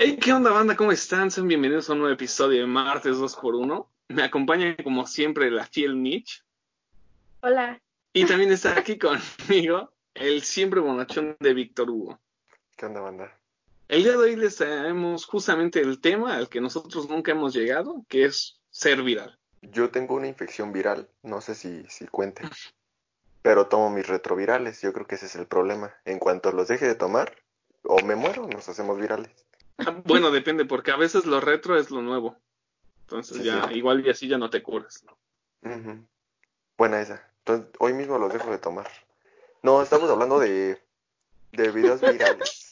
Hey, 0.00 0.16
¿qué 0.16 0.32
onda, 0.32 0.52
banda? 0.52 0.76
¿Cómo 0.76 0.92
están? 0.92 1.28
Sean 1.28 1.48
bienvenidos 1.48 1.90
a 1.90 1.92
un 1.92 1.98
nuevo 1.98 2.14
episodio 2.14 2.60
de 2.60 2.68
Martes 2.68 3.16
2x1. 3.16 3.84
Me 4.10 4.22
acompaña, 4.22 4.76
como 4.84 5.04
siempre, 5.08 5.50
la 5.50 5.66
fiel 5.66 5.96
Mitch. 5.96 6.44
Hola. 7.40 7.82
Y 8.12 8.24
también 8.24 8.52
está 8.52 8.78
aquí 8.78 8.96
conmigo 8.96 9.90
el 10.14 10.42
siempre 10.42 10.78
bonachón 10.78 11.36
de 11.40 11.52
Víctor 11.52 11.90
Hugo. 11.90 12.20
¿Qué 12.76 12.86
onda, 12.86 13.00
banda? 13.00 13.36
El 13.88 14.04
día 14.04 14.12
de 14.12 14.18
hoy 14.18 14.36
les 14.36 14.54
traemos 14.54 15.26
justamente 15.26 15.80
el 15.80 16.00
tema 16.00 16.36
al 16.36 16.48
que 16.48 16.60
nosotros 16.60 17.08
nunca 17.08 17.32
hemos 17.32 17.52
llegado, 17.52 18.04
que 18.08 18.26
es 18.26 18.60
ser 18.70 19.02
viral. 19.02 19.36
Yo 19.62 19.90
tengo 19.90 20.14
una 20.14 20.28
infección 20.28 20.72
viral, 20.72 21.08
no 21.24 21.40
sé 21.40 21.56
si, 21.56 21.84
si 21.88 22.06
cuente, 22.06 22.44
pero 23.42 23.66
tomo 23.66 23.90
mis 23.90 24.06
retrovirales, 24.06 24.80
yo 24.80 24.92
creo 24.92 25.08
que 25.08 25.16
ese 25.16 25.26
es 25.26 25.34
el 25.34 25.48
problema. 25.48 25.92
En 26.04 26.20
cuanto 26.20 26.52
los 26.52 26.68
deje 26.68 26.86
de 26.86 26.94
tomar, 26.94 27.34
o 27.82 28.00
me 28.04 28.14
muero, 28.14 28.46
nos 28.46 28.68
hacemos 28.68 28.96
virales. 29.00 29.47
Bueno, 30.04 30.30
depende, 30.30 30.64
porque 30.64 30.90
a 30.90 30.96
veces 30.96 31.24
lo 31.26 31.40
retro 31.40 31.78
es 31.78 31.90
lo 31.90 32.02
nuevo. 32.02 32.36
Entonces 33.02 33.38
Sí, 33.38 33.44
ya, 33.44 33.68
sí. 33.68 33.74
igual 33.74 34.04
y 34.04 34.10
así 34.10 34.28
ya 34.28 34.38
no 34.38 34.50
te 34.50 34.62
curas. 34.62 35.04
Ujú. 35.62 36.06
Buena 36.76 37.00
esa. 37.00 37.26
Entonces, 37.38 37.70
hoy 37.78 37.92
mismo 37.94 38.18
los 38.18 38.32
dejo 38.32 38.50
de 38.50 38.58
tomar. 38.58 38.88
No, 39.62 39.82
estamos 39.82 40.10
hablando 40.10 40.38
de, 40.38 40.80
de 41.52 41.70
videos 41.70 42.00
virales. 42.00 42.64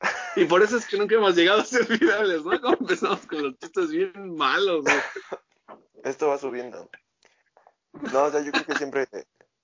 Y 0.36 0.44
por 0.44 0.62
eso 0.62 0.76
es 0.76 0.86
que 0.86 0.96
nunca 0.96 1.16
hemos 1.16 1.34
llegado 1.34 1.60
a 1.60 1.64
ser 1.64 1.84
virales, 1.86 2.44
¿no? 2.44 2.58
Como 2.60 2.76
empezamos 2.80 3.26
con 3.26 3.42
los 3.42 3.58
chistes 3.58 3.90
bien 3.90 4.36
malos, 4.36 4.84
güey. 4.84 4.96
Esto 6.04 6.28
va 6.28 6.38
subiendo. 6.38 6.88
No, 8.12 8.24
o 8.24 8.30
sea, 8.30 8.40
yo 8.40 8.52
creo 8.52 8.64
que 8.64 8.76
siempre, 8.76 9.08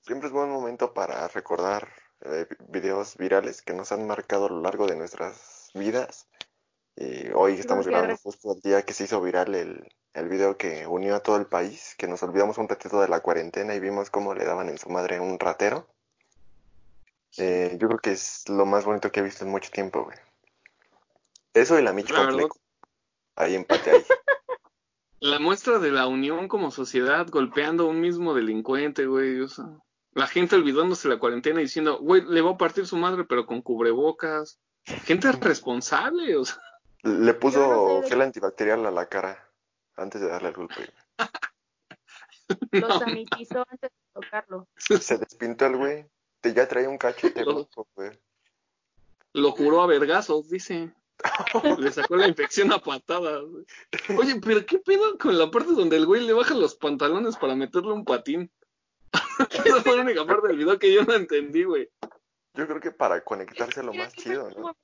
siempre 0.02 0.26
es 0.26 0.32
buen 0.32 0.50
momento 0.50 0.92
para 0.92 1.28
recordar 1.28 1.88
eh, 2.22 2.46
videos 2.68 3.16
virales 3.16 3.62
que 3.62 3.74
nos 3.74 3.92
han 3.92 4.06
marcado 4.08 4.46
a 4.46 4.50
lo 4.50 4.60
largo 4.60 4.86
de 4.88 4.96
nuestras 4.96 5.70
vidas. 5.72 6.26
Y 6.96 7.28
hoy 7.34 7.54
estamos 7.54 7.86
grabando 7.86 8.16
justo 8.16 8.54
el 8.54 8.60
día 8.60 8.82
que 8.82 8.94
se 8.94 9.04
hizo 9.04 9.20
viral 9.20 9.54
el, 9.54 9.86
el 10.14 10.28
video 10.28 10.56
que 10.56 10.86
unió 10.86 11.14
a 11.14 11.20
todo 11.20 11.36
el 11.36 11.46
país, 11.46 11.94
que 11.98 12.08
nos 12.08 12.22
olvidamos 12.22 12.56
un 12.56 12.68
ratito 12.68 13.00
de 13.02 13.08
la 13.08 13.20
cuarentena 13.20 13.74
y 13.74 13.80
vimos 13.80 14.08
cómo 14.08 14.34
le 14.34 14.46
daban 14.46 14.70
en 14.70 14.78
su 14.78 14.88
madre 14.88 15.16
a 15.16 15.22
un 15.22 15.38
ratero. 15.38 15.86
Eh, 17.36 17.76
yo 17.78 17.88
creo 17.88 18.00
que 18.00 18.12
es 18.12 18.48
lo 18.48 18.64
más 18.64 18.86
bonito 18.86 19.12
que 19.12 19.20
he 19.20 19.22
visto 19.22 19.44
en 19.44 19.50
mucho 19.50 19.70
tiempo, 19.70 20.04
güey. 20.04 20.16
Eso 21.52 21.78
y 21.78 21.82
la. 21.82 21.92
Complejo. 21.92 22.56
Ahí 23.34 23.54
empate 23.54 23.90
ahí. 23.90 24.04
La 25.18 25.38
muestra 25.38 25.78
de 25.78 25.90
la 25.90 26.06
unión 26.06 26.46
como 26.46 26.70
sociedad 26.70 27.26
golpeando 27.30 27.84
a 27.84 27.88
un 27.88 28.02
mismo 28.02 28.34
delincuente, 28.34 29.06
güey. 29.06 29.40
O 29.40 29.48
sea, 29.48 29.64
la 30.12 30.26
gente 30.26 30.56
olvidándose 30.56 31.08
la 31.08 31.18
cuarentena 31.18 31.60
y 31.60 31.64
diciendo, 31.64 31.98
güey, 31.98 32.22
le 32.22 32.42
va 32.42 32.50
a 32.50 32.58
partir 32.58 32.86
su 32.86 32.98
madre, 32.98 33.24
pero 33.24 33.46
con 33.46 33.62
cubrebocas. 33.62 34.60
Gente 34.84 35.32
responsable, 35.40 36.36
o 36.36 36.44
sea. 36.44 36.60
Le 37.06 37.34
puso 37.34 37.60
no 37.60 37.96
sé 37.98 38.02
de- 38.02 38.08
gel 38.08 38.22
antibacterial 38.22 38.84
a 38.86 38.90
la 38.90 39.06
cara 39.08 39.48
antes 39.96 40.20
de 40.20 40.28
darle 40.28 40.48
el 40.48 40.54
golpe. 40.54 40.92
Lo 42.72 42.88
No. 42.88 42.98
sanitizó 42.98 43.64
antes 43.68 43.90
de 43.90 43.96
tocarlo. 44.12 44.68
Se 44.76 45.16
despintó 45.18 45.66
el 45.66 45.76
güey. 45.76 46.06
Te 46.40 46.52
ya 46.52 46.66
traía 46.68 46.88
un 46.88 46.98
cachete 46.98 47.44
Lo- 47.44 47.68
güey. 47.94 48.10
Lo 49.32 49.52
juró 49.52 49.82
a 49.82 49.86
vergazos, 49.86 50.48
dice. 50.48 50.92
Le 51.78 51.92
sacó 51.92 52.16
la 52.16 52.28
infección 52.28 52.72
a 52.72 52.78
patadas. 52.78 53.42
güey. 53.44 53.64
Oye, 54.18 54.40
pero 54.44 54.64
¿qué 54.66 54.78
pedo 54.78 55.16
con 55.18 55.38
la 55.38 55.50
parte 55.50 55.72
donde 55.72 55.96
el 55.96 56.06
güey 56.06 56.26
le 56.26 56.32
baja 56.32 56.54
los 56.54 56.74
pantalones 56.76 57.36
para 57.36 57.54
meterle 57.54 57.92
un 57.92 58.04
patín? 58.04 58.50
Esa 59.64 59.82
fue 59.82 59.96
la 59.96 60.02
única 60.02 60.26
parte 60.26 60.48
del 60.48 60.58
video 60.58 60.78
que 60.78 60.92
yo 60.92 61.04
no 61.04 61.14
entendí, 61.14 61.64
güey. 61.64 61.88
Yo 62.54 62.66
creo 62.66 62.80
que 62.80 62.90
para 62.90 63.22
conectarse 63.22 63.82
lo 63.82 63.92
Mira, 63.92 64.04
más 64.04 64.12
chido, 64.14 64.50
¿no? 64.50 64.76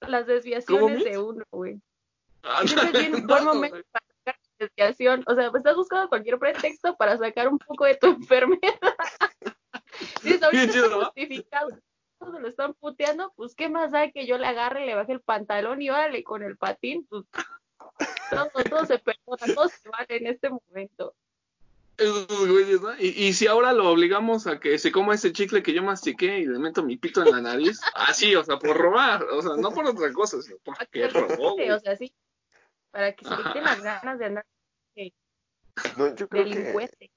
Las 0.00 0.26
desviaciones 0.26 1.04
de 1.04 1.18
uno, 1.18 1.44
güey. 1.50 1.80
Ah, 2.42 2.62
es 2.62 2.92
bien 2.92 3.14
un 3.14 3.26
buen 3.26 3.44
momento 3.44 3.82
para 3.90 4.06
sacar 4.18 4.40
desviación. 4.58 5.24
O 5.26 5.34
sea, 5.34 5.50
pues 5.50 5.60
estás 5.60 5.76
buscando 5.76 6.08
cualquier 6.08 6.38
pretexto 6.38 6.96
para 6.96 7.16
sacar 7.16 7.48
un 7.48 7.58
poco 7.58 7.84
de 7.84 7.96
tu 7.96 8.06
enfermedad. 8.08 8.60
Ahorita 10.22 10.50
chido, 10.50 10.84
está 10.84 10.88
¿no? 10.88 11.04
justificado. 11.04 11.68
Todos 12.18 12.40
lo 12.40 12.48
están 12.48 12.74
puteando, 12.74 13.32
pues 13.36 13.54
qué 13.54 13.68
más 13.68 13.92
da 13.92 14.10
que 14.10 14.26
yo 14.26 14.38
le 14.38 14.46
agarre, 14.46 14.86
le 14.86 14.94
baje 14.94 15.12
el 15.12 15.20
pantalón 15.20 15.82
y 15.82 15.90
órale 15.90 16.22
con 16.22 16.42
el 16.42 16.56
patín, 16.56 17.06
pues 17.06 17.24
todo, 18.30 18.64
todo 18.64 18.86
se 18.86 18.98
perdona, 18.98 19.54
todo 19.54 19.68
se 19.68 19.88
vale 19.88 20.16
en 20.16 20.26
este 20.28 20.48
momento. 20.48 21.14
Esos 21.96 22.26
güeyes, 22.26 22.80
¿no? 22.80 22.94
Y, 22.98 23.08
y 23.08 23.32
si 23.34 23.46
ahora 23.46 23.72
lo 23.72 23.88
obligamos 23.88 24.46
a 24.48 24.58
que 24.58 24.78
se 24.78 24.90
coma 24.90 25.14
ese 25.14 25.32
chicle 25.32 25.62
que 25.62 25.72
yo 25.72 25.82
mastiqué 25.82 26.38
y 26.40 26.46
le 26.46 26.58
meto 26.58 26.82
mi 26.82 26.96
pito 26.96 27.22
en 27.22 27.30
la 27.30 27.40
nariz, 27.40 27.80
así, 27.94 28.34
o 28.34 28.42
sea, 28.42 28.58
por 28.58 28.76
robar, 28.76 29.22
o 29.24 29.42
sea, 29.42 29.52
no 29.56 29.70
por 29.70 29.86
otra 29.86 30.12
cosa, 30.12 30.42
sino 30.42 30.56
porque 30.64 31.08
robó, 31.08 31.52
güey. 31.54 31.70
O 31.70 31.78
sea, 31.78 31.96
sí, 31.96 32.12
para 32.90 33.14
que 33.14 33.24
se 33.24 33.36
quiten 33.36 33.64
las 33.64 33.82
ganas 33.82 34.18
de 34.18 34.24
andar 34.24 34.46
No, 35.96 36.14
yo 36.14 36.28
creo 36.28 36.44
que, 36.44 36.50
delincuente. 36.50 37.10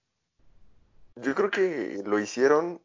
yo 1.15 1.33
creo 1.35 1.49
que 1.49 2.03
lo 2.05 2.19
hicieron, 2.19 2.79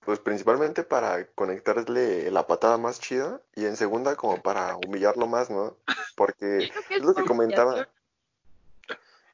pues 0.00 0.18
principalmente 0.18 0.82
para 0.82 1.26
conectarle 1.28 2.30
la 2.30 2.46
patada 2.46 2.76
más 2.76 3.00
chida 3.00 3.40
y 3.54 3.64
en 3.64 3.76
segunda 3.76 4.16
como 4.16 4.42
para 4.42 4.76
humillarlo 4.76 5.26
más, 5.26 5.50
¿no? 5.50 5.76
Porque 6.14 6.70
es 6.90 7.02
lo 7.02 7.14
que 7.14 7.24
comentaba. 7.24 7.88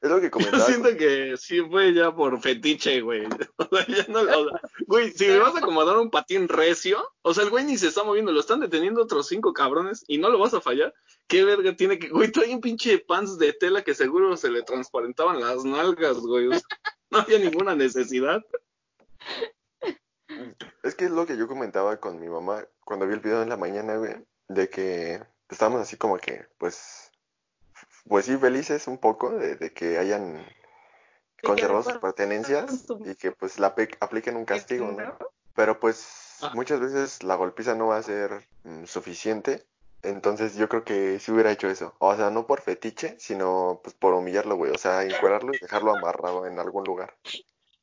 Es 0.05 0.11
lo 0.11 0.19
que 0.19 0.27
Yo 0.27 0.31
comentaba. 0.33 0.65
siento 0.65 0.97
que 0.99 1.35
sí 1.39 1.63
fue 1.63 1.95
ya 1.95 2.15
por 2.15 2.39
fetiche, 2.41 3.01
güey. 3.01 3.27
O 3.57 3.77
sea, 3.77 3.87
ya 3.87 4.05
no, 4.09 4.21
o 4.21 4.25
sea, 4.25 4.61
güey, 4.87 5.11
si 5.13 5.27
le 5.27 5.39
vas 5.39 5.55
a 5.55 5.59
acomodar 5.59 5.97
un 5.97 6.11
patín 6.11 6.47
recio, 6.47 7.03
o 7.23 7.33
sea, 7.33 7.45
el 7.45 7.51
güey 7.51 7.65
ni 7.65 7.79
se 7.79 7.89
está 7.89 8.05
moviendo, 8.05 8.31
lo 8.31 8.41
están 8.41 8.61
deteniendo 8.61 9.03
otros 9.03 9.29
cinco 9.29 9.55
cabrones 9.55 10.05
y 10.07 10.19
no 10.19 10.29
lo 10.29 10.39
vas 10.39 10.53
a 10.53 10.61
fallar. 10.61 10.93
¿Qué 11.27 11.43
verga 11.45 11.75
tiene 11.75 11.99
que, 11.99 12.09
güey, 12.11 12.31
trae 12.31 12.55
un 12.55 12.61
pinche 12.61 12.99
pants 12.99 13.39
de 13.39 13.55
tela 13.55 13.83
que 13.83 13.95
seguro 13.95 14.37
se 14.37 14.51
le 14.51 14.63
transparentaban 14.63 15.41
las 15.41 15.65
nalgas, 15.65 16.19
güey. 16.19 16.49
O 16.49 16.53
sea, 16.53 16.63
no 17.11 17.19
había 17.21 17.39
ninguna 17.39 17.75
necesidad. 17.75 18.43
Es 20.83 20.95
que 20.95 21.07
es 21.07 21.11
lo 21.11 21.25
que 21.25 21.39
yo 21.39 21.49
comentaba 21.49 21.97
con 21.99 22.21
mi 22.21 22.29
mamá 22.29 22.67
cuando 22.85 23.07
vi 23.07 23.15
el 23.15 23.21
video 23.21 23.43
en 23.43 23.49
la 23.49 23.57
mañana, 23.57 23.97
güey, 23.97 24.15
de 24.49 24.69
que 24.69 25.23
estábamos 25.49 25.81
así 25.81 25.97
como 25.97 26.19
que, 26.19 26.47
pues, 26.59 27.04
pues 28.09 28.27
sí, 28.27 28.37
felices 28.37 28.87
un 28.89 28.99
poco 28.99 29.31
de, 29.31 29.57
de 29.57 29.73
que 29.73 29.99
hayan 29.99 30.45
conservado 31.43 31.83
sus 31.83 31.97
pertenencias 31.99 32.87
y 33.05 33.15
que 33.17 33.33
pues 33.33 33.59
la 33.59 33.75
pe- 33.75 33.91
apliquen 34.01 34.37
un 34.37 34.45
castigo, 34.45 34.91
¿no? 34.93 35.19
Pero 35.55 35.79
pues 35.79 36.39
Ah. 36.43 36.51
muchas 36.55 36.81
veces 36.81 37.23
la 37.23 37.37
golpiza 37.37 37.75
no 37.75 37.89
va 37.89 37.99
a 37.99 38.03
ser 38.03 38.49
mm, 38.65 38.85
suficiente, 38.85 39.65
entonces 40.03 40.57
yo 40.57 40.69
creo 40.69 40.85
que 40.85 41.19
sí 41.21 41.33
hubiera 41.33 41.53
hecho 41.53 41.69
eso, 41.69 41.95
o 41.99 42.15
sea, 42.17 42.31
no 42.31 42.47
por 42.47 42.61
fetiche, 42.61 43.17
sino 43.19 43.81
pues 43.83 43.95
por 43.95 44.15
humillarlo, 44.15 44.57
güey, 44.57 44.73
o 44.73 44.79
sea, 44.79 45.05
encuadrarlo 45.05 45.55
y 45.55 45.59
dejarlo 45.59 45.93
amarrado 45.93 46.47
en 46.47 46.59
algún 46.59 46.85
lugar. 46.85 47.15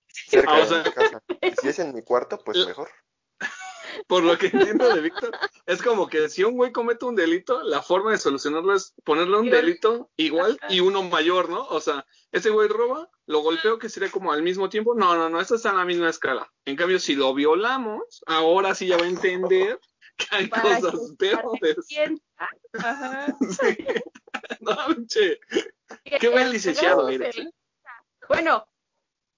Cerca 0.07 0.51
Ah, 0.53 0.59
o 0.61 0.65
de 0.65 0.83
mi 0.83 0.91
casa. 0.91 1.21
Y 1.43 1.55
si 1.55 1.67
es 1.69 1.79
en 1.79 1.93
mi 1.93 2.03
cuarto, 2.03 2.37
pues 2.43 2.57
mejor. 2.65 2.89
Por 4.07 4.23
lo 4.23 4.37
que 4.37 4.47
entiendo 4.47 4.93
de 4.93 5.01
Víctor, 5.01 5.31
es 5.65 5.81
como 5.81 6.07
que 6.07 6.29
si 6.29 6.43
un 6.43 6.55
güey 6.55 6.71
comete 6.71 7.05
un 7.05 7.15
delito, 7.15 7.63
la 7.63 7.81
forma 7.81 8.11
de 8.11 8.17
solucionarlo 8.17 8.75
es 8.75 8.93
ponerle 9.03 9.37
un 9.37 9.45
Igual. 9.47 9.61
delito 9.61 10.11
igual 10.17 10.59
y 10.69 10.79
uno 10.79 11.03
mayor, 11.03 11.49
¿no? 11.49 11.65
O 11.67 11.79
sea, 11.79 12.05
ese 12.31 12.49
güey 12.49 12.67
roba, 12.67 13.09
lo 13.25 13.39
golpeo 13.39 13.79
que 13.79 13.89
sería 13.89 14.11
como 14.11 14.31
al 14.31 14.43
mismo 14.43 14.69
tiempo. 14.69 14.95
No, 14.95 15.15
no, 15.15 15.29
no, 15.29 15.39
esto 15.39 15.55
está 15.55 15.69
en 15.69 15.77
la 15.77 15.85
misma 15.85 16.09
escala. 16.09 16.51
En 16.65 16.75
cambio, 16.75 16.99
si 16.99 17.15
lo 17.15 17.33
violamos, 17.33 18.23
ahora 18.25 18.75
sí 18.75 18.87
ya 18.87 18.97
va 18.97 19.05
a 19.05 19.09
entender 19.09 19.79
que 20.17 20.25
hay 20.31 20.47
Para 20.47 20.75
que 20.75 20.81
cosas 20.81 21.13
peores. 21.17 21.87
Ajá. 22.73 23.27
Sí. 23.49 23.77
No, 24.61 25.05
che. 25.07 25.39
Qué 26.19 26.29
buen 26.29 26.51
licenciado 26.51 27.09
eres, 27.09 27.37
¿eh? 27.37 27.49
Bueno, 28.27 28.65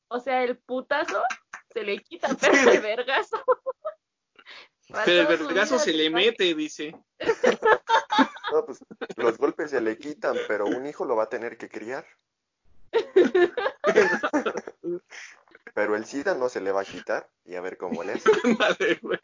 o 0.07 0.19
sea, 0.19 0.43
el 0.43 0.57
putazo 0.57 1.23
se 1.73 1.83
le 1.83 1.97
quita, 1.99 2.29
pero 2.39 2.71
el 2.71 2.81
vergazo. 2.81 3.43
Pero 5.05 5.21
el 5.21 5.37
vergazo 5.37 5.79
se 5.79 5.93
le 5.93 6.09
mete, 6.09 6.53
dice. 6.53 6.95
No, 8.51 8.65
pues 8.65 8.79
los 9.17 9.37
golpes 9.37 9.71
se 9.71 9.81
le 9.81 9.97
quitan, 9.97 10.37
pero 10.47 10.65
un 10.65 10.85
hijo 10.85 11.05
lo 11.05 11.15
va 11.15 11.23
a 11.23 11.29
tener 11.29 11.57
que 11.57 11.69
criar. 11.69 12.05
Pero 15.73 15.95
el 15.95 16.05
SIDA 16.05 16.35
no 16.35 16.49
se 16.49 16.61
le 16.61 16.71
va 16.71 16.81
a 16.81 16.85
quitar 16.85 17.27
y 17.45 17.55
a 17.55 17.61
ver 17.61 17.77
cómo 17.77 18.03
le 18.03 18.13
hace. 18.13 18.29
Bueno. 19.01 19.19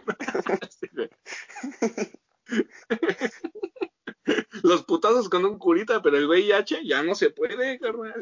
Los 4.63 4.83
putazos 4.83 5.30
con 5.30 5.45
un 5.45 5.60
curita, 5.60 6.01
pero 6.01 6.18
el 6.18 6.27
VIH 6.27 6.83
ya 6.83 7.04
no 7.04 7.13
se 7.13 7.30
puede, 7.30 7.80
carnal. 7.80 8.19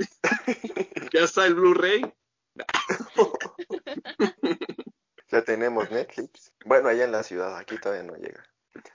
Ya 1.13 1.21
está 1.21 1.45
el 1.45 1.55
Blu-ray. 1.55 2.13
Ya 5.37 5.43
tenemos 5.43 5.91
Netflix. 5.91 6.51
Bueno, 6.65 6.89
allá 6.89 7.03
en 7.03 7.11
la 7.11 7.21
ciudad, 7.21 7.55
aquí 7.57 7.77
todavía 7.77 8.03
no 8.03 8.15
llega. 8.15 8.43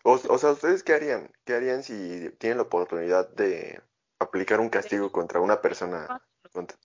O, 0.02 0.14
o 0.28 0.38
sea, 0.38 0.50
¿ustedes 0.50 0.82
qué 0.82 0.94
harían? 0.94 1.30
¿Qué 1.44 1.54
harían 1.54 1.84
si 1.84 2.30
tienen 2.38 2.56
la 2.58 2.64
oportunidad 2.64 3.28
de 3.30 3.80
aplicar 4.18 4.58
un 4.58 4.68
castigo 4.68 5.12
contra 5.12 5.40
una 5.40 5.60
persona, 5.60 6.20
contra, 6.52 6.76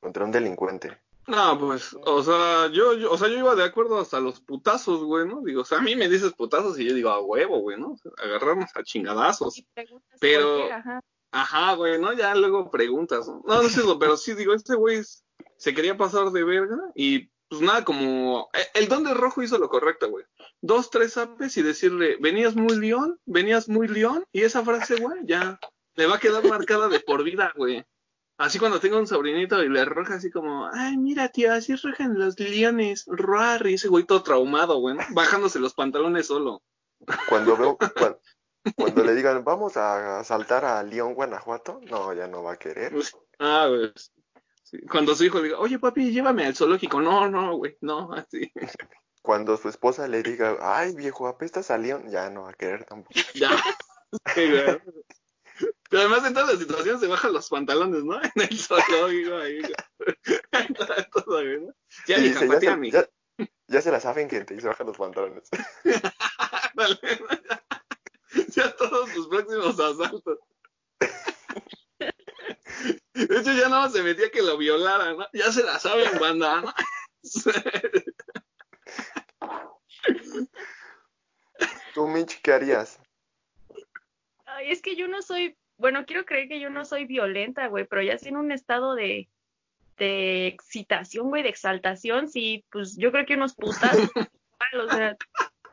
contra 0.00 0.24
un 0.24 0.32
delincuente? 0.32 1.00
No, 1.28 1.56
pues, 1.60 1.96
o 2.04 2.24
sea, 2.24 2.66
yo, 2.72 2.94
yo, 2.94 3.12
o 3.12 3.16
sea, 3.16 3.28
yo 3.28 3.38
iba 3.38 3.54
de 3.54 3.62
acuerdo 3.62 4.00
hasta 4.00 4.18
los 4.18 4.40
putazos, 4.40 5.04
güey, 5.04 5.28
¿no? 5.28 5.42
Digo, 5.42 5.62
o 5.62 5.64
sea, 5.64 5.78
a 5.78 5.82
mí 5.82 5.94
me 5.94 6.08
dices 6.08 6.32
putazos 6.32 6.76
y 6.80 6.84
yo 6.84 6.94
digo, 6.94 7.10
a 7.10 7.20
huevo, 7.20 7.60
güey, 7.60 7.78
¿no? 7.78 7.94
Agarrarnos 8.18 8.74
a 8.74 8.82
chingadazos. 8.82 9.64
Pero- 10.18 10.66
qué, 10.66 10.72
ajá. 10.72 11.00
Ajá, 11.30 11.74
güey, 11.76 12.00
¿no? 12.00 12.12
Ya 12.12 12.34
luego 12.34 12.68
preguntas, 12.68 13.28
¿no? 13.28 13.42
No, 13.46 13.62
no 13.62 13.68
sé, 13.68 13.80
pero 14.00 14.16
sí, 14.16 14.34
digo, 14.34 14.52
este 14.54 14.74
güey 14.74 15.02
se 15.56 15.72
quería 15.72 15.96
pasar 15.96 16.30
de 16.32 16.42
verga 16.42 16.76
y 16.96 17.30
pues 17.52 17.60
nada, 17.60 17.84
como... 17.84 18.48
eh, 18.54 18.66
El 18.72 18.88
don 18.88 19.04
de 19.04 19.12
rojo 19.12 19.42
hizo 19.42 19.58
lo 19.58 19.68
correcto, 19.68 20.08
güey. 20.08 20.24
Dos, 20.62 20.88
tres 20.88 21.18
apes 21.18 21.54
y 21.58 21.62
decirle, 21.62 22.16
venías 22.18 22.56
muy 22.56 22.76
león, 22.78 23.20
venías 23.26 23.68
muy 23.68 23.88
león, 23.88 24.24
y 24.32 24.40
esa 24.42 24.64
frase, 24.64 24.96
güey, 24.96 25.20
ya 25.24 25.60
le 25.96 26.06
va 26.06 26.16
a 26.16 26.18
quedar 26.18 26.42
marcada 26.48 26.88
de 26.88 27.00
por 27.00 27.22
vida, 27.24 27.52
güey. 27.54 27.84
Así 28.38 28.58
cuando 28.58 28.80
tenga 28.80 28.98
un 28.98 29.06
sobrinito 29.06 29.62
y 29.62 29.68
le 29.68 29.84
roja 29.84 30.14
así 30.14 30.30
como, 30.30 30.66
ay, 30.72 30.96
mira, 30.96 31.28
tío, 31.28 31.52
así 31.52 31.76
rojan 31.76 32.18
los 32.18 32.40
leones, 32.40 33.04
ruar, 33.06 33.66
y 33.66 33.74
ese 33.74 33.88
güey 33.88 34.04
todo 34.04 34.22
traumado, 34.22 34.78
güey, 34.78 34.96
¿no? 34.96 35.02
bajándose 35.10 35.58
los 35.58 35.74
pantalones 35.74 36.28
solo. 36.28 36.62
Cuando 37.28 37.54
veo, 37.56 37.76
cuan- 37.98 38.16
cuando, 38.76 39.04
le 39.04 39.14
digan, 39.14 39.44
vamos 39.44 39.76
a 39.76 40.20
asaltar 40.20 40.64
a 40.64 40.82
León, 40.82 41.14
Guanajuato, 41.14 41.80
no, 41.90 42.14
ya 42.14 42.28
no 42.28 42.42
va 42.42 42.52
a 42.52 42.58
querer. 42.58 42.92
Pues, 42.92 43.12
ah, 43.40 43.66
güey. 43.68 43.92
Sí, 44.72 44.86
Cuando 44.90 45.14
su 45.14 45.24
hijo 45.24 45.42
diga, 45.42 45.58
oye, 45.58 45.78
papi, 45.78 46.10
llévame 46.12 46.46
al 46.46 46.56
zoológico. 46.56 47.00
No, 47.00 47.28
no, 47.28 47.56
güey, 47.56 47.76
no, 47.82 48.12
así. 48.14 48.50
Cuando 49.20 49.56
su 49.58 49.68
esposa 49.68 50.08
le 50.08 50.22
diga, 50.22 50.56
ay, 50.60 50.94
viejo, 50.94 51.28
apestas 51.28 51.70
a 51.70 51.76
León, 51.78 52.10
ya 52.10 52.30
no 52.30 52.44
va 52.44 52.50
a 52.50 52.54
querer 52.54 52.84
tampoco. 52.84 53.18
Ya. 53.34 53.50
Sí, 54.34 54.46
güey. 54.46 54.78
Pero 55.88 56.02
además 56.02 56.26
en 56.26 56.34
todas 56.34 56.50
las 56.50 56.58
situaciones 56.58 57.00
se 57.00 57.06
bajan 57.06 57.32
los 57.32 57.48
pantalones, 57.48 58.04
¿no? 58.04 58.20
En 58.34 58.42
el 58.42 58.58
zoológico 58.58 59.36
ahí. 59.36 59.60
güey. 59.60 59.72
Todo, 61.12 61.42
güey, 61.42 61.60
¿no? 61.60 61.74
Ya, 62.06 62.18
hija, 62.18 62.40
dice, 62.40 62.46
ya, 62.46 62.52
patea, 62.52 62.70
se, 62.72 62.76
mija. 62.76 63.08
ya, 63.38 63.46
ya 63.68 63.80
se 63.80 63.90
la 63.90 64.00
saben, 64.00 64.28
gente, 64.28 64.54
y 64.54 64.60
se 64.60 64.68
bajan 64.68 64.86
los 64.86 64.98
pantalones. 64.98 65.48
Dale, 66.74 66.98
ya. 67.02 67.64
Ya 68.48 68.76
todos 68.76 69.08
sus 69.10 69.28
próximos 69.28 69.80
asaltos. 69.80 70.38
De 73.14 73.38
hecho, 73.38 73.52
ya 73.52 73.68
no 73.68 73.88
se 73.90 74.02
metía 74.02 74.30
que 74.30 74.42
lo 74.42 74.56
violaran, 74.56 75.18
¿no? 75.18 75.26
Ya 75.32 75.52
se 75.52 75.62
la 75.62 75.78
saben, 75.78 76.18
banda, 76.18 76.62
¿no? 76.62 76.74
Tú, 81.94 82.08
Mitch, 82.08 82.40
¿qué 82.40 82.52
harías? 82.52 82.98
Ay, 84.46 84.70
es 84.70 84.80
que 84.80 84.96
yo 84.96 85.08
no 85.08 85.20
soy, 85.20 85.56
bueno, 85.76 86.06
quiero 86.06 86.24
creer 86.24 86.48
que 86.48 86.58
yo 86.60 86.70
no 86.70 86.86
soy 86.86 87.04
violenta, 87.04 87.66
güey, 87.66 87.86
pero 87.86 88.02
ya 88.02 88.16
en 88.22 88.36
un 88.36 88.50
estado 88.50 88.94
de, 88.94 89.28
de 89.98 90.46
excitación, 90.46 91.28
güey, 91.28 91.42
de 91.42 91.50
exaltación, 91.50 92.28
sí, 92.28 92.64
pues 92.70 92.96
yo 92.96 93.12
creo 93.12 93.26
que 93.26 93.34
unos 93.34 93.54
putas, 93.54 93.92
o 94.74 94.88
sea, 94.90 95.16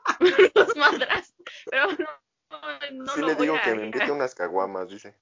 unos 0.55 0.75
madras, 0.75 1.33
pero 1.69 1.87
no, 1.91 2.07
no, 2.49 2.59
no 2.91 3.13
sí 3.13 3.21
lo 3.21 3.27
le 3.27 3.33
voy 3.35 3.47
digo 3.47 3.57
a 3.57 3.61
que 3.61 3.75
me 3.75 3.85
invite 3.85 4.11
unas 4.11 4.35
caguamas, 4.35 4.89
dice. 4.89 5.15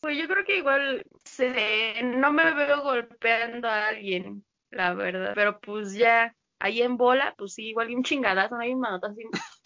Pues 0.00 0.16
yo 0.16 0.26
creo 0.28 0.44
que 0.44 0.58
igual 0.58 1.04
se, 1.24 2.02
no 2.02 2.32
me 2.32 2.54
veo 2.54 2.82
golpeando 2.82 3.68
a 3.68 3.88
alguien, 3.88 4.44
la 4.70 4.94
verdad, 4.94 5.32
pero 5.34 5.60
pues 5.60 5.92
ya, 5.92 6.34
ahí 6.58 6.82
en 6.82 6.96
bola, 6.96 7.34
pues 7.36 7.54
sí, 7.54 7.68
igual 7.68 7.90
y 7.90 7.94
un 7.94 8.02
chingadazo, 8.02 8.54
no 8.54 8.62
hay 8.62 8.72
un 8.72 8.80
manotazo 8.80 9.12
así, 9.12 9.24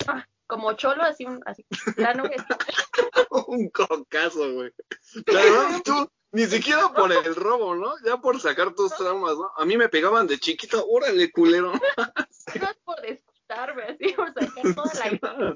ah, 0.08 0.26
como 0.46 0.72
cholo, 0.75 1.02
así, 1.02 1.25
un, 1.25 1.40
así, 1.46 1.64
la 1.96 2.14
nubecita. 2.14 2.58
Un 3.48 3.69
cocazo, 3.70 4.52
güey. 4.52 4.72
Pero 5.25 5.38
además 5.38 5.82
tú, 5.84 6.08
ni 6.32 6.46
siquiera 6.46 6.92
por 6.92 7.12
el 7.12 7.34
robo, 7.34 7.75
¿no? 7.75 7.94
Ya 8.04 8.19
por 8.19 8.40
sacar 8.40 8.75
tus 8.75 8.94
traumas, 8.94 9.37
¿no? 9.37 9.50
A 9.56 9.64
mí 9.64 9.76
me 9.76 9.88
pegaban 9.88 10.26
de 10.26 10.38
chiquito, 10.38 10.87
órale, 10.87 11.30
culero. 11.30 11.72
No 12.60 12.69
es 12.69 12.76
por 12.84 13.00
desquitarme, 13.00 13.84
así, 13.84 14.12
por 14.12 14.34
sacar 14.34 15.19
toda 15.19 15.34
la. 15.34 15.54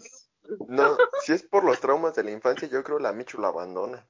No, 0.69 0.96
si 1.20 1.34
es 1.34 1.42
por 1.42 1.62
los 1.62 1.78
traumas 1.81 2.14
de 2.14 2.24
la 2.24 2.31
infancia, 2.31 2.66
yo 2.66 2.82
creo 2.82 2.98
la 2.98 3.12
Michu 3.12 3.38
la 3.38 3.48
abandona. 3.48 4.08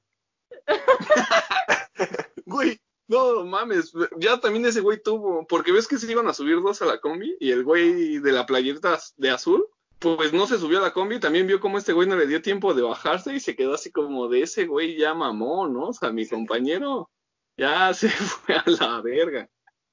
Güey, 2.45 2.79
no 3.07 3.45
mames, 3.45 3.93
ya 4.17 4.39
también 4.39 4.65
ese 4.65 4.81
güey 4.81 5.01
tuvo, 5.01 5.45
porque 5.47 5.71
ves 5.71 5.87
que 5.87 5.97
se 5.97 6.11
iban 6.11 6.27
a 6.27 6.33
subir 6.33 6.61
dos 6.61 6.81
a 6.81 6.85
la 6.85 6.99
combi 6.99 7.35
y 7.39 7.51
el 7.51 7.63
güey 7.63 8.19
de 8.19 8.31
la 8.31 8.45
playerita 8.45 8.99
de 9.17 9.29
azul, 9.29 9.67
pues 9.99 10.33
no 10.33 10.47
se 10.47 10.57
subió 10.57 10.79
a 10.79 10.81
la 10.81 10.93
combi, 10.93 11.19
también 11.19 11.45
vio 11.45 11.59
como 11.59 11.77
este 11.77 11.93
güey 11.93 12.07
no 12.07 12.15
le 12.15 12.27
dio 12.27 12.41
tiempo 12.41 12.73
de 12.73 12.81
bajarse 12.81 13.33
y 13.33 13.39
se 13.39 13.55
quedó 13.55 13.73
así 13.73 13.91
como 13.91 14.29
de 14.29 14.43
ese 14.43 14.65
güey 14.65 14.97
ya 14.97 15.13
mamó, 15.13 15.67
¿no? 15.67 15.89
O 15.89 15.93
sea, 15.93 16.11
mi 16.11 16.27
compañero 16.27 17.09
ya 17.57 17.93
se 17.93 18.09
fue 18.09 18.55
a 18.55 18.63
la 18.65 19.01
verga. 19.01 19.49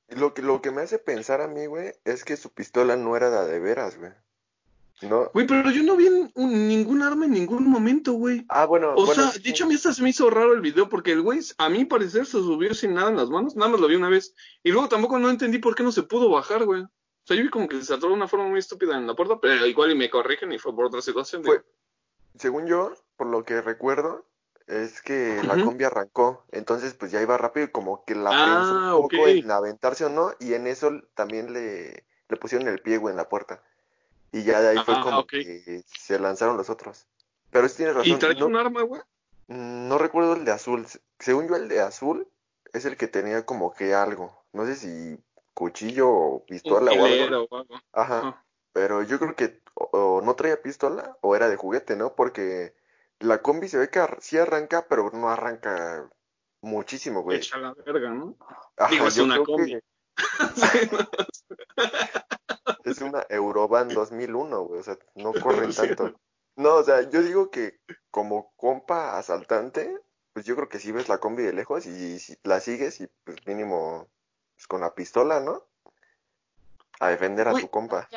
Lo 0.08 0.34
que, 0.34 0.42
lo 0.42 0.62
que 0.62 0.70
me 0.70 0.82
hace 0.82 0.98
pensar 0.98 1.40
a 1.40 1.48
mí, 1.48 1.66
güey, 1.66 1.92
es 2.04 2.24
que 2.24 2.36
su 2.36 2.52
pistola 2.52 2.96
no 2.96 3.16
era 3.16 3.28
de, 3.28 3.52
de 3.52 3.58
veras, 3.58 3.98
güey. 3.98 4.12
No. 5.02 5.30
Güey, 5.34 5.46
pero 5.46 5.70
yo 5.70 5.82
no 5.82 5.94
vi 5.96 6.06
un- 6.08 6.68
ningún 6.68 7.02
arma 7.02 7.26
en 7.26 7.32
ningún 7.32 7.68
momento, 7.68 8.12
güey. 8.14 8.46
Ah, 8.48 8.64
bueno, 8.64 8.92
O 8.96 9.04
bueno, 9.04 9.30
sea, 9.30 9.40
de 9.42 9.50
hecho 9.50 9.64
a 9.64 9.66
mí 9.68 9.74
hasta 9.74 9.92
se 9.92 10.02
me 10.02 10.08
hizo 10.10 10.30
raro 10.30 10.54
el 10.54 10.62
video 10.62 10.88
porque 10.88 11.12
el 11.12 11.20
güey, 11.20 11.40
a 11.58 11.68
mi 11.68 11.84
parecer, 11.84 12.24
se 12.24 12.32
subió 12.38 12.72
sin 12.72 12.94
nada 12.94 13.10
en 13.10 13.16
las 13.16 13.28
manos, 13.28 13.56
nada 13.56 13.70
más 13.72 13.80
lo 13.80 13.88
vi 13.88 13.96
una 13.96 14.08
vez. 14.08 14.34
Y 14.62 14.70
luego 14.72 14.88
tampoco 14.88 15.18
no 15.18 15.28
entendí 15.28 15.58
por 15.58 15.74
qué 15.74 15.82
no 15.82 15.92
se 15.92 16.02
pudo 16.04 16.30
bajar, 16.30 16.64
güey. 16.64 16.82
O 16.82 16.88
sea, 17.24 17.36
yo 17.36 17.42
vi 17.42 17.50
como 17.50 17.68
que 17.68 17.82
se 17.82 17.92
atoró 17.92 18.10
de 18.12 18.16
una 18.16 18.28
forma 18.28 18.46
muy 18.48 18.58
estúpida 18.58 18.96
en 18.96 19.06
la 19.06 19.14
puerta, 19.14 19.38
pero 19.40 19.66
igual 19.66 19.90
y 19.90 19.96
me 19.96 20.08
corrigen 20.08 20.52
y 20.52 20.58
fue 20.58 20.74
por 20.74 20.86
otra 20.86 21.02
situación. 21.02 21.44
Fue- 21.44 21.62
según 22.38 22.66
yo, 22.66 22.94
por 23.16 23.26
lo 23.26 23.44
que 23.44 23.60
recuerdo, 23.60 24.26
es 24.66 25.02
que 25.02 25.40
la 25.46 25.54
Ujú. 25.56 25.64
combi 25.66 25.84
arrancó, 25.84 26.44
entonces 26.52 26.94
pues 26.94 27.12
ya 27.12 27.20
iba 27.22 27.36
rápido 27.36 27.66
y 27.66 27.70
como 27.70 28.04
que 28.04 28.14
la 28.14 28.30
Ah, 28.32 28.44
pensó 28.44 28.96
un 28.96 29.02
poco 29.02 29.22
ok. 29.22 29.28
en 29.28 29.50
aventarse 29.50 30.04
o 30.04 30.08
no, 30.08 30.32
y 30.40 30.54
en 30.54 30.66
eso 30.66 30.90
también 31.14 31.52
le, 31.52 32.04
le 32.28 32.36
pusieron 32.36 32.66
el 32.68 32.80
pie, 32.80 32.96
güey, 32.98 33.12
en 33.12 33.16
la 33.16 33.28
puerta. 33.28 33.62
Y 34.32 34.42
ya 34.44 34.60
de 34.60 34.68
ahí 34.70 34.84
fue 34.84 34.94
Ah, 34.96 35.00
como 35.02 35.26
que 35.26 35.82
se 35.86 36.18
lanzaron 36.18 36.56
los 36.56 36.68
otros. 36.70 37.06
Pero 37.50 37.68
sí 37.68 37.76
tienes 37.78 37.94
¿Y 37.94 37.98
razón, 37.98 38.18
traía 38.18 38.40
no, 38.40 38.46
un 38.46 38.56
arma, 38.56 38.82
güey? 38.82 39.00
mm, 39.48 39.88
no 39.88 39.98
recuerdo 39.98 40.34
el 40.34 40.44
de 40.44 40.52
azul. 40.52 40.86
Se- 40.86 41.00
Según 41.18 41.48
yo, 41.48 41.56
el 41.56 41.68
de 41.68 41.80
azul 41.80 42.28
es 42.72 42.84
el 42.84 42.96
que 42.96 43.08
tenía 43.08 43.46
como 43.46 43.72
que 43.72 43.94
algo. 43.94 44.44
No 44.52 44.66
sé 44.66 44.74
si 44.76 45.18
cuchillo 45.54 46.10
o 46.10 46.44
pistola 46.44 46.90
o 46.92 46.94
algo. 46.94 47.06
hilero 47.08 47.44
o 47.50 47.56
algo. 47.56 47.80
Ajá. 47.92 48.44
Pero 48.72 49.02
yo 49.02 49.18
creo 49.18 49.34
que 49.34 49.62
o, 49.74 49.84
o 50.18 50.20
no 50.22 50.34
traía 50.34 50.60
pistola 50.60 51.16
o 51.22 51.34
era 51.34 51.48
de 51.48 51.56
juguete, 51.56 51.96
¿no? 51.96 52.14
Porque 52.14 52.74
la 53.20 53.40
combi 53.40 53.68
se 53.68 53.78
ve 53.78 53.88
que 53.88 54.00
ar- 54.00 54.18
sí 54.20 54.36
arranca, 54.36 54.86
pero 54.88 55.10
no 55.12 55.30
arranca 55.30 56.10
muchísimo, 56.60 57.22
güey. 57.22 57.38
Echa 57.38 57.56
la 57.58 57.72
verga, 57.72 58.10
¿no? 58.10 58.36
Ajá, 58.76 58.90
Digo, 58.90 59.06
es 59.06 59.16
una 59.18 59.42
combi. 59.42 59.78
que 61.76 62.35
es 62.84 63.00
una 63.00 63.26
Eurovan 63.28 63.88
2001, 63.88 64.62
güey. 64.62 64.80
O 64.80 64.82
sea, 64.82 64.98
no 65.14 65.32
corren 65.70 65.72
tanto. 65.74 66.18
No, 66.56 66.76
o 66.76 66.84
sea, 66.84 67.08
yo 67.08 67.22
digo 67.22 67.50
que 67.50 67.80
como 68.10 68.52
compa 68.56 69.18
asaltante, 69.18 69.98
pues 70.32 70.46
yo 70.46 70.56
creo 70.56 70.68
que 70.68 70.78
sí 70.78 70.92
ves 70.92 71.08
la 71.08 71.18
combi 71.18 71.42
de 71.42 71.52
lejos 71.52 71.86
y 71.86 72.18
si 72.18 72.36
la 72.44 72.60
sigues 72.60 73.00
y 73.00 73.08
pues 73.24 73.36
mínimo 73.46 74.08
pues, 74.54 74.66
con 74.66 74.80
la 74.80 74.94
pistola, 74.94 75.40
¿no? 75.40 75.66
A 77.00 77.08
defender 77.08 77.48
a 77.48 77.54
Uy. 77.54 77.62
tu 77.62 77.70
compa. 77.70 78.08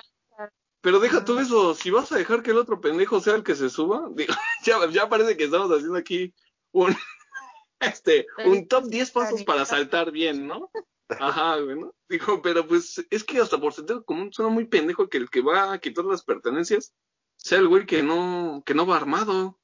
Pero 0.82 1.00
deja 1.00 1.26
tú 1.26 1.40
eso, 1.40 1.76
si 1.76 1.92
vas 1.92 2.12
a 2.12 2.18
dejar 2.18 2.42
que 2.42 2.52
el 2.52 2.58
otro 2.58 2.80
pendejo 2.80 3.20
sea 3.20 3.36
el 3.36 3.44
que 3.44 3.56
se 3.56 3.70
suba, 3.70 4.10
digo, 4.16 4.34
ya, 4.64 4.78
ya 4.90 5.10
parece 5.10 5.36
que 5.36 5.46
estamos 5.46 5.70
haciendo 5.72 5.98
aquí 5.98 6.34
un, 6.72 6.96
este, 7.80 8.28
un 8.46 8.68
top 8.68 8.86
10 8.86 9.12
pasos 9.12 9.44
para 9.44 9.66
saltar 9.66 10.12
bien, 10.12 10.48
¿no? 10.48 10.72
Ajá, 11.10 11.58
güey, 11.58 11.80
¿no? 11.80 11.94
Digo, 12.08 12.42
pero 12.42 12.68
pues 12.68 13.06
es 13.10 13.24
que 13.24 13.40
hasta 13.40 13.60
por 13.60 13.74
sentido 13.74 14.04
común 14.04 14.32
suena 14.32 14.52
muy 14.52 14.66
pendejo 14.66 15.10
que 15.10 15.18
el 15.18 15.30
que 15.30 15.42
va 15.42 15.74
a 15.74 15.80
quitar 15.80 16.06
las 16.06 16.24
pertenencias 16.24 16.94
sea 17.38 17.60
el 17.60 17.68
güey 17.68 17.86
que 17.86 18.04
no, 18.04 18.62
que 18.66 18.74
no 18.74 18.86
va 18.86 18.98
armado. 18.98 19.58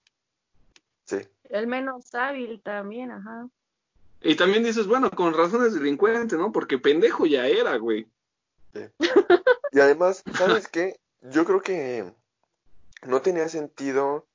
Sí. 1.05 1.17
El 1.49 1.67
menos 1.67 2.13
hábil 2.15 2.61
también, 2.63 3.11
ajá. 3.11 3.47
Y 4.21 4.35
también 4.35 4.63
dices, 4.63 4.87
bueno, 4.87 5.11
con 5.11 5.33
razón 5.33 5.65
es 5.65 5.75
delincuente, 5.75 6.35
¿no? 6.35 6.51
Porque 6.51 6.79
pendejo 6.79 7.27
ya 7.27 7.47
era, 7.47 7.77
güey. 7.77 8.07
Y 9.71 9.79
además, 9.79 10.23
¿sabes 10.35 10.67
qué? 10.67 10.99
Yo 11.21 11.45
creo 11.45 11.61
que 11.61 12.11
no 13.05 13.21
tenía 13.21 13.47
sentido 13.49 14.25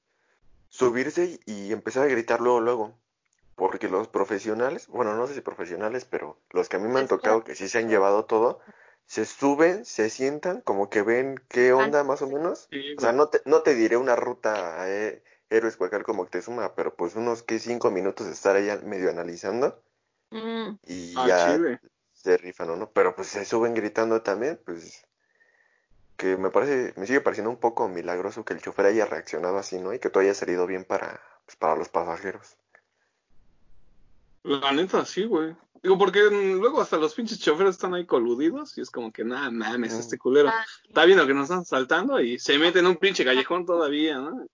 subirse 0.69 1.40
y 1.45 1.73
empezar 1.73 2.05
a 2.05 2.11
gritar 2.11 2.40
luego, 2.40 2.61
luego. 2.61 3.00
Porque 3.61 3.88
los 3.88 4.09
profesionales, 4.09 4.88
bueno, 4.88 5.14
no 5.14 5.26
sé 5.26 5.35
si 5.35 5.40
profesionales, 5.43 6.05
pero 6.05 6.38
los 6.50 6.69
que 6.69 6.76
a 6.76 6.81
mí 6.81 6.88
me 6.88 7.00
han 7.00 7.09
tocado 7.09 7.45
que 7.45 7.55
sí 7.55 7.69
se 7.69 7.79
han 7.79 7.88
llevado 7.88 8.25
todo, 8.25 8.61
se 9.07 9.25
suben, 9.25 9.85
se 9.85 10.11
sientan, 10.11 10.62
como 10.62 10.88
que 10.90 11.02
ven 11.02 11.40
qué 11.49 11.73
onda 11.73 12.02
más 12.05 12.23
o 12.23 12.26
menos. 12.26 12.69
Sí, 12.71 12.95
O 12.97 13.00
sea, 13.02 13.12
no 13.12 13.29
te, 13.29 13.43
no 13.45 13.62
te 13.62 13.75
diré 13.75 13.97
una 13.97 14.17
ruta 14.17 14.88
eh, 14.88 15.23
Héroes 15.50 15.76
Cuacal 15.76 16.05
como 16.05 16.23
Moctezuma, 16.23 16.75
pero 16.75 16.95
pues 16.97 17.17
unos 17.17 17.43
que 17.43 17.59
cinco 17.59 17.90
minutos 17.90 18.26
de 18.26 18.33
estar 18.33 18.57
ahí 18.57 18.69
medio 18.85 19.11
analizando 19.11 19.83
Mm, 20.33 20.79
y 20.87 21.14
Ah, 21.17 21.26
ya 21.26 21.59
se 22.12 22.37
rifan 22.37 22.71
o 22.71 22.76
no, 22.76 22.90
pero 22.93 23.14
pues 23.14 23.29
se 23.29 23.45
suben 23.45 23.75
gritando 23.75 24.23
también, 24.23 24.61
pues 24.64 25.05
que 26.17 26.37
me 26.37 26.50
parece, 26.50 26.95
me 26.97 27.07
sigue 27.07 27.21
pareciendo 27.21 27.50
un 27.50 27.59
poco 27.59 27.88
milagroso 27.88 28.45
que 28.45 28.52
el 28.55 28.61
chofer 28.62 28.87
haya 28.87 29.07
reaccionado 29.07 29.59
así, 29.59 29.81
¿no? 29.81 29.93
Y 29.93 29.99
que 29.99 30.09
todo 30.11 30.23
haya 30.23 30.35
salido 30.35 30.67
bien 30.69 30.85
para, 30.85 31.21
pues, 31.47 31.57
para 31.57 31.75
los 31.76 31.88
pasajeros. 31.88 32.57
La 34.42 34.73
neta, 34.73 35.04
sí, 35.04 35.25
güey. 35.25 35.54
Digo, 35.82 35.97
porque 35.99 36.20
mm, 36.30 36.61
luego 36.61 36.80
hasta 36.80 36.97
los 36.99 37.14
pinches 37.14 37.40
choferes 37.40 37.76
están 37.76 37.94
ahí 37.94 38.06
coludidos 38.06 38.76
y 38.76 38.82
es 38.82 38.90
como 38.90 39.12
que, 39.12 39.25
nada, 39.25 39.50
mames, 39.50 39.94
Mm. 39.94 40.00
este 40.00 40.18
culero 40.18 40.49
Ah, 40.49 40.64
está 40.87 41.04
viendo 41.04 41.26
que 41.26 41.35
nos 41.35 41.44
están 41.44 41.64
saltando 41.64 42.20
y 42.20 42.38
se 42.38 42.59
mete 42.59 42.80
en 42.80 42.87
un 42.87 42.97
pinche 42.97 43.25
callejón 43.25 43.64
todavía, 43.64 44.18
¿no? 44.18 44.47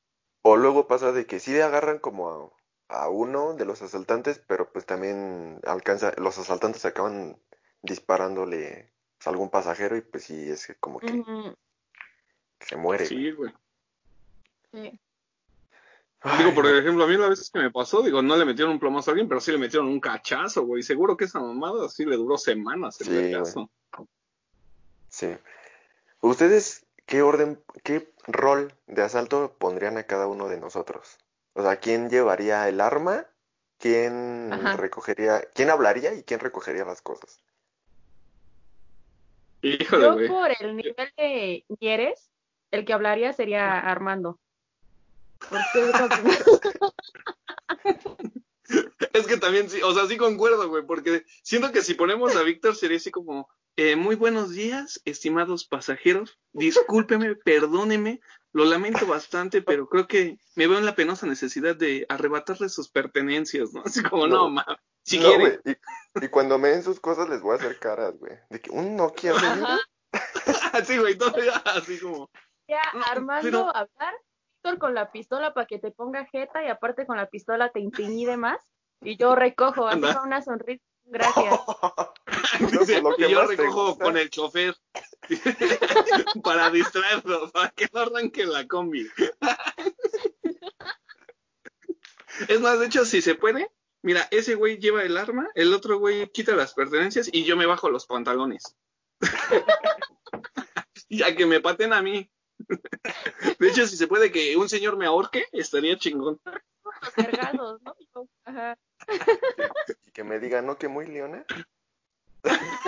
O 0.43 0.57
luego 0.57 0.87
pasa 0.87 1.11
de 1.12 1.26
que 1.26 1.40
sí 1.40 1.59
agarran 1.59 1.99
como 1.99 2.52
a, 2.88 3.02
a 3.05 3.09
uno 3.09 3.55
de 3.55 3.64
los 3.64 3.83
asaltantes, 3.83 4.40
pero 4.47 4.71
pues 4.73 4.87
también 4.87 5.61
alcanza, 5.64 6.12
los 6.19 6.38
asaltantes 6.38 6.85
acaban 6.85 7.37
disparándole 7.83 8.93
pues, 9.19 9.26
a 9.26 9.31
algún 9.31 9.50
pasajero 9.50 9.97
y 9.97 10.02
pues 10.02 10.25
sí 10.25 10.49
es 10.49 10.66
que 10.69 10.75
como 10.76 11.00
que 11.00 11.25
se 12.61 12.76
muere. 12.76 13.07
Sí, 13.07 13.33
güey. 13.33 13.52
sí. 14.73 15.00
Ay, 16.23 16.38
Digo, 16.38 16.54
por 16.54 16.66
ejemplo, 16.66 17.04
a 17.04 17.06
mí 17.06 17.16
la 17.16 17.28
vez 17.28 17.50
que 17.50 17.58
me 17.61 17.70
pasó, 17.70 18.02
digo, 18.02 18.23
no 18.23 18.37
le 18.37 18.44
metieron 18.44 18.73
un 18.73 18.80
plomazo 18.80 19.11
a 19.11 19.12
alguien, 19.12 19.28
pero 19.28 19.40
sí 19.40 19.52
le 19.52 19.58
metieron 19.58 19.88
un 19.88 20.00
cachazo, 20.00 20.64
güey. 20.64 20.82
Seguro 20.82 21.16
que 21.16 21.26
esa 21.26 21.40
mamada 21.40 21.88
sí 21.88 22.04
le 22.04 22.16
duró 22.16 22.37
semanas 22.38 23.00
el 23.00 23.06
Sí, 23.06 23.12
güey. 23.12 23.32
cachazo. 23.32 23.70
Sí. 25.08 25.37
¿Ustedes 26.20 26.87
qué 27.06 27.23
orden, 27.23 27.62
qué 27.85 28.12
rol 28.26 28.73
de 28.87 29.02
asalto 29.02 29.54
pondrían 29.58 29.99
a 29.99 30.04
cada 30.04 30.26
uno 30.26 30.49
de 30.49 30.58
nosotros? 30.58 31.18
O 31.52 31.62
sea, 31.62 31.76
¿quién 31.76 32.11
llevaría 32.11 32.68
el 32.68 32.80
arma? 32.80 33.26
¿Quién 33.78 34.50
Ajá. 34.52 34.76
recogería, 34.76 35.42
quién 35.54 35.70
hablaría 35.70 36.14
y 36.14 36.23
quién 36.23 36.40
recogería 36.40 36.85
las 36.85 37.02
cosas? 37.02 37.42
Híjole, 39.62 40.02
Yo 40.02 40.12
güey. 40.14 40.28
por 40.28 40.50
el 40.61 40.76
nivel 40.76 41.12
de 41.16 41.64
Ñeres, 41.80 42.30
el 42.70 42.85
que 42.85 42.92
hablaría 42.92 43.32
sería 43.32 43.78
Armando. 43.78 44.38
Es 49.12 49.26
que 49.26 49.37
también 49.37 49.71
sí, 49.71 49.81
o 49.83 49.95
sea, 49.95 50.07
sí 50.07 50.17
concuerdo, 50.17 50.69
güey, 50.69 50.85
porque 50.85 51.25
siento 51.43 51.71
que 51.73 51.83
si 51.83 51.95
ponemos 51.95 52.35
a 52.37 52.43
Víctor 52.43 52.75
sería 52.75 52.97
así 52.97 53.11
como, 53.11 53.49
eh, 53.76 53.95
muy 53.97 54.17
buenos 54.17 54.50
días, 54.50 55.00
estimados 55.05 55.67
pasajeros, 55.67 56.38
discúlpeme, 56.53 57.37
perdóneme, 57.37 58.21
lo 58.53 58.65
lamento 58.65 59.07
bastante, 59.07 59.62
pero 59.62 59.88
creo 59.88 60.07
que 60.09 60.38
me 60.57 60.67
veo 60.67 60.79
en 60.79 60.85
la 60.85 60.95
penosa 60.97 61.26
necesidad 61.26 61.76
de 61.76 62.07
arrebatarle 62.09 62.69
sus 62.69 62.88
pertenencias, 62.91 63.73
¿no? 63.73 63.83
Así 63.85 64.03
como, 64.03 64.26
no, 64.26 64.37
No. 64.37 64.50
mames, 64.50 64.76
si 65.05 65.19
No, 65.19 65.29
quiere, 65.29 65.59
güey, 65.65 65.76
y, 66.21 66.25
y 66.25 66.29
cuando 66.29 66.59
me 66.59 66.69
den 66.69 66.83
sus 66.83 66.99
cosas 67.00 67.29
les 67.29 67.41
voy 67.41 67.53
a 67.53 67.59
hacer 67.61 67.79
caras, 67.79 68.19
güey. 68.19 68.33
De 68.50 68.61
que 68.61 68.71
un 68.71 68.97
Nokia, 68.97 69.33
así, 70.73 70.97
güey, 70.99 71.17
todavía 71.17 71.53
así 71.67 71.99
como, 72.00 72.29
ya 72.69 72.81
No, 72.95 73.03
Armando 73.05 73.43
pero- 73.45 73.76
hablar, 73.76 74.15
Con 74.78 74.94
la 74.94 75.12
pistola 75.12 75.54
para 75.54 75.66
que 75.66 75.78
te 75.78 75.92
ponga 75.92 76.26
jeta 76.26 76.64
y 76.64 76.68
aparte 76.68 77.06
con 77.06 77.16
la 77.16 77.26
pistola 77.26 77.70
te 77.70 77.78
intimide 77.78 78.37
más. 78.37 78.58
Y 79.00 79.16
yo 79.16 79.37
recojo, 79.37 79.87
así 79.87 79.96
Anda. 79.96 80.14
con 80.14 80.26
una 80.26 80.42
sonrisa. 80.42 80.85
Gracias. 81.04 81.54
Lo 83.02 83.14
que 83.14 83.26
y 83.26 83.30
yo 83.30 83.46
recojo 83.46 83.90
gusta. 83.90 84.04
con 84.04 84.16
el 84.16 84.28
chofer 84.28 84.75
para 86.42 86.68
distraerlo, 86.70 87.49
para 87.52 87.70
que 87.70 87.88
no 87.92 88.00
arranque 88.00 88.44
la 88.44 88.66
combi. 88.66 89.08
es 92.49 92.61
más, 92.61 92.80
de 92.80 92.87
hecho, 92.87 93.04
si 93.04 93.23
se 93.23 93.37
puede, 93.37 93.70
mira, 94.02 94.26
ese 94.32 94.56
güey 94.56 94.78
lleva 94.78 95.04
el 95.04 95.16
arma, 95.16 95.49
el 95.54 95.73
otro 95.73 96.00
güey 96.00 96.28
quita 96.30 96.56
las 96.56 96.75
pertenencias 96.75 97.30
y 97.32 97.44
yo 97.44 97.56
me 97.56 97.66
bajo 97.66 97.88
los 97.88 98.06
pantalones. 98.06 98.76
ya 101.08 101.37
que 101.37 101.46
me 101.46 101.61
paten 101.61 101.92
a 101.92 102.02
mí. 102.02 102.28
De 103.66 103.73
hecho, 103.73 103.87
si 103.88 103.96
se 103.96 104.06
puede 104.06 104.30
que 104.30 104.56
un 104.56 104.68
señor 104.68 104.96
me 104.96 105.06
ahorque, 105.06 105.46
estaría 105.50 105.99
chingón. 105.99 106.40
Vergazos, 107.16 107.82
¿no? 107.82 107.96
Ajá. 108.44 108.78
Y 110.06 110.11
que 110.12 110.23
me 110.23 110.38
digan, 110.38 110.66
no, 110.66 110.78
que 110.78 110.87
muy 110.87 111.04
leona. 111.08 111.44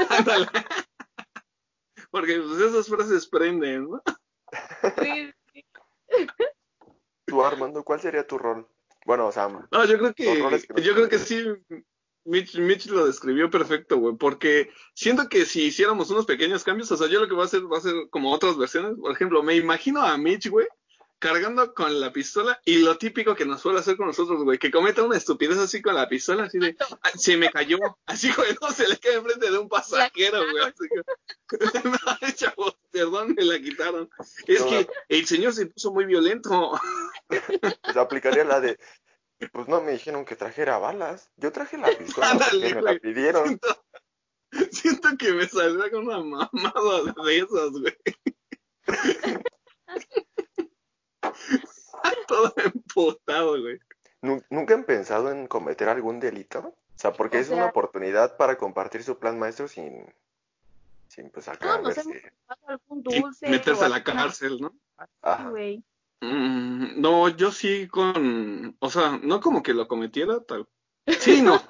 Ándale. 0.08 0.46
Porque 2.12 2.38
pues, 2.38 2.60
esas 2.60 2.86
frases 2.86 3.26
prenden, 3.26 3.90
¿no? 3.90 4.02
Sí, 5.02 5.32
sí. 5.52 5.66
Tú, 7.26 7.42
Armando, 7.42 7.82
¿cuál 7.82 8.00
sería 8.00 8.24
tu 8.24 8.38
rol? 8.38 8.68
Bueno, 9.04 9.26
o 9.26 9.32
sea, 9.32 9.48
No, 9.48 9.84
yo 9.84 9.98
creo 9.98 10.14
que, 10.14 10.38
yo 10.80 10.94
creo 10.94 11.08
que 11.08 11.18
sí, 11.18 11.44
Mitch, 12.28 12.56
Mitch 12.58 12.86
lo 12.86 13.06
describió 13.06 13.50
perfecto, 13.50 13.96
güey, 13.98 14.16
porque 14.16 14.70
siento 14.94 15.28
que 15.28 15.44
si 15.46 15.62
hiciéramos 15.64 16.10
unos 16.10 16.26
pequeños 16.26 16.62
cambios, 16.64 16.90
o 16.92 16.96
sea, 16.96 17.08
yo 17.08 17.20
lo 17.20 17.26
que 17.28 17.34
voy 17.34 17.42
a 17.42 17.46
hacer 17.46 17.62
va 17.72 17.78
a 17.78 17.82
ser 17.82 17.94
como 18.10 18.32
otras 18.32 18.56
versiones, 18.56 18.96
por 19.00 19.12
ejemplo, 19.12 19.42
me 19.42 19.56
imagino 19.56 20.02
a 20.02 20.16
Mitch, 20.18 20.48
güey, 20.50 20.66
cargando 21.18 21.74
con 21.74 21.98
la 22.00 22.12
pistola 22.12 22.60
y 22.64 22.78
lo 22.78 22.96
típico 22.96 23.34
que 23.34 23.44
nos 23.44 23.60
suele 23.60 23.80
hacer 23.80 23.96
con 23.96 24.06
nosotros, 24.06 24.44
güey, 24.44 24.56
que 24.58 24.70
cometa 24.70 25.02
una 25.02 25.16
estupidez 25.16 25.58
así 25.58 25.82
con 25.82 25.94
la 25.96 26.08
pistola, 26.08 26.44
así 26.44 26.58
de, 26.60 26.76
"Ah, 27.02 27.10
se 27.16 27.36
me 27.36 27.50
cayó, 27.50 27.78
así, 28.06 28.30
güey, 28.32 28.54
no, 28.60 28.70
se 28.70 28.86
le 28.86 28.96
cae 28.98 29.14
enfrente 29.14 29.50
de 29.50 29.58
un 29.58 29.68
pasajero, 29.68 30.38
güey, 30.50 30.62
así 30.64 30.86
que, 30.88 31.58
no, 31.84 32.32
chavos, 32.36 32.76
perdón, 32.92 33.34
me 33.36 33.44
la 33.44 33.58
quitaron. 33.58 34.08
Es 34.46 34.60
No, 34.60 34.68
que 34.68 34.88
el 35.08 35.26
señor 35.26 35.52
se 35.54 35.66
puso 35.66 35.92
muy 35.92 36.04
violento. 36.04 36.78
pues 37.26 37.96
aplicaría 37.96 38.44
la 38.44 38.60
de, 38.60 38.78
pues 39.52 39.68
no 39.68 39.80
me 39.80 39.92
dijeron 39.92 40.24
que 40.24 40.36
trajera 40.36 40.78
balas. 40.78 41.30
Yo 41.36 41.52
traje 41.52 41.76
la 41.78 41.88
pistola 41.96 42.34
me 42.60 42.82
la 42.82 42.98
pidieron. 42.98 43.46
Siento, 43.46 43.84
siento 44.72 45.08
que 45.18 45.32
me 45.32 45.46
saldrá 45.46 45.90
con 45.90 46.06
una 46.08 46.18
mamada 46.22 47.12
de 47.24 47.36
esas, 47.38 47.70
güey. 47.70 47.96
Todo 52.26 52.52
emputado, 52.56 53.60
güey. 53.60 53.78
Nu- 54.22 54.42
¿Nunca 54.50 54.74
han 54.74 54.84
pensado 54.84 55.30
en 55.30 55.46
cometer 55.46 55.88
algún 55.88 56.20
delito? 56.20 56.58
O 56.60 56.74
sea, 56.96 57.12
porque 57.12 57.38
O 57.38 57.40
es 57.40 57.46
sea- 57.48 57.56
una 57.56 57.66
oportunidad 57.66 58.36
para 58.36 58.56
compartir 58.58 59.02
su 59.04 59.18
plan 59.18 59.38
maestro 59.38 59.68
sin, 59.68 60.04
sin 61.08 61.30
pues 61.30 61.48
acá 61.48 61.78
verse- 61.78 62.00
hemos 62.00 62.22
tomado 62.46 62.68
algún 62.68 63.02
Y 63.06 63.20
dulce. 63.20 63.48
meterse 63.48 63.82
o 63.82 63.86
a 63.86 63.88
la 63.88 64.02
cárcel, 64.04 64.58
¿no? 64.60 64.70
Sí, 64.70 65.04
Ajá. 65.22 65.48
güey. 65.50 65.82
Mm, 66.20 67.00
no, 67.00 67.28
yo 67.28 67.52
sí 67.52 67.88
con, 67.88 68.76
o 68.78 68.90
sea, 68.90 69.18
no 69.22 69.40
como 69.40 69.62
que 69.62 69.74
lo 69.74 69.86
cometiera, 69.86 70.40
tal. 70.40 70.68
Sí, 71.06 71.42
no. 71.42 71.60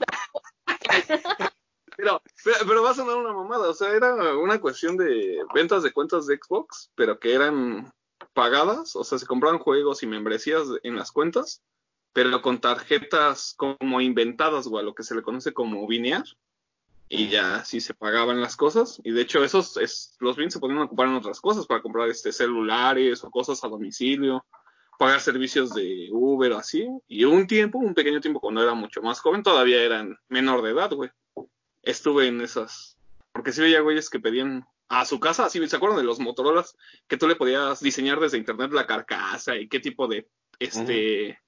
Pero, 1.96 2.22
pero, 2.44 2.56
pero 2.64 2.82
va 2.84 2.90
a 2.90 2.94
sonar 2.94 3.16
una 3.16 3.32
mamada, 3.32 3.70
o 3.70 3.74
sea, 3.74 3.90
era 3.90 4.14
una 4.36 4.60
cuestión 4.60 4.96
de 4.96 5.44
ventas 5.52 5.82
de 5.82 5.92
cuentas 5.92 6.28
de 6.28 6.38
Xbox, 6.40 6.92
pero 6.94 7.18
que 7.18 7.34
eran 7.34 7.92
pagadas, 8.34 8.94
o 8.94 9.02
sea, 9.02 9.18
se 9.18 9.26
compraban 9.26 9.58
juegos 9.58 10.04
y 10.04 10.06
membresías 10.06 10.68
en 10.84 10.94
las 10.94 11.10
cuentas, 11.10 11.60
pero 12.12 12.40
con 12.40 12.60
tarjetas 12.60 13.52
como 13.56 14.00
inventadas, 14.00 14.68
o 14.68 14.78
a 14.78 14.82
lo 14.82 14.94
que 14.94 15.02
se 15.02 15.16
le 15.16 15.22
conoce 15.22 15.52
como 15.52 15.88
vinear, 15.88 16.22
y 17.08 17.28
ya 17.28 17.56
así 17.56 17.80
se 17.80 17.94
pagaban 17.94 18.40
las 18.40 18.56
cosas, 18.56 19.00
y 19.02 19.12
de 19.12 19.22
hecho 19.22 19.42
esos, 19.42 19.76
es, 19.78 20.16
los 20.20 20.36
bienes 20.36 20.54
se 20.54 20.60
podían 20.60 20.78
ocupar 20.78 21.08
en 21.08 21.14
otras 21.14 21.40
cosas, 21.40 21.66
para 21.66 21.80
comprar 21.80 22.08
este 22.08 22.32
celulares 22.32 23.24
o 23.24 23.30
cosas 23.30 23.62
a 23.64 23.68
domicilio, 23.68 24.44
pagar 24.98 25.20
servicios 25.20 25.72
de 25.74 26.08
Uber 26.10 26.52
o 26.52 26.58
así, 26.58 26.86
y 27.06 27.24
un 27.24 27.46
tiempo, 27.46 27.78
un 27.78 27.94
pequeño 27.94 28.20
tiempo 28.20 28.40
cuando 28.40 28.62
era 28.62 28.74
mucho 28.74 29.00
más 29.00 29.20
joven, 29.20 29.42
todavía 29.42 29.82
eran 29.82 30.18
menor 30.28 30.62
de 30.62 30.70
edad, 30.70 30.92
güey. 30.92 31.10
Estuve 31.82 32.26
en 32.26 32.40
esas, 32.40 32.98
porque 33.32 33.52
sí 33.52 33.62
veía 33.62 33.80
güeyes 33.80 34.10
que 34.10 34.20
pedían 34.20 34.66
a 34.88 35.04
su 35.04 35.20
casa, 35.20 35.46
así, 35.46 35.66
¿se 35.66 35.76
acuerdan 35.76 35.98
de 35.98 36.04
los 36.04 36.18
Motorolas? 36.18 36.76
Que 37.06 37.16
tú 37.16 37.28
le 37.28 37.36
podías 37.36 37.80
diseñar 37.80 38.20
desde 38.20 38.38
internet 38.38 38.72
la 38.72 38.86
carcasa 38.86 39.56
y 39.56 39.68
qué 39.68 39.80
tipo 39.80 40.08
de, 40.08 40.28
este, 40.58 41.38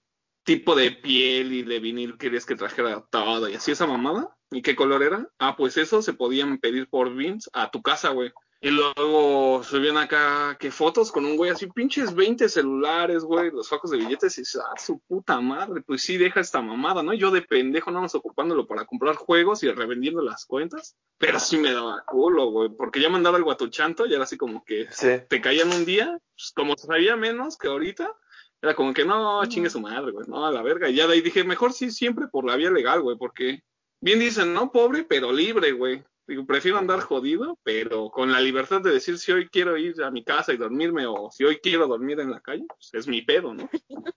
tipo 0.45 0.75
de 0.75 0.91
piel 0.93 1.53
y 1.53 1.63
de 1.63 1.79
vinil 1.81 2.17
querías 2.19 2.47
que 2.47 2.57
trajera 2.57 3.05
todo 3.11 3.49
y 3.49 3.55
así 3.55 3.73
esa 3.73 3.87
mamada. 3.87 4.37
¿Y 4.51 4.63
qué 4.63 4.75
color 4.75 5.03
era? 5.03 5.29
Ah, 5.39 5.55
pues 5.57 5.77
eso 5.77 6.03
se 6.03 6.13
podían 6.13 6.59
pedir 6.59 6.89
por 6.89 7.15
Vince 7.15 7.49
a 7.53 7.71
tu 7.71 7.83
casa, 7.83 8.09
güey. 8.11 8.33
Y 8.63 8.69
luego 8.71 9.63
subían 9.63 9.97
acá 9.97 10.57
que 10.61 10.71
fotos 10.71 11.11
con 11.11 11.25
un 11.25 11.37
güey 11.39 11.51
así, 11.51 11.67
pinches 11.69 12.15
20 12.15 12.47
celulares, 12.49 13.23
güey, 13.25 13.51
los 13.51 13.69
focos 13.71 13.91
de 13.91 13.97
billetes 13.97 14.37
y 14.39 14.43
ah, 14.59 14.75
su 14.77 14.99
puta 15.01 15.41
madre, 15.41 15.81
pues 15.81 16.03
sí, 16.03 16.19
deja 16.19 16.41
esta 16.41 16.61
mamada, 16.61 17.03
¿no? 17.03 17.15
Yo 17.15 17.31
de 17.31 17.41
pendejo 17.41 17.91
nada 17.91 18.03
más 18.03 18.15
ocupándolo 18.15 18.67
para 18.67 18.85
comprar 18.85 19.15
juegos 19.17 19.63
y 19.63 19.71
revendiendo 19.71 20.21
las 20.21 20.45
cuentas, 20.45 20.95
pero 21.17 21.41
sí 21.41 21.57
me 21.57 21.73
daba 21.73 22.05
culo, 22.05 22.51
güey, 22.51 22.69
porque 22.77 23.01
ya 23.01 23.09
mandaba 23.09 23.39
el 23.39 23.45
guatuchanto 23.45 24.05
y 24.05 24.13
era 24.13 24.25
así 24.25 24.37
como 24.37 24.63
que 24.63 24.89
Sí. 24.91 25.09
te 25.27 25.41
caían 25.41 25.73
un 25.73 25.87
día, 25.87 26.19
pues, 26.35 26.53
como 26.55 26.77
sabía 26.77 27.17
menos 27.17 27.57
que 27.57 27.69
ahorita, 27.69 28.13
era 28.63 28.75
como 28.75 28.93
que 28.93 29.05
no, 29.05 29.45
chingue 29.47 29.71
su 29.71 29.81
madre, 29.81 30.13
güey, 30.13 30.27
no, 30.29 30.47
a 30.47 30.51
la 30.53 30.63
verga. 30.63 30.89
Y 30.89 30.95
ya 30.95 31.07
de 31.07 31.15
ahí 31.15 31.21
dije, 31.21 31.45
mejor 31.45 31.73
sí, 31.73 31.91
siempre 31.91 32.29
por 32.29 32.45
la 32.45 32.57
vía 32.57 32.71
legal, 32.71 33.01
güey, 33.01 33.17
porque 33.17 33.63
bien 34.01 34.19
dicen, 34.19 34.53
no 34.53 34.71
pobre, 34.71 35.05
pero 35.05 35.33
libre, 35.33 35.73
güey. 35.73 36.05
Digo, 36.27 36.47
prefiero 36.47 36.79
andar 36.79 37.01
jodido, 37.01 37.59
pero 37.65 38.09
con 38.11 38.31
la 38.31 38.41
libertad 38.41 38.81
de 38.81 38.93
decir 38.93 39.19
si 39.19 39.33
hoy 39.33 39.49
quiero 39.49 39.77
ir 39.77 40.01
a 40.03 40.13
mi 40.13 40.23
casa 40.23 40.53
y 40.53 40.57
dormirme 40.57 41.05
o 41.07 41.31
si 41.33 41.43
hoy 41.45 41.59
quiero 41.59 41.89
dormir 41.89 42.21
en 42.21 42.31
la 42.31 42.41
calle, 42.41 42.65
pues 42.69 42.91
es 42.93 43.09
mi 43.09 43.23
pedo, 43.23 43.53
¿no? 43.53 43.69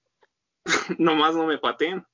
Nomás 0.99 1.35
no 1.35 1.45
me 1.45 1.57
pateen. 1.57 2.05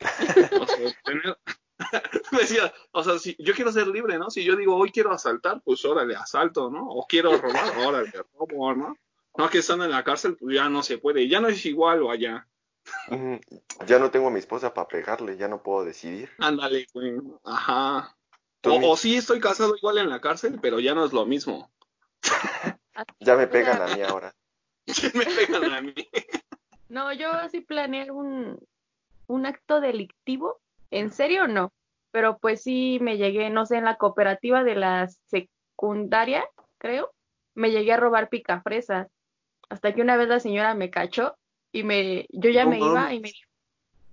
O 0.60 0.66
sea, 0.66 0.92
tener- 1.04 1.38
decía, 2.32 2.72
o 2.92 3.02
sea, 3.02 3.18
si 3.18 3.36
yo 3.38 3.54
quiero 3.54 3.72
ser 3.72 3.88
libre, 3.88 4.18
¿no? 4.18 4.30
Si 4.30 4.44
yo 4.44 4.56
digo 4.56 4.76
hoy 4.76 4.90
quiero 4.90 5.12
asaltar, 5.12 5.60
pues 5.64 5.84
órale, 5.84 6.14
asalto, 6.16 6.70
¿no? 6.70 6.88
O 6.88 7.06
quiero 7.06 7.36
robar, 7.36 7.78
órale, 7.78 8.12
robo, 8.34 8.74
¿no? 8.74 8.96
No 9.38 9.48
que 9.50 9.58
están 9.58 9.82
en 9.82 9.90
la 9.90 10.02
cárcel, 10.04 10.36
pues 10.36 10.54
ya 10.56 10.68
no 10.68 10.82
se 10.82 10.98
puede, 10.98 11.28
ya 11.28 11.40
no 11.40 11.48
es 11.48 11.64
igual 11.66 12.02
o 12.02 12.10
allá. 12.10 12.46
Ya 13.86 13.98
no 13.98 14.10
tengo 14.10 14.28
a 14.28 14.30
mi 14.30 14.38
esposa 14.38 14.72
para 14.72 14.88
pegarle, 14.88 15.36
ya 15.36 15.48
no 15.48 15.62
puedo 15.62 15.84
decidir. 15.84 16.30
Ándale, 16.38 16.86
güey. 16.94 17.14
Ajá. 17.44 18.16
O, 18.64 18.78
mi- 18.78 18.86
o 18.86 18.96
sí 18.96 19.16
estoy 19.16 19.40
casado 19.40 19.76
igual 19.76 19.98
en 19.98 20.08
la 20.08 20.20
cárcel, 20.20 20.58
pero 20.60 20.80
ya 20.80 20.94
no 20.94 21.04
es 21.04 21.12
lo 21.12 21.26
mismo. 21.26 21.70
Ya 23.20 23.36
me 23.36 23.46
pegan 23.46 23.82
a 23.82 23.94
mí 23.94 24.00
ahora. 24.02 24.32
Me 25.14 25.26
pegan 25.26 25.70
a 25.70 25.82
mí. 25.82 25.92
No, 26.88 27.12
yo 27.12 27.28
sí 27.50 27.60
planeé 27.60 28.10
un, 28.10 28.58
un 29.26 29.44
acto 29.46 29.82
delictivo. 29.82 30.60
¿En 30.90 31.10
serio 31.12 31.46
no? 31.46 31.74
Pero 32.10 32.38
pues 32.38 32.62
sí 32.62 32.98
me 33.02 33.18
llegué, 33.18 33.50
no 33.50 33.66
sé, 33.66 33.76
en 33.76 33.84
la 33.84 33.96
cooperativa 33.98 34.64
de 34.64 34.76
la 34.76 35.08
secundaria, 35.26 36.48
creo, 36.78 37.12
me 37.54 37.70
llegué 37.70 37.92
a 37.92 37.98
robar 37.98 38.30
picafresas. 38.30 39.08
Hasta 39.68 39.94
que 39.94 40.02
una 40.02 40.16
vez 40.16 40.28
la 40.28 40.40
señora 40.40 40.74
me 40.74 40.90
cachó 40.90 41.36
y 41.72 41.82
me, 41.82 42.26
yo 42.30 42.50
ya 42.50 42.64
me 42.66 42.78
iba 42.78 43.12
y 43.12 43.20
me 43.20 43.28
dijo, 43.28 43.50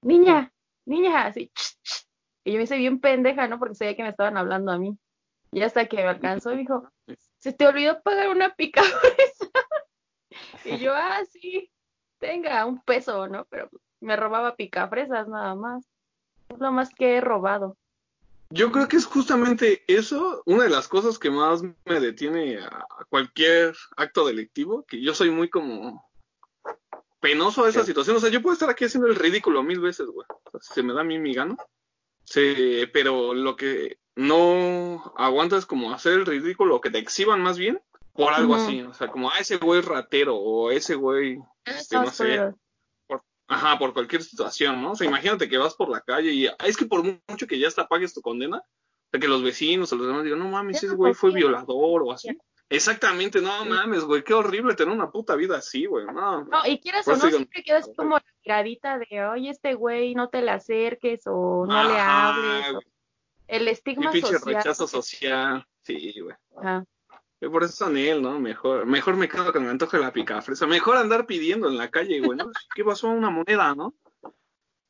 niña, 0.02 0.52
niña, 0.86 1.26
así. 1.26 1.50
"Ch, 1.54 1.78
ch". 1.84 2.08
Y 2.44 2.52
yo 2.52 2.58
me 2.58 2.64
hice 2.64 2.78
bien 2.78 3.00
pendeja, 3.00 3.48
¿no? 3.48 3.60
Porque 3.60 3.76
sabía 3.76 3.96
que 3.96 4.04
me 4.04 4.10
estaban 4.10 4.38
hablando 4.38 4.72
a 4.72 4.78
mí. 4.78 4.98
Y 5.52 5.62
hasta 5.62 5.86
que 5.86 5.98
me 5.98 6.04
alcanzó 6.04 6.52
y 6.52 6.56
me 6.56 6.62
dijo, 6.62 6.90
se 7.38 7.54
te 7.54 7.68
olvidó 7.68 8.02
pagar 8.02 8.30
una 8.30 8.54
picafresa. 8.56 9.50
y 10.66 10.78
yo, 10.78 10.94
ah, 10.96 11.22
sí, 11.32 11.72
tenga 12.18 12.66
un 12.66 12.82
peso, 12.82 13.28
¿no? 13.28 13.46
Pero 13.46 13.70
me 14.02 14.16
robaba 14.16 14.56
picafresas 14.56 15.28
nada 15.28 15.56
más. 15.56 15.88
Es 16.50 16.60
lo 16.60 16.72
más 16.72 16.94
que 16.94 17.18
he 17.18 17.22
robado. 17.22 17.78
Yo 18.56 18.72
creo 18.72 18.88
que 18.88 18.98
es 18.98 19.06
justamente 19.06 19.84
eso, 19.88 20.44
una 20.46 20.64
de 20.66 20.70
las 20.70 20.88
cosas 20.88 21.18
que 21.18 21.32
más 21.32 21.64
me 21.64 22.00
detiene 22.00 22.60
a 22.60 22.86
cualquier 23.10 23.76
acto 23.98 24.28
delictivo, 24.28 24.86
que 24.88 25.02
yo 25.02 25.16
soy 25.16 25.32
muy 25.32 25.50
como 25.50 26.08
penoso 27.20 27.66
a 27.66 27.70
esa 27.70 27.82
Sí. 27.82 27.88
situación. 27.88 28.18
O 28.18 28.20
sea, 28.20 28.30
yo 28.30 28.42
puedo 28.44 28.54
estar 28.54 28.70
aquí 28.70 28.86
haciendo 28.86 29.08
el 29.08 29.16
ridículo 29.16 29.64
mil 29.64 29.80
veces, 29.80 30.06
güey. 30.08 30.28
O 30.30 30.52
sea, 30.52 30.60
si 30.62 30.74
se 30.74 30.84
me 30.84 30.94
da 30.94 31.02
a 31.02 31.04
mí 31.04 31.18
mi 31.18 31.34
gano. 31.34 31.58
Sí, 32.26 32.86
pero 32.94 33.34
lo 33.34 33.56
que 33.56 33.98
no 34.16 35.14
aguanto 35.18 35.58
es 35.58 35.66
como 35.66 35.92
hacer 35.92 36.14
el 36.14 36.26
ridículo, 36.26 36.76
o 36.76 36.82
que 36.82 36.92
te 36.92 37.00
exhiban 37.00 37.42
más 37.42 37.58
bien 37.58 37.82
por 38.14 38.34
algo 38.34 38.54
así. 38.56 38.82
O 38.84 38.94
sea, 38.94 39.08
como, 39.08 39.30
ah, 39.32 39.40
ese 39.40 39.58
güey 39.58 39.82
ratero, 39.82 40.36
o 40.36 40.70
ese 40.70 40.94
güey, 40.94 41.40
este, 41.66 41.96
no 41.96 42.12
sé. 42.12 42.54
Ajá, 43.54 43.78
por 43.78 43.94
cualquier 43.94 44.24
situación, 44.24 44.82
¿no? 44.82 44.92
O 44.92 44.96
sea, 44.96 45.08
imagínate 45.08 45.48
que 45.48 45.58
vas 45.58 45.76
por 45.76 45.90
la 45.90 46.02
calle 46.02 46.32
y 46.32 46.48
ah, 46.48 46.56
es 46.66 46.76
que 46.76 46.86
por 46.86 47.04
mucho 47.04 47.46
que 47.48 47.60
ya 47.60 47.68
hasta 47.68 47.88
pagues 47.88 48.14
tu 48.14 48.22
condena, 48.22 48.62
de 49.12 49.20
que 49.20 49.28
los 49.28 49.44
vecinos 49.44 49.94
o 49.94 49.96
los 49.96 50.08
demás 50.08 50.24
digan, 50.24 50.40
no 50.40 50.48
mames, 50.50 50.84
ese 50.84 50.96
güey 50.96 51.14
fue 51.14 51.32
violador 51.32 52.02
o 52.04 52.12
así. 52.12 52.30
Exactamente, 52.70 53.40
no 53.42 53.66
mames, 53.66 54.04
güey, 54.06 54.24
qué 54.24 54.34
horrible 54.34 54.74
tener 54.74 54.92
una 54.92 55.12
puta 55.12 55.36
vida 55.36 55.58
así, 55.58 55.86
güey, 55.86 56.06
no. 56.08 56.46
No, 56.46 56.66
y 56.66 56.80
quieras 56.80 57.06
Por 57.06 57.14
o 57.14 57.18
no, 57.18 57.26
digo- 57.26 57.38
siempre 57.38 57.64
quedas 57.64 57.90
como 57.96 58.16
la 58.16 58.24
miradita 58.44 58.98
de, 58.98 59.24
oye, 59.26 59.50
este 59.52 59.76
güey, 59.76 60.16
no 60.16 60.30
te 60.30 60.42
le 60.42 60.50
acerques 60.50 61.22
o 61.28 61.66
no 61.68 61.84
le 61.84 62.00
hables. 62.00 62.74
o- 62.74 62.80
El 63.48 63.68
estigma 63.68 64.10
pinche 64.12 64.32
social. 64.34 64.56
rechazo 64.56 64.88
social, 64.88 65.64
sí, 65.84 66.16
güey. 66.20 66.36
Ajá. 66.58 66.84
Eh, 67.44 67.50
Por 67.50 67.64
eso 67.64 67.74
son 67.74 67.98
él, 67.98 68.22
¿no? 68.22 68.40
Mejor, 68.40 68.86
mejor 68.86 69.16
me 69.18 69.28
quedo 69.28 69.52
con 69.52 69.64
el 69.64 69.70
antojo 69.70 69.98
de 69.98 70.04
la 70.04 70.14
picafresa. 70.14 70.66
Mejor 70.68 70.98
andar 70.98 71.26
pidiendo 71.26 71.68
en 71.68 71.78
la 71.78 71.90
calle, 71.92 72.20
güey, 72.22 72.38
¿no? 72.38 72.50
¿Qué 72.74 72.84
pasó? 72.84 73.10
Una 73.10 73.30
moneda, 73.30 73.76
¿no? 73.76 73.94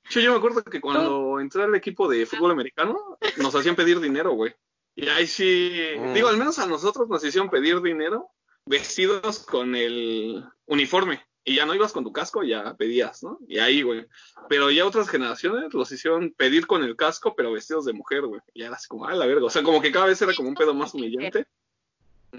Yo, 0.10 0.22
yo 0.22 0.32
me 0.32 0.38
acuerdo 0.38 0.64
que 0.64 0.82
cuando 0.82 1.40
entré 1.40 1.64
al 1.64 1.74
equipo 1.76 2.08
de 2.08 2.26
fútbol 2.26 2.52
americano, 2.52 3.18
nos 3.38 3.56
hacían 3.56 3.76
pedir 3.76 4.00
dinero, 4.00 4.32
güey. 4.34 4.54
Y 4.96 5.08
ahí 5.08 5.26
sí, 5.26 5.74
Mm. 5.98 6.14
digo, 6.14 6.28
al 6.28 6.38
menos 6.38 6.60
a 6.60 6.68
nosotros 6.68 7.08
nos 7.10 7.24
hicieron 7.24 7.50
pedir 7.50 7.82
dinero 7.82 8.30
vestidos 8.66 9.40
con 9.46 9.76
el 9.76 10.44
uniforme. 10.66 11.26
Y 11.46 11.56
ya 11.56 11.66
no 11.66 11.76
ibas 11.76 11.92
con 11.92 12.06
tu 12.06 12.14
casco, 12.14 12.44
ya 12.44 12.74
pedías, 12.76 13.22
¿no? 13.24 13.38
Y 13.48 13.60
ahí, 13.60 13.82
güey. 13.82 14.06
Pero 14.48 14.72
ya 14.72 14.86
otras 14.86 15.10
generaciones 15.10 15.74
los 15.74 15.92
hicieron 15.92 16.32
pedir 16.38 16.68
con 16.68 16.84
el 16.84 16.96
casco, 16.96 17.34
pero 17.36 17.52
vestidos 17.52 17.84
de 17.86 17.92
mujer, 17.92 18.22
güey. 18.22 18.40
Y 18.54 18.64
era 18.64 18.76
así 18.76 18.88
como, 18.88 19.06
ah, 19.06 19.14
la 19.14 19.26
verga. 19.26 19.46
O 19.46 19.50
sea, 19.50 19.62
como 19.64 19.82
que 19.82 19.92
cada 19.92 20.06
vez 20.06 20.22
era 20.22 20.34
como 20.34 20.48
un 20.50 20.56
pedo 20.56 20.74
más 20.74 20.94
humillante. 20.94 21.46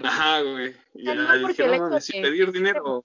Ajá, 0.03 0.41
güey. 0.41 0.75
Y 0.93 1.03
No, 1.05 1.13
ya 1.13 1.33
el 1.33 1.41
no 1.41 1.47
pedir 2.21 2.51
dinero. 2.51 3.03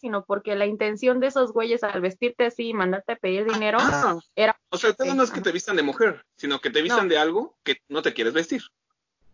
sino 0.00 0.24
porque 0.24 0.54
la 0.56 0.66
intención 0.66 1.20
de 1.20 1.28
esos 1.28 1.52
güeyes 1.52 1.84
al 1.84 2.00
vestirte 2.00 2.46
así 2.46 2.68
y 2.68 2.74
mandarte 2.74 3.12
a 3.12 3.16
pedir 3.16 3.44
dinero 3.44 3.78
Ah, 3.80 4.18
era 4.34 4.58
o 4.70 4.76
sea, 4.76 4.90
el 4.90 4.96
Sí, 4.98 5.14
no 5.16 5.22
es 5.22 5.30
que 5.30 5.40
te 5.40 5.52
vistan 5.52 5.76
de 5.76 5.82
mujer, 5.82 6.24
sino 6.36 6.60
que 6.60 6.70
te 6.70 6.82
vistan 6.82 7.06
No. 7.06 7.10
de 7.14 7.18
algo 7.18 7.58
que 7.62 7.76
no 7.88 8.02
te 8.02 8.12
quieres 8.12 8.32
vestir. 8.32 8.62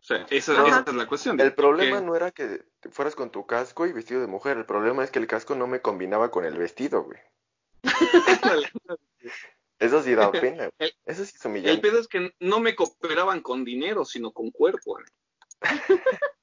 O 0.01 0.05
sea, 0.07 0.27
esa, 0.31 0.83
es 0.87 0.95
la 0.95 1.07
cuestión. 1.07 1.41
El 1.41 1.55
problema 1.55 1.99
que- 2.01 2.05
no 2.07 2.15
era 2.15 2.31
que 2.31 2.65
fueras 2.93 3.15
con 3.17 3.31
tu 3.31 3.47
casco 3.47 3.87
y 3.87 3.93
vestido 3.93 4.21
de 4.21 4.27
mujer, 4.29 4.57
el 4.57 4.67
problema 4.67 5.03
es 5.03 5.11
que 5.11 5.19
el 5.19 5.27
casco 5.27 5.55
no 5.57 5.67
me 5.67 5.81
combinaba 5.81 6.31
con 6.31 6.45
el 6.45 6.57
vestido, 6.57 7.03
güey. 7.05 7.19
Eso 9.79 10.03
sí 10.03 10.15
da 10.15 10.31
pena, 10.55 10.69
güey. 10.79 10.91
El- 10.91 10.95
Eso 11.07 11.25
sí 11.25 11.33
es 11.35 11.45
El 11.45 11.51
humillante. 11.51 11.83
pedo 11.83 11.99
es 12.01 12.07
que 12.09 12.33
no 12.41 12.61
me 12.61 12.77
cooperaban 12.77 13.41
con 13.41 13.65
dinero, 13.65 14.05
sino 14.05 14.31
con 14.31 14.51
cuerpo. 14.51 14.99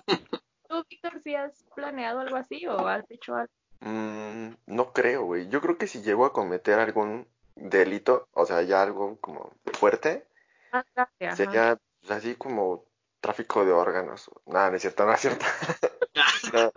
¿Tú, 0.68 0.84
Víctor, 0.88 1.20
si 1.22 1.34
has 1.34 1.64
planeado 1.74 2.20
algo 2.20 2.36
así 2.36 2.66
o 2.66 2.86
has 2.86 3.04
hecho 3.10 3.34
algo? 3.34 3.52
Mm, 3.80 4.54
no 4.66 4.92
creo, 4.92 5.24
güey. 5.24 5.48
Yo 5.48 5.60
creo 5.60 5.76
que 5.76 5.86
si 5.86 6.02
llego 6.02 6.24
a 6.24 6.32
cometer 6.32 6.78
algún 6.78 7.28
delito, 7.54 8.28
o 8.32 8.46
sea, 8.46 8.62
ya 8.62 8.82
algo 8.82 9.18
como 9.20 9.52
fuerte? 9.72 10.26
Ajá. 10.72 11.10
sería 11.36 11.78
pues, 12.00 12.10
así 12.10 12.34
como 12.34 12.86
tráfico 13.20 13.64
de 13.64 13.72
órganos. 13.72 14.30
Nada, 14.46 14.70
no 14.70 14.76
es 14.76 14.82
cierto, 14.82 15.06
no 15.06 15.12
es 15.12 15.20
cierto. 15.20 15.44
No, 16.52 16.70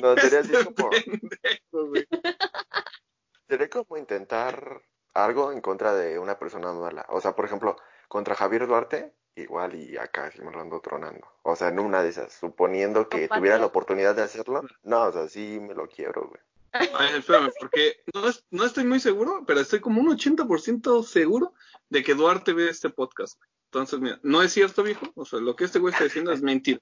No, 0.00 0.16
sería 0.16 0.40
así 0.40 0.52
como, 0.64 0.90
sería 3.48 3.70
como 3.70 3.96
intentar 3.96 4.82
algo 5.14 5.52
en 5.52 5.60
contra 5.60 5.94
de 5.94 6.18
una 6.18 6.38
persona 6.38 6.72
mala. 6.72 7.06
O 7.08 7.20
sea, 7.20 7.34
por 7.34 7.46
ejemplo, 7.46 7.76
contra 8.08 8.34
Javier 8.34 8.66
Duarte, 8.66 9.14
igual 9.36 9.74
y 9.74 9.96
acá 9.96 10.30
sí 10.32 10.40
me 10.42 10.50
lo 10.50 10.60
ando 10.60 10.80
tronando. 10.80 11.26
O 11.42 11.54
sea, 11.54 11.68
en 11.68 11.78
una 11.78 12.02
de 12.02 12.08
esas, 12.08 12.32
suponiendo 12.32 13.08
que 13.08 13.28
tuviera 13.28 13.58
la 13.58 13.66
oportunidad 13.66 14.14
de 14.16 14.22
hacerlo, 14.22 14.62
no, 14.82 15.02
o 15.04 15.12
sea, 15.12 15.28
sí 15.28 15.58
me 15.60 15.74
lo 15.74 15.86
quiero, 15.88 16.28
güey. 16.28 16.40
Ay, 16.72 17.16
espérame, 17.16 17.50
porque 17.60 18.02
no, 18.12 18.28
es- 18.28 18.44
no 18.50 18.64
estoy 18.64 18.84
muy 18.84 19.00
seguro, 19.00 19.44
pero 19.46 19.60
estoy 19.60 19.80
como 19.80 20.00
un 20.00 20.08
80% 20.08 21.02
seguro 21.04 21.54
de 21.88 22.02
que 22.02 22.14
Duarte 22.14 22.52
ve 22.52 22.68
este 22.68 22.90
podcast. 22.90 23.40
Entonces, 23.70 23.98
mira, 24.00 24.18
no 24.22 24.42
es 24.42 24.52
cierto, 24.52 24.82
viejo. 24.82 25.06
O 25.14 25.24
sea, 25.24 25.38
lo 25.40 25.56
que 25.56 25.64
este 25.64 25.78
güey 25.78 25.92
está 25.92 26.04
diciendo 26.04 26.32
es 26.32 26.42
mentira. 26.42 26.80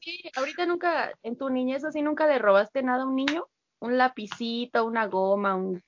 Sí, 0.00 0.22
ahorita 0.36 0.66
nunca, 0.66 1.12
en 1.22 1.36
tu 1.36 1.48
niñez 1.50 1.84
así, 1.84 2.00
nunca 2.02 2.26
le 2.26 2.38
robaste 2.38 2.82
nada 2.82 3.02
a 3.02 3.06
un 3.06 3.16
niño, 3.16 3.48
un 3.80 3.98
lapicito, 3.98 4.84
una 4.84 5.06
goma, 5.06 5.56
un 5.56 5.82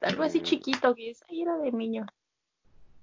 algo 0.00 0.22
así 0.22 0.40
Mm. 0.40 0.42
chiquito 0.44 0.94
que 0.94 1.10
es, 1.10 1.22
ay, 1.28 1.42
era 1.42 1.58
de 1.58 1.72
niño. 1.72 2.06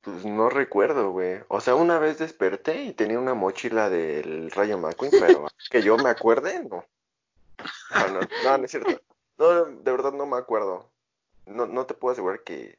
Pues 0.06 0.24
no 0.24 0.50
recuerdo, 0.52 1.10
güey. 1.10 1.40
O 1.48 1.60
sea, 1.60 1.74
una 1.74 1.98
vez 1.98 2.20
desperté 2.20 2.84
y 2.84 2.94
tenía 2.94 3.18
una 3.18 3.34
mochila 3.34 3.90
del 3.90 4.52
Rayo 4.52 4.78
McQueen, 4.78 5.12
pero 5.20 5.48
que 5.72 5.82
yo 5.82 5.98
me 5.98 6.10
acuerde, 6.10 6.64
no. 6.64 6.86
No, 7.90 8.08
no, 8.14 8.20
no, 8.44 8.58
no 8.60 8.66
es 8.66 8.70
cierto. 8.70 9.02
No, 9.40 9.66
de 9.66 9.92
verdad 9.92 10.14
no 10.14 10.28
me 10.28 10.38
acuerdo. 10.38 10.92
No, 11.48 11.66
no 11.66 11.88
te 11.88 11.96
puedo 11.96 12.14
asegurar 12.14 12.42
que, 12.44 12.78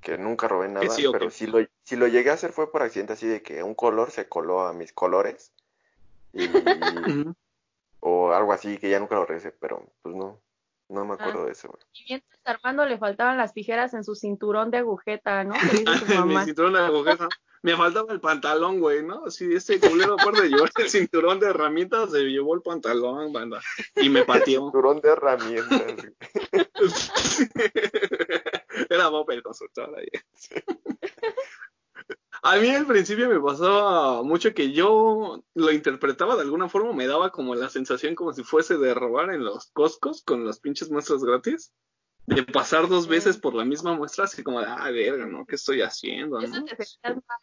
que 0.00 0.16
nunca 0.16 0.48
robé 0.48 0.68
nada, 0.68 0.88
sí 0.88 1.04
pero 1.12 1.30
si 1.30 1.46
lo, 1.46 1.58
si 1.84 1.96
lo 1.96 2.08
llegué 2.08 2.30
a 2.30 2.34
hacer 2.34 2.52
fue 2.52 2.72
por 2.72 2.82
accidente, 2.82 3.12
así 3.12 3.26
de 3.26 3.42
que 3.42 3.62
un 3.62 3.74
color 3.74 4.10
se 4.10 4.26
coló 4.28 4.62
a 4.66 4.72
mis 4.72 4.92
colores 4.92 5.52
y, 6.32 6.48
o 8.00 8.32
algo 8.32 8.52
así 8.52 8.78
que 8.78 8.88
ya 8.88 8.98
nunca 8.98 9.14
lo 9.14 9.26
regresé, 9.26 9.52
pero 9.52 9.86
pues 10.02 10.14
no, 10.14 10.40
no 10.90 11.04
me 11.04 11.14
acuerdo 11.14 11.46
de 11.46 11.52
eso, 11.52 11.68
güey. 11.68 11.82
Y 11.94 12.04
mientras 12.08 12.40
Armando 12.44 12.84
le 12.84 12.98
faltaban 12.98 13.36
las 13.36 13.54
tijeras 13.54 13.94
en 13.94 14.04
su 14.04 14.14
cinturón 14.14 14.70
de 14.70 14.78
agujeta, 14.78 15.44
¿no? 15.44 15.54
Mi 16.26 16.44
cinturón 16.44 16.74
de 16.74 16.80
agujeta. 16.80 17.28
Me 17.62 17.76
faltaba 17.76 18.12
el 18.12 18.20
pantalón, 18.20 18.80
güey, 18.80 19.04
¿no? 19.04 19.30
Sí, 19.30 19.52
este 19.52 19.78
culero, 19.78 20.14
aparte 20.14 20.42
de 20.42 20.48
llevar 20.48 20.70
el 20.76 20.88
cinturón 20.88 21.38
de 21.38 21.48
herramientas, 21.48 22.10
se 22.10 22.20
llevó 22.20 22.54
el 22.54 22.62
pantalón, 22.62 23.34
banda. 23.34 23.60
Y 23.96 24.08
me 24.08 24.24
pateó. 24.24 24.60
Cinturón 24.64 25.00
de 25.00 25.10
herramientas. 25.10 25.82
Era 28.88 29.08
Bob 29.08 29.30
el 29.30 29.42
constructor 29.42 29.94
ahí. 29.96 30.08
A 32.42 32.56
mí 32.56 32.70
al 32.70 32.86
principio 32.86 33.28
me 33.28 33.40
pasaba 33.40 34.22
mucho 34.22 34.54
que 34.54 34.72
yo 34.72 35.42
lo 35.54 35.72
interpretaba 35.72 36.36
de 36.36 36.42
alguna 36.42 36.68
forma, 36.68 36.92
me 36.92 37.06
daba 37.06 37.30
como 37.30 37.54
la 37.54 37.68
sensación 37.68 38.14
como 38.14 38.32
si 38.32 38.42
fuese 38.42 38.78
de 38.78 38.94
robar 38.94 39.30
en 39.30 39.44
los 39.44 39.70
Costcos 39.72 40.22
con 40.22 40.46
las 40.46 40.58
pinches 40.58 40.90
muestras 40.90 41.22
gratis. 41.22 41.72
De 42.26 42.44
pasar 42.44 42.88
dos 42.88 43.08
veces 43.08 43.38
por 43.38 43.54
la 43.54 43.64
misma 43.64 43.94
muestra, 43.94 44.24
así 44.24 44.42
como 44.44 44.60
de, 44.60 44.66
ah, 44.68 44.90
verga, 44.90 45.26
¿no? 45.26 45.44
¿Qué 45.46 45.56
estoy 45.56 45.82
haciendo? 45.82 46.38
Eso 46.38 46.60
¿no? 46.60 46.64
te 46.64 46.84
sentías 46.84 47.00
mal. 47.02 47.38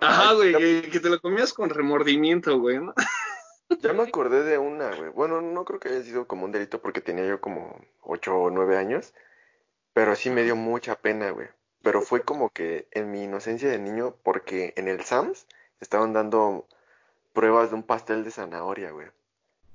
Ajá, 0.00 0.32
güey, 0.34 0.54
Ay, 0.54 0.82
que, 0.82 0.90
que 0.90 1.00
te 1.00 1.10
lo 1.10 1.20
comías 1.20 1.52
con 1.52 1.68
remordimiento, 1.68 2.58
güey, 2.58 2.78
¿no? 2.78 2.94
Ya 3.80 3.92
me 3.92 4.02
acordé 4.02 4.42
de 4.42 4.58
una, 4.58 4.94
güey. 4.94 5.10
Bueno, 5.10 5.40
no 5.40 5.64
creo 5.64 5.80
que 5.80 5.88
haya 5.88 6.02
sido 6.02 6.26
como 6.26 6.44
un 6.44 6.52
delito 6.52 6.80
porque 6.80 7.00
tenía 7.00 7.26
yo 7.26 7.40
como 7.40 7.80
8 8.00 8.34
o 8.34 8.50
9 8.50 8.76
años, 8.76 9.14
pero 9.92 10.14
sí 10.16 10.30
me 10.30 10.42
dio 10.42 10.56
mucha 10.56 10.96
pena, 10.96 11.30
güey. 11.30 11.48
Pero 11.82 12.02
fue 12.02 12.22
como 12.22 12.50
que 12.50 12.88
en 12.92 13.10
mi 13.10 13.24
inocencia 13.24 13.68
de 13.68 13.78
niño, 13.78 14.16
porque 14.22 14.72
en 14.76 14.88
el 14.88 15.02
Sams 15.04 15.46
estaban 15.80 16.12
dando 16.12 16.66
pruebas 17.32 17.70
de 17.70 17.76
un 17.76 17.82
pastel 17.82 18.24
de 18.24 18.30
zanahoria, 18.30 18.90
güey. 18.90 19.08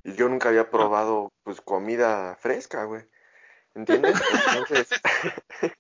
Y 0.04 0.14
yo 0.14 0.30
nunca 0.30 0.50
había 0.50 0.72
probado, 0.72 1.32
pues, 1.44 1.60
comida 1.60 2.36
fresca, 2.40 2.86
güey. 2.86 3.04
¿Entiendes? 3.76 4.20
Entonces, 4.56 4.90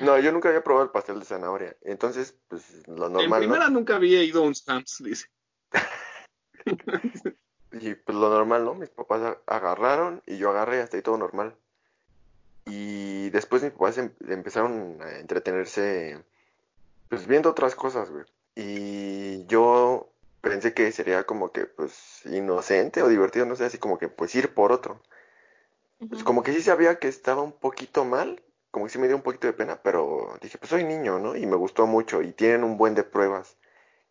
no, 0.00 0.18
yo 0.18 0.30
nunca 0.30 0.50
había 0.50 0.62
probado 0.62 0.84
el 0.84 0.92
pastel 0.92 1.20
de 1.20 1.24
zanahoria. 1.24 1.76
Entonces, 1.82 2.36
pues, 2.48 2.86
lo 2.86 3.08
normal, 3.08 3.22
en 3.24 3.30
¿no? 3.30 3.54
primera 3.54 3.70
nunca 3.70 3.96
había 3.96 4.22
ido 4.22 4.42
a 4.42 4.46
un 4.46 4.54
Sam's, 4.54 5.02
dice. 5.02 5.26
Y 7.72 7.94
pues 7.94 8.16
lo 8.16 8.30
normal, 8.30 8.64
¿no? 8.64 8.74
Mis 8.74 8.88
papás 8.88 9.36
agarraron 9.46 10.22
y 10.26 10.38
yo 10.38 10.50
agarré 10.50 10.80
hasta 10.80 10.96
ahí 10.96 11.02
todo 11.02 11.18
normal. 11.18 11.56
Y 12.68 13.30
después 13.30 13.62
mis 13.62 13.72
papás 13.72 13.98
em- 13.98 14.12
empezaron 14.28 14.98
a 15.02 15.18
entretenerse, 15.18 16.22
pues 17.08 17.26
viendo 17.26 17.50
otras 17.50 17.74
cosas, 17.74 18.10
güey. 18.10 18.24
Y 18.54 19.46
yo 19.46 20.08
pensé 20.40 20.74
que 20.74 20.90
sería 20.92 21.24
como 21.24 21.52
que, 21.52 21.66
pues, 21.66 22.22
inocente 22.26 23.02
o 23.02 23.08
divertido, 23.08 23.46
no 23.46 23.56
sé, 23.56 23.64
así 23.64 23.78
como 23.78 23.98
que, 23.98 24.08
pues, 24.08 24.34
ir 24.34 24.54
por 24.54 24.72
otro. 24.72 25.00
Pues 26.08 26.22
como 26.22 26.42
que 26.42 26.52
sí 26.52 26.62
sabía 26.62 26.98
que 26.98 27.08
estaba 27.08 27.42
un 27.42 27.52
poquito 27.52 28.04
mal, 28.04 28.40
como 28.70 28.86
que 28.86 28.92
sí 28.92 28.98
me 28.98 29.08
dio 29.08 29.16
un 29.16 29.22
poquito 29.22 29.48
de 29.48 29.52
pena, 29.52 29.80
pero 29.82 30.38
dije, 30.40 30.56
pues 30.58 30.70
soy 30.70 30.84
niño, 30.84 31.18
¿no? 31.18 31.34
Y 31.36 31.44
me 31.46 31.56
gustó 31.56 31.86
mucho 31.86 32.22
y 32.22 32.32
tienen 32.32 32.62
un 32.64 32.76
buen 32.78 32.94
de 32.94 33.02
pruebas. 33.02 33.56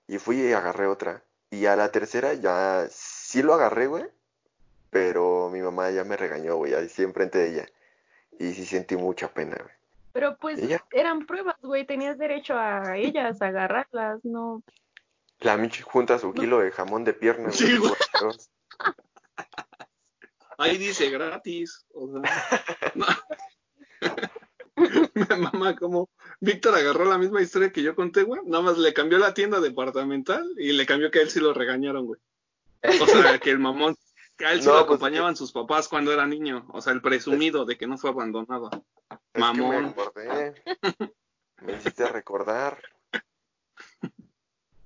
Y 0.08 0.17
fui 0.20 0.41
y 0.41 0.54
agarré 0.54 0.88
otra. 0.88 1.24
Y 1.50 1.65
a 1.65 1.76
la 1.78 1.91
tercera 1.91 2.34
ya 2.34 2.88
sí 2.89 3.41
lo 3.41 3.54
agarré, 3.54 3.88
güey, 3.88 4.06
pero 4.89 5.50
mi 5.50 5.62
mamá 5.62 5.91
ya 5.91 6.04
me 6.04 6.17
regañó, 6.17 6.58
güey, 6.58 6.74
así 6.74 7.04
enfrente 7.04 7.38
de 7.39 7.50
ella. 7.50 7.65
Y 8.39 8.54
sí 8.54 8.65
sentí 8.65 8.95
mucha 8.95 9.28
pena, 9.28 9.56
güey. 9.56 9.76
Pero 10.13 10.38
pues 10.38 10.60
eran 10.91 11.26
pruebas, 11.28 11.58
güey, 11.62 11.86
tenías 11.86 12.17
derecho 12.17 12.56
a 12.58 12.97
ellas, 12.97 13.41
a 13.41 13.47
agarrarlas, 13.47 14.26
no. 14.26 14.63
La 15.39 15.58
Michi 15.58 15.84
junta 15.84 16.17
su 16.17 16.34
kilo 16.34 16.60
de 16.60 16.71
jamón 16.71 17.04
de 17.04 17.13
pierna, 17.13 17.50
güey. 17.50 17.56
Sí, 17.56 17.78
güey. 17.78 17.93
Ahí 20.58 20.78
dice 20.78 21.10
gratis. 21.12 21.86
O 21.93 22.10
sea, 22.12 22.21
no. 22.95 23.06
Mamá, 25.54 25.76
como 25.76 26.10
Víctor 26.39 26.76
agarró 26.76 27.06
la 27.06 27.17
misma 27.17 27.41
historia 27.41 27.71
que 27.71 27.84
yo 27.84 27.95
conté, 27.95 28.23
güey. 28.23 28.41
Nada 28.45 28.63
más 28.63 28.78
le 28.78 28.93
cambió 28.93 29.17
la 29.19 29.34
tienda 29.34 29.60
departamental 29.60 30.47
y 30.58 30.71
le 30.71 30.86
cambió 30.86 31.12
que 31.12 31.19
a 31.19 31.21
él 31.23 31.30
sí 31.30 31.39
lo 31.39 31.54
regañaron, 31.54 32.06
güey. 32.06 32.19
O 33.02 33.06
sea, 33.06 33.39
que 33.39 33.52
el 33.52 33.60
mamón, 33.60 33.95
a 34.45 34.52
él 34.54 34.62
sí 34.62 34.67
No, 34.67 34.73
lo 34.73 34.80
pues, 34.80 34.97
acompañaban 34.97 35.36
sus 35.36 35.52
papás 35.52 35.88
cuando 35.88 36.12
era 36.13 36.26
niño. 36.26 36.65
O 36.73 36.82
sea, 36.82 36.93
el 36.93 37.02
presumido 37.02 37.65
de 37.65 37.78
que 37.78 37.88
no 37.88 37.97
fue 37.97 38.10
abandonado. 38.10 38.69
Es 39.10 39.17
que 39.34 39.39
me 39.39 39.39
Mamón. 39.39 39.86
acordé. 39.86 40.54
Me 41.62 41.73
hiciste 41.73 42.08
recordar 42.08 42.80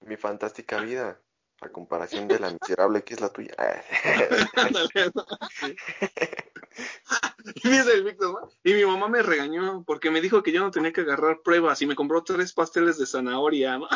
mi 0.02 0.16
fantástica 0.16 0.80
vida, 0.80 1.20
a 1.62 1.70
comparación 1.70 2.28
de 2.28 2.40
la 2.40 2.50
miserable 2.50 3.04
que 3.04 3.14
es 3.14 3.22
la 3.22 3.30
tuya. 3.30 3.54
Ándale, 4.56 5.12
¿no? 5.16 5.26
Sí. 5.60 5.76
Y 7.64 7.70
dice 7.70 7.94
el 7.94 8.04
Víctor, 8.04 8.42
¿no? 8.42 8.50
Y 8.64 8.74
mi 8.74 8.86
mamá 8.86 9.10
me 9.10 9.22
regañó 9.22 9.84
porque 9.86 10.10
me 10.10 10.22
dijo 10.22 10.42
que 10.42 10.52
yo 10.52 10.62
no 10.62 10.72
tenía 10.72 10.94
que 10.94 11.02
agarrar 11.02 11.42
pruebas 11.42 11.82
y 11.82 11.86
me 11.86 11.96
compró 11.96 12.24
tres 12.24 12.54
pasteles 12.54 12.98
de 12.98 13.06
zanahoria, 13.06 13.78
¿no? 13.78 13.88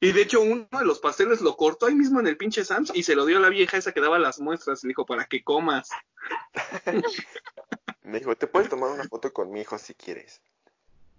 Y 0.00 0.12
de 0.12 0.22
hecho 0.22 0.40
uno 0.40 0.66
de 0.70 0.84
los 0.84 0.98
pasteles 0.98 1.42
lo 1.42 1.56
cortó 1.56 1.86
ahí 1.86 1.94
mismo 1.94 2.20
en 2.20 2.26
el 2.26 2.38
pinche 2.38 2.64
Sam's 2.64 2.90
y 2.94 3.02
se 3.02 3.14
lo 3.14 3.26
dio 3.26 3.36
a 3.36 3.40
la 3.40 3.50
vieja 3.50 3.76
esa 3.76 3.92
que 3.92 4.00
daba 4.00 4.18
las 4.18 4.40
muestras. 4.40 4.82
Le 4.82 4.88
dijo, 4.88 5.04
para 5.04 5.26
que 5.26 5.44
comas. 5.44 5.90
Me 8.02 8.18
dijo, 8.18 8.34
te 8.34 8.46
puedes 8.46 8.70
tomar 8.70 8.90
una 8.90 9.04
foto 9.04 9.32
con 9.32 9.52
mi 9.52 9.60
hijo 9.60 9.78
si 9.78 9.94
quieres. 9.94 10.40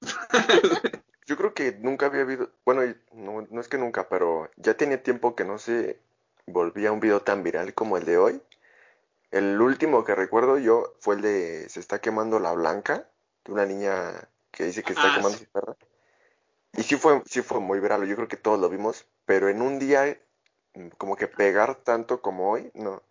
Yo 1.27 1.37
creo 1.37 1.53
que 1.53 1.73
nunca 1.73 2.07
había 2.07 2.21
habido, 2.21 2.49
bueno, 2.65 2.81
no, 3.13 3.47
no 3.49 3.61
es 3.61 3.67
que 3.67 3.77
nunca, 3.77 4.09
pero 4.09 4.49
ya 4.57 4.73
tenía 4.73 5.01
tiempo 5.01 5.35
que 5.35 5.45
no 5.45 5.59
se 5.59 5.99
volvía 6.47 6.91
un 6.91 6.99
video 6.99 7.21
tan 7.21 7.43
viral 7.43 7.73
como 7.73 7.97
el 7.97 8.05
de 8.05 8.17
hoy. 8.17 8.41
El 9.29 9.61
último 9.61 10.03
que 10.03 10.15
recuerdo 10.15 10.57
yo 10.57 10.93
fue 10.99 11.15
el 11.15 11.21
de 11.21 11.69
se 11.69 11.79
está 11.79 12.01
quemando 12.01 12.39
la 12.39 12.51
blanca, 12.53 13.07
de 13.45 13.51
una 13.53 13.65
niña 13.65 14.27
que 14.51 14.65
dice 14.65 14.83
que 14.83 14.93
está 14.93 15.13
Ah, 15.13 15.15
quemando 15.15 15.37
sí. 15.37 15.45
su 15.45 15.51
perra. 15.51 15.77
Y 16.77 16.83
sí 16.83 16.95
fue, 16.95 17.21
sí 17.25 17.41
fue 17.41 17.59
muy 17.59 17.79
viral, 17.79 18.05
yo 18.07 18.15
creo 18.15 18.27
que 18.27 18.37
todos 18.37 18.59
lo 18.59 18.69
vimos, 18.69 19.05
pero 19.25 19.49
en 19.49 19.61
un 19.61 19.77
día 19.79 20.17
mm, 20.73 20.87
como 20.97 21.15
que 21.15 21.27
pegar 21.27 21.75
tanto 21.75 22.21
como 22.21 22.51
hoy, 22.51 22.71
no. 22.73 23.01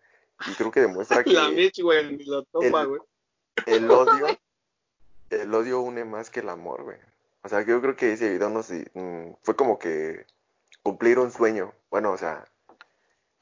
Y 0.46 0.54
creo 0.54 0.70
que 0.70 0.80
demuestra 0.80 1.22
que 1.24 1.32
La 1.32 1.50
Mitch, 1.50 1.80
güey, 1.82 2.16
ni 2.16 2.24
lo 2.24 2.42
topa, 2.44 2.82
el- 2.82 2.88
güey. 2.88 3.00
el 3.66 3.90
odio, 3.90 4.26
el 5.30 5.54
odio 5.54 5.80
une 5.80 6.04
más 6.04 6.30
que 6.30 6.40
el 6.40 6.48
amor, 6.48 6.84
güey. 6.84 6.98
O 7.42 7.48
sea, 7.48 7.62
yo 7.62 7.80
creo 7.80 7.96
que 7.96 8.12
ese 8.12 8.30
video 8.30 8.50
nos 8.50 8.70
mm, 8.70 9.32
fue 9.42 9.56
como 9.56 9.78
que 9.78 10.26
cumplir 10.82 11.18
un 11.18 11.30
sueño. 11.30 11.72
Bueno, 11.90 12.12
o 12.12 12.18
sea, 12.18 12.44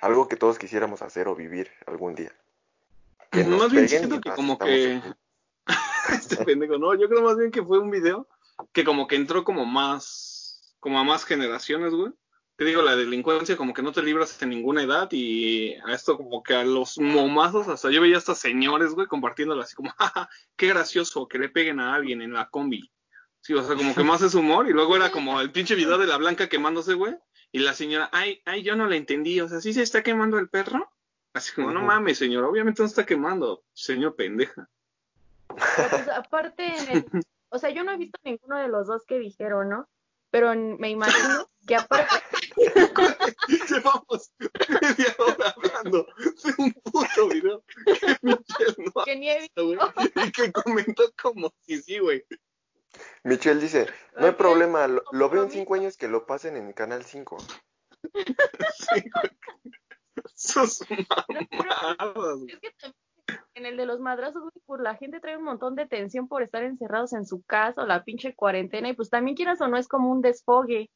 algo 0.00 0.28
que 0.28 0.36
todos 0.36 0.58
quisiéramos 0.58 1.02
hacer 1.02 1.28
o 1.28 1.34
vivir 1.34 1.70
algún 1.86 2.14
día. 2.14 2.32
Que 3.30 3.44
Más 3.44 3.70
bien 3.70 3.88
siento 3.88 4.20
que 4.20 4.30
como 4.30 4.58
que... 4.58 5.02
este 6.12 6.44
pendejo, 6.44 6.78
no, 6.78 6.94
yo 6.94 7.08
creo 7.08 7.22
más 7.22 7.36
bien 7.36 7.50
que 7.50 7.62
fue 7.62 7.78
un 7.78 7.90
video 7.90 8.26
que 8.72 8.84
como 8.84 9.06
que 9.06 9.16
entró 9.16 9.44
como 9.44 9.64
más, 9.64 10.74
como 10.80 10.98
a 10.98 11.04
más 11.04 11.24
generaciones, 11.24 11.92
güey. 11.92 12.12
Te 12.56 12.64
digo, 12.64 12.82
la 12.82 12.96
delincuencia 12.96 13.56
como 13.56 13.72
que 13.72 13.82
no 13.82 13.92
te 13.92 14.02
libras 14.02 14.42
en 14.42 14.50
ninguna 14.50 14.82
edad 14.82 15.08
y 15.12 15.74
a 15.74 15.92
esto 15.92 16.16
como 16.16 16.42
que 16.42 16.54
a 16.54 16.64
los 16.64 16.98
momazos, 16.98 17.68
hasta 17.68 17.88
yo 17.90 18.00
veía 18.00 18.16
hasta 18.18 18.34
señores, 18.34 18.94
güey, 18.94 19.06
compartiéndolo 19.06 19.62
así 19.62 19.76
como, 19.76 19.90
jaja, 19.98 20.28
qué 20.56 20.66
gracioso 20.66 21.28
que 21.28 21.38
le 21.38 21.48
peguen 21.48 21.78
a 21.78 21.94
alguien 21.94 22.20
en 22.20 22.32
la 22.32 22.48
combi. 22.48 22.90
Sí, 23.40 23.54
o 23.54 23.62
sea, 23.62 23.76
como 23.76 23.94
que 23.94 24.02
más 24.02 24.22
es 24.22 24.34
humor 24.34 24.68
y 24.68 24.72
luego 24.72 24.96
era 24.96 25.12
como 25.12 25.40
el 25.40 25.52
pinche 25.52 25.76
video 25.76 25.96
de 25.98 26.08
la 26.08 26.16
blanca 26.16 26.48
quemándose, 26.48 26.94
güey, 26.94 27.14
y 27.52 27.60
la 27.60 27.72
señora, 27.72 28.10
ay, 28.12 28.42
ay, 28.44 28.62
yo 28.64 28.74
no 28.74 28.88
la 28.88 28.96
entendí, 28.96 29.40
o 29.40 29.48
sea, 29.48 29.60
¿sí 29.60 29.72
se 29.72 29.82
está 29.82 30.02
quemando 30.02 30.38
el 30.38 30.48
perro? 30.48 30.90
Así 31.34 31.54
como, 31.54 31.70
no 31.70 31.80
mames, 31.82 32.18
señor, 32.18 32.42
obviamente 32.44 32.82
no 32.82 32.88
está 32.88 33.06
quemando, 33.06 33.62
señor 33.72 34.16
pendeja. 34.16 34.68
Pero, 35.46 35.88
pues, 35.90 36.08
aparte, 36.08 36.66
en 36.66 36.88
el- 36.90 37.04
o 37.50 37.58
sea, 37.58 37.70
yo 37.70 37.84
no 37.84 37.92
he 37.92 37.96
visto 37.96 38.18
ninguno 38.24 38.58
de 38.58 38.68
los 38.68 38.86
dos 38.86 39.04
que 39.06 39.18
dijeron, 39.18 39.68
¿no? 39.68 39.88
Pero 40.30 40.54
me 40.54 40.90
imagino 40.90 41.48
que 41.66 41.76
aparte, 41.76 42.14
Llevamos 43.68 44.32
media 44.68 45.14
hora 45.18 45.54
hablando 45.56 46.06
de 46.44 46.54
un 46.58 46.72
puto 46.72 47.28
video 47.28 47.64
que 47.66 48.16
Michelle 48.22 48.74
no 48.78 49.00
ha 49.00 49.04
que 49.04 49.16
ni 49.16 49.30
he 49.30 49.40
visto. 49.40 49.66
güey, 49.66 49.78
y 50.26 50.32
que 50.32 50.52
comentó 50.52 51.04
como 51.20 51.52
si 51.60 51.80
sí, 51.80 51.98
güey. 51.98 52.24
Michelle 53.22 53.60
dice, 53.60 53.86
no 54.16 54.26
hay 54.26 54.32
problema, 54.32 54.88
lo, 54.88 55.02
lo 55.12 55.30
veo 55.30 55.44
en 55.44 55.50
cinco 55.50 55.74
años 55.74 55.96
que 55.96 56.08
lo 56.08 56.26
pasen 56.26 56.56
en 56.56 56.72
Canal 56.72 57.04
5. 57.04 57.38
Sí, 58.78 59.10
güey. 59.14 59.38
Sus 60.34 60.80
mamadas, 60.90 62.38
güey. 62.38 62.52
Es 62.52 62.60
que 62.60 62.70
también 62.72 63.07
en 63.58 63.66
el 63.66 63.76
de 63.76 63.86
los 63.86 64.00
madrazos, 64.00 64.42
güey, 64.66 64.82
la 64.82 64.94
gente 64.94 65.20
trae 65.20 65.36
un 65.36 65.44
montón 65.44 65.74
de 65.74 65.86
tensión 65.86 66.28
por 66.28 66.42
estar 66.42 66.62
encerrados 66.62 67.12
en 67.12 67.26
su 67.26 67.42
casa 67.42 67.82
o 67.82 67.86
la 67.86 68.04
pinche 68.04 68.34
cuarentena 68.34 68.88
y 68.88 68.94
pues 68.94 69.10
también 69.10 69.36
quieras 69.36 69.60
o 69.60 69.68
no 69.68 69.76
es 69.76 69.88
como 69.88 70.10
un 70.10 70.22
desfogue. 70.22 70.90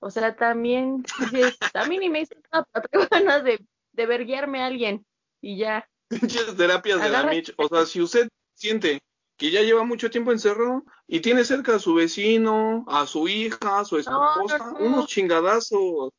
O 0.00 0.10
sea, 0.10 0.34
también 0.36 1.04
dices, 1.30 1.56
a 1.74 1.86
mí 1.86 1.98
ni 1.98 2.10
me 2.10 2.20
hizo 2.20 2.34
nada, 2.52 2.66
pero 2.90 3.06
ganas 3.10 3.44
de, 3.44 3.64
de 3.92 4.06
verguiarme 4.06 4.60
a 4.62 4.66
alguien 4.66 5.06
y 5.40 5.56
ya. 5.56 5.88
Pinches 6.08 6.56
terapias 6.56 7.00
de 7.00 7.08
la 7.08 7.22
Mitch. 7.24 7.54
O 7.56 7.68
sea, 7.68 7.86
si 7.86 8.02
usted 8.02 8.28
siente 8.54 9.00
que 9.36 9.50
ya 9.50 9.62
lleva 9.62 9.84
mucho 9.84 10.10
tiempo 10.10 10.32
encerrado 10.32 10.84
y 11.06 11.20
tiene 11.20 11.44
cerca 11.44 11.76
a 11.76 11.78
su 11.78 11.94
vecino, 11.94 12.84
a 12.88 13.06
su 13.06 13.28
hija, 13.28 13.80
a 13.80 13.84
su 13.84 13.96
No, 14.02 14.10
no, 14.10 14.30
esposa, 14.32 14.58
no. 14.58 14.86
unos 14.86 15.06
chingadazos. 15.06 16.10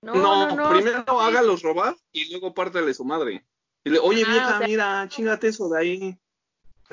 No, 0.00 0.70
primero 0.70 1.20
hágalos 1.20 1.62
robar 1.62 1.96
y 2.12 2.30
luego 2.30 2.54
pártele 2.54 2.94
su 2.94 3.04
madre. 3.04 3.44
Oye 3.84 4.22
Ah, 4.26 4.30
vieja, 4.30 4.46
o 4.54 4.58
sea- 4.58 4.66
mira, 4.66 5.06
chingate 5.08 5.48
eso 5.48 5.68
de 5.68 5.80
ahí. 5.80 6.18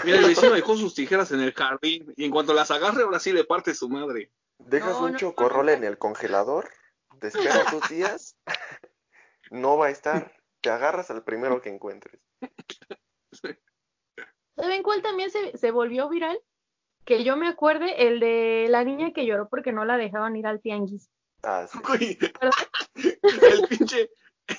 Mira, 0.04 0.20
el 0.20 0.26
vecino 0.26 0.52
dejó 0.54 0.76
sus 0.76 0.94
tijeras 0.94 1.32
en 1.32 1.40
el 1.42 1.54
jardín 1.54 2.14
y 2.18 2.26
en 2.26 2.32
cuanto 2.32 2.54
las 2.54 2.70
agarre, 2.72 3.04
ahora 3.04 3.20
sí 3.20 3.32
le 3.32 3.44
parte 3.46 3.74
su 3.74 3.90
madre. 3.90 4.32
Dejas 4.58 5.00
No, 5.00 5.06
un 5.06 5.12
no, 5.14 5.18
chocorrol 5.18 5.66
no. 5.68 5.72
en 5.72 5.84
el 5.84 5.98
congelador, 5.98 6.70
te 7.20 7.28
esperas 7.28 7.72
dos 7.72 7.84
días, 7.90 8.38
no 9.52 9.78
va 9.78 9.88
a 9.88 9.90
estar, 9.92 10.34
te 10.62 10.70
agarras 10.70 11.12
al 11.12 11.24
primero 11.24 11.62
que 11.62 11.70
encuentres. 11.70 12.20
¿Saben 14.56 14.84
cuál 14.84 15.02
también 15.02 15.30
se, 15.32 15.58
se 15.58 15.72
volvió 15.72 16.08
viral? 16.10 16.40
Que 17.06 17.24
yo 17.24 17.38
me 17.38 17.48
acuerde, 17.48 18.08
el 18.08 18.20
de 18.20 18.68
la 18.70 18.84
niña 18.84 19.12
que 19.14 19.26
lloró 19.26 19.48
porque 19.48 19.72
no 19.72 19.86
la 19.86 19.98
dejaban 19.98 20.36
ir 20.36 20.48
al 20.48 20.62
tianguis. 20.62 21.10
Ah, 21.44 21.68
sí. 21.68 22.18
El 22.96 23.68
pinche, 23.68 24.10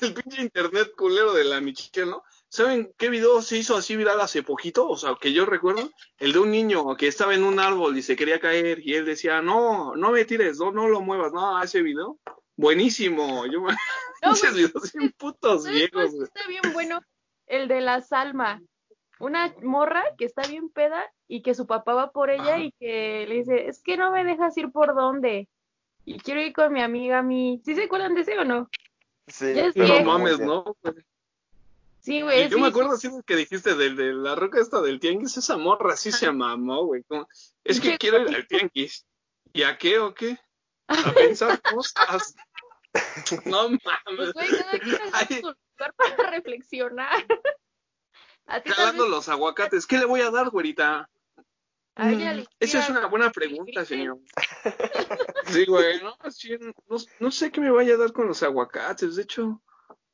el 0.00 0.14
pinche 0.14 0.42
internet 0.42 0.92
culero 0.96 1.32
de 1.32 1.44
la 1.44 1.60
Michelle, 1.60 2.10
¿no? 2.10 2.24
¿Saben 2.48 2.92
qué 2.96 3.08
video 3.08 3.42
se 3.42 3.58
hizo 3.58 3.76
así 3.76 3.96
viral 3.96 4.20
hace 4.20 4.42
poquito? 4.42 4.88
O 4.88 4.96
sea, 4.96 5.16
que 5.20 5.32
yo 5.32 5.46
recuerdo, 5.46 5.90
el 6.18 6.32
de 6.32 6.38
un 6.38 6.50
niño 6.50 6.96
que 6.96 7.08
estaba 7.08 7.34
en 7.34 7.44
un 7.44 7.58
árbol 7.60 7.96
y 7.96 8.02
se 8.02 8.16
quería 8.16 8.40
caer 8.40 8.80
y 8.80 8.94
él 8.94 9.04
decía, 9.04 9.42
no, 9.42 9.96
no 9.96 10.10
me 10.10 10.24
tires, 10.24 10.58
no, 10.58 10.70
no 10.70 10.88
lo 10.88 11.00
muevas, 11.00 11.32
no, 11.32 11.62
ese 11.62 11.82
video, 11.82 12.18
buenísimo. 12.56 13.46
Yo 13.46 13.62
me... 13.62 13.74
No, 14.22 14.32
güey, 14.34 14.54
videos 14.54 14.92
bien 14.94 15.12
putos 15.18 15.64
¿sabes 15.64 15.76
viejos, 15.76 16.14
está 16.14 16.48
bien 16.48 16.62
bueno? 16.72 17.00
El 17.46 17.68
de 17.68 17.82
la 17.82 18.00
Salma. 18.00 18.62
Una 19.20 19.54
morra 19.62 20.02
que 20.16 20.24
está 20.24 20.42
bien 20.48 20.70
peda 20.70 21.04
y 21.28 21.42
que 21.42 21.54
su 21.54 21.66
papá 21.66 21.92
va 21.92 22.10
por 22.10 22.30
ella 22.30 22.54
Ajá. 22.54 22.58
y 22.60 22.72
que 22.72 23.26
le 23.28 23.34
dice, 23.34 23.68
es 23.68 23.82
que 23.82 23.98
no 23.98 24.10
me 24.10 24.24
dejas 24.24 24.56
ir 24.56 24.72
por 24.72 24.94
dónde. 24.94 25.48
Y 26.06 26.18
quiero 26.18 26.40
ir 26.40 26.54
con 26.54 26.72
mi 26.72 26.80
amiga 26.80 27.18
a 27.18 27.22
mí. 27.22 27.60
¿Sí 27.64 27.74
se 27.74 27.84
acuerdan 27.84 28.14
de 28.14 28.22
ese 28.22 28.38
o 28.38 28.44
no? 28.44 28.68
Sí, 29.28 29.54
Ya 29.54 29.66
es 29.66 29.74
pero 29.74 29.88
No 29.88 29.94
viejo. 29.94 30.04
como 30.06 30.18
mames, 30.18 30.40
¿no? 30.40 30.76
Sí, 32.00 32.22
güey. 32.22 32.44
Y 32.44 32.48
yo 32.48 32.56
sí, 32.56 32.62
me 32.62 32.68
acuerdo 32.68 32.92
así 32.92 33.08
de 33.08 33.22
que 33.24 33.34
dijiste 33.36 33.74
del 33.74 33.96
de 33.96 34.12
la 34.14 34.34
roca 34.36 34.60
esta 34.60 34.80
del 34.80 35.00
tianguis, 35.00 35.36
esa 35.36 35.56
morra 35.56 35.96
sí 35.96 36.12
se 36.12 36.30
mamó, 36.30 36.84
güey. 36.86 37.04
Es 37.64 37.80
que 37.80 37.98
quiero 37.98 38.28
ir 38.28 38.34
al 38.36 38.46
tianguis. 38.46 39.04
¿Y 39.52 39.62
a 39.64 39.76
qué 39.78 39.98
o 39.98 40.14
qué? 40.14 40.38
A 40.88 40.94
pensar 41.14 41.60
cosas. 41.62 42.34
No 43.44 43.68
Pues, 43.68 43.80
mames. 44.06 44.32
güey, 44.34 44.48
cada 44.48 45.26
quien 45.26 45.40
su 45.40 45.46
lugar 45.48 45.94
para 45.96 46.30
reflexionar. 46.30 47.26
A 48.48 48.60
ti 48.60 48.70
Calando 48.70 48.92
también, 48.92 49.10
los 49.10 49.28
aguacates. 49.28 49.86
¿Qué 49.88 49.98
le 49.98 50.04
voy 50.04 50.20
a 50.20 50.30
dar, 50.30 50.50
güerita? 50.50 51.10
Mm, 51.96 52.44
Esa 52.60 52.78
es 52.78 52.88
una 52.90 53.06
buena 53.06 53.30
pregunta, 53.32 53.84
señor. 53.84 54.18
Sí, 55.48 55.64
güey, 55.66 56.00
no, 56.02 56.16
sí, 56.30 56.56
no, 56.58 56.96
no 57.20 57.30
sé 57.30 57.50
qué 57.50 57.60
me 57.60 57.70
vaya 57.70 57.94
a 57.94 57.98
dar 57.98 58.12
con 58.12 58.26
los 58.26 58.42
aguacates. 58.42 59.16
De 59.16 59.22
hecho, 59.22 59.62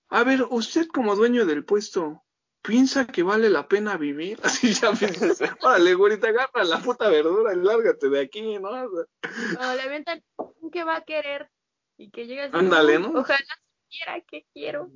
a 0.09 0.25
ver, 0.25 0.45
usted 0.51 0.87
como 0.88 1.16
dueño 1.16 1.47
del 1.47 1.64
puesto, 1.64 2.23
¿piensa 2.62 3.07
que 3.07 3.23
vale 3.23 3.49
la 3.51 3.66
pena 3.68 3.97
vivir? 3.97 4.38
Así 4.42 4.73
ya 4.75 4.92
piensas, 4.92 5.40
órale, 5.62 5.95
güerita, 5.95 6.29
agarra 6.29 6.64
la 6.64 6.81
puta 6.81 7.09
verdura 7.09 7.55
y 7.55 7.57
lárgate 7.57 8.09
de 8.09 8.21
aquí, 8.21 8.59
¿no? 8.59 8.68
O 8.71 8.90
sea, 8.90 9.57
Cuando 9.57 9.75
le 9.77 9.83
aventan 9.83 10.23
que 10.71 10.85
va 10.85 10.97
a 10.97 11.05
querer 11.05 11.51
y 11.97 12.11
que 12.11 12.27
llega 12.27 12.45
así. 12.45 12.57
Ándale, 12.57 12.97
"Uy, 12.99 13.03
¿no? 13.03 13.21
Ojalá 13.21 13.38
supiera 13.85 14.21
que 14.23 14.47
quiero. 14.53 14.90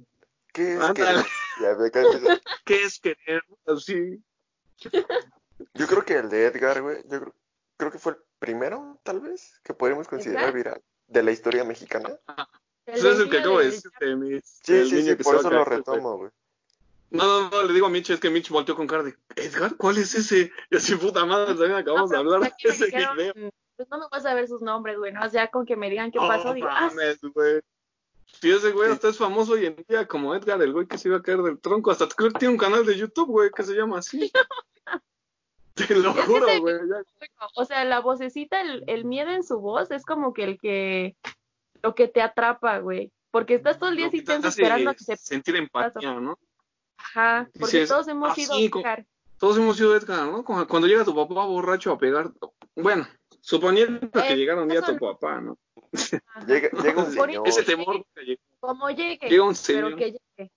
¿Qué 0.52 0.74
es 0.74 0.80
Ándale. 0.80 1.22
que 1.22 1.62
Ya 1.62 1.74
ve, 1.74 1.86
acá 1.88 2.00
empieza- 2.02 2.40
¿Qué 2.64 2.82
es 2.84 2.98
querer? 3.00 3.42
Así. 3.66 4.22
Yo 5.74 5.86
creo 5.86 6.04
que 6.04 6.14
el 6.14 6.28
de 6.30 6.46
Edgar, 6.46 6.82
güey, 6.82 7.02
yo 7.08 7.20
creo, 7.20 7.34
creo 7.76 7.90
que 7.92 7.98
fue 7.98 8.12
el 8.12 8.18
primero, 8.38 8.98
tal 9.02 9.20
vez, 9.20 9.60
que 9.64 9.74
podríamos 9.74 10.08
considerar 10.08 10.52
viral 10.52 10.82
de 11.08 11.22
la 11.22 11.30
historia 11.32 11.64
mexicana. 11.64 12.18
Eso 12.86 13.10
es 13.10 13.18
el 13.20 13.30
que 13.30 13.38
acabo 13.38 13.58
de 13.58 13.64
del- 13.64 13.74
decir 13.74 13.90
de 14.00 14.16
mi- 14.16 14.40
Sí, 14.40 14.88
sí, 14.88 15.02
sí, 15.02 15.16
que 15.16 15.24
por 15.24 15.36
eso 15.36 15.50
lo 15.50 15.64
retomo, 15.64 16.16
güey. 16.18 16.30
No, 17.10 17.24
no, 17.24 17.50
no, 17.50 17.62
le 17.62 17.72
digo 17.72 17.86
a 17.86 17.90
Mitch, 17.90 18.10
es 18.10 18.20
que 18.20 18.30
Mitch 18.30 18.50
volteó 18.50 18.74
con 18.74 18.86
cara 18.86 19.04
de, 19.04 19.16
Edgar, 19.36 19.76
¿cuál 19.76 19.96
es 19.98 20.14
ese? 20.14 20.50
Y 20.70 20.76
así, 20.76 20.96
puta 20.96 21.24
madre, 21.24 21.54
también 21.54 21.74
acabamos 21.74 22.10
de 22.10 22.16
hablar 22.16 22.40
de 22.40 22.52
ese 22.58 22.86
dijeron, 22.86 23.16
video. 23.16 23.34
Pues 23.76 23.88
no 23.90 23.98
me 23.98 24.06
vas 24.10 24.26
a 24.26 24.34
ver 24.34 24.48
sus 24.48 24.60
nombres, 24.62 24.98
güey, 24.98 25.12
¿no? 25.12 25.24
O 25.24 25.28
sea, 25.28 25.48
con 25.50 25.64
que 25.66 25.76
me 25.76 25.88
digan 25.88 26.10
qué 26.10 26.18
Oh, 26.18 26.26
pasó, 26.26 26.52
digo, 26.52 26.66
ah, 26.70 26.88
mames, 26.88 27.20
güey. 27.20 27.60
Si 28.40 28.50
ese 28.50 28.72
güey 28.72 28.90
hasta 28.90 29.08
es 29.08 29.16
famoso 29.18 29.52
hoy 29.52 29.66
en 29.66 29.76
día 29.88 30.06
como 30.08 30.34
Edgar, 30.34 30.60
el 30.60 30.72
güey 30.72 30.86
que 30.86 30.98
se 30.98 31.08
iba 31.08 31.18
a 31.18 31.22
caer 31.22 31.42
del 31.42 31.60
tronco. 31.60 31.90
Hasta 31.90 32.08
creo 32.08 32.30
que 32.32 32.38
tiene 32.40 32.52
un 32.52 32.58
canal 32.58 32.84
de 32.84 32.96
YouTube, 32.96 33.28
güey, 33.28 33.50
que 33.54 33.62
se 33.62 33.74
llama 33.74 33.98
así. 33.98 34.30
Te 35.88 35.94
lo 35.94 36.10
Es 36.10 36.16
que 36.16 36.22
juro, 36.22 36.46
güey. 36.60 36.74
ya. 36.88 37.02
o 37.54 37.64
sea, 37.64 37.84
la 37.84 38.00
vocecita, 38.00 38.60
el, 38.60 38.84
el 38.86 39.04
miedo 39.04 39.30
en 39.30 39.42
su 39.44 39.60
voz 39.60 39.90
es 39.90 40.04
como 40.04 40.32
que 40.32 40.44
el 40.44 40.58
que, 40.58 41.16
lo 41.82 41.94
que 41.94 42.08
te 42.08 42.22
atrapa, 42.22 42.78
güey. 42.78 43.12
Porque 43.30 43.54
estás 43.54 43.78
todo 43.78 43.90
el 43.90 43.96
día 43.96 44.10
que 44.10 44.24
así 44.26 44.48
esperando 44.48 44.90
a 44.90 44.94
que 44.94 45.04
se... 45.04 45.16
sentir 45.16 45.56
empatía, 45.56 46.14
¿no? 46.18 46.38
Ajá, 46.96 47.48
porque 47.58 47.80
Dices, 47.80 47.88
todos 47.90 48.08
hemos 48.08 48.30
"Ah, 48.30 48.34
sido 48.34 48.54
sí, 48.56 48.70
co- 48.70 48.80
Edgar. 48.80 49.04
Todos 49.38 49.58
hemos 49.58 49.76
sido 49.76 49.94
Edgar, 49.94 50.26
¿no? 50.26 50.42
Cuando, 50.42 50.86
llega 50.86 51.04
tu 51.04 51.14
papá 51.14 51.44
borracho 51.44 51.92
a 51.92 51.98
pegar. 51.98 52.30
Bueno, 52.74 53.06
suponiendo 53.42 54.10
que 54.10 54.18
Eh, 54.32 54.36
llegara 54.36 54.62
un 54.62 54.68
día 54.68 54.78
eso 54.80 54.96
tu 54.96 55.04
no. 55.04 55.12
papá, 55.12 55.42
¿no? 55.42 55.58
Llega, 56.46 56.70
llega 56.82 57.04
un 57.04 57.12
señor. 57.12 57.42
Ese 57.46 57.62
temor 57.62 57.96
nunca 57.96 58.22
llega. 58.22 58.40
Como 58.60 58.88
llegue, 58.88 59.28
Llega 59.28 59.44
un 59.44 59.54
pero 59.66 59.88
señor. 59.88 59.96
que 59.96 60.04
llegue. 60.12 60.50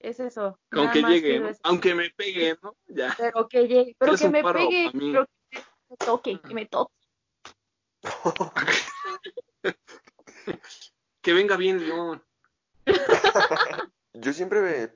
Es 0.00 0.20
eso. 0.20 0.58
Con 0.70 0.82
nada 0.82 0.92
que 0.92 1.02
más 1.02 1.10
llegue. 1.12 1.54
Aunque 1.62 1.94
me 1.94 2.10
pegue, 2.16 2.56
¿no? 2.62 2.76
Ya. 2.86 3.14
Pero 3.16 3.48
que 3.48 3.66
llegue, 3.66 3.96
pero 3.98 4.16
que 4.16 4.28
me 4.28 4.42
pegue, 4.42 4.90
pero 4.92 5.26
que 5.50 5.58
me 5.88 5.96
toque, 5.96 6.40
que 6.40 6.54
me 6.54 6.66
toque. 6.66 6.92
Que 11.22 11.32
venga 11.32 11.56
bien 11.56 11.80
León. 11.80 12.22
Yo 14.12 14.32
siempre, 14.32 14.94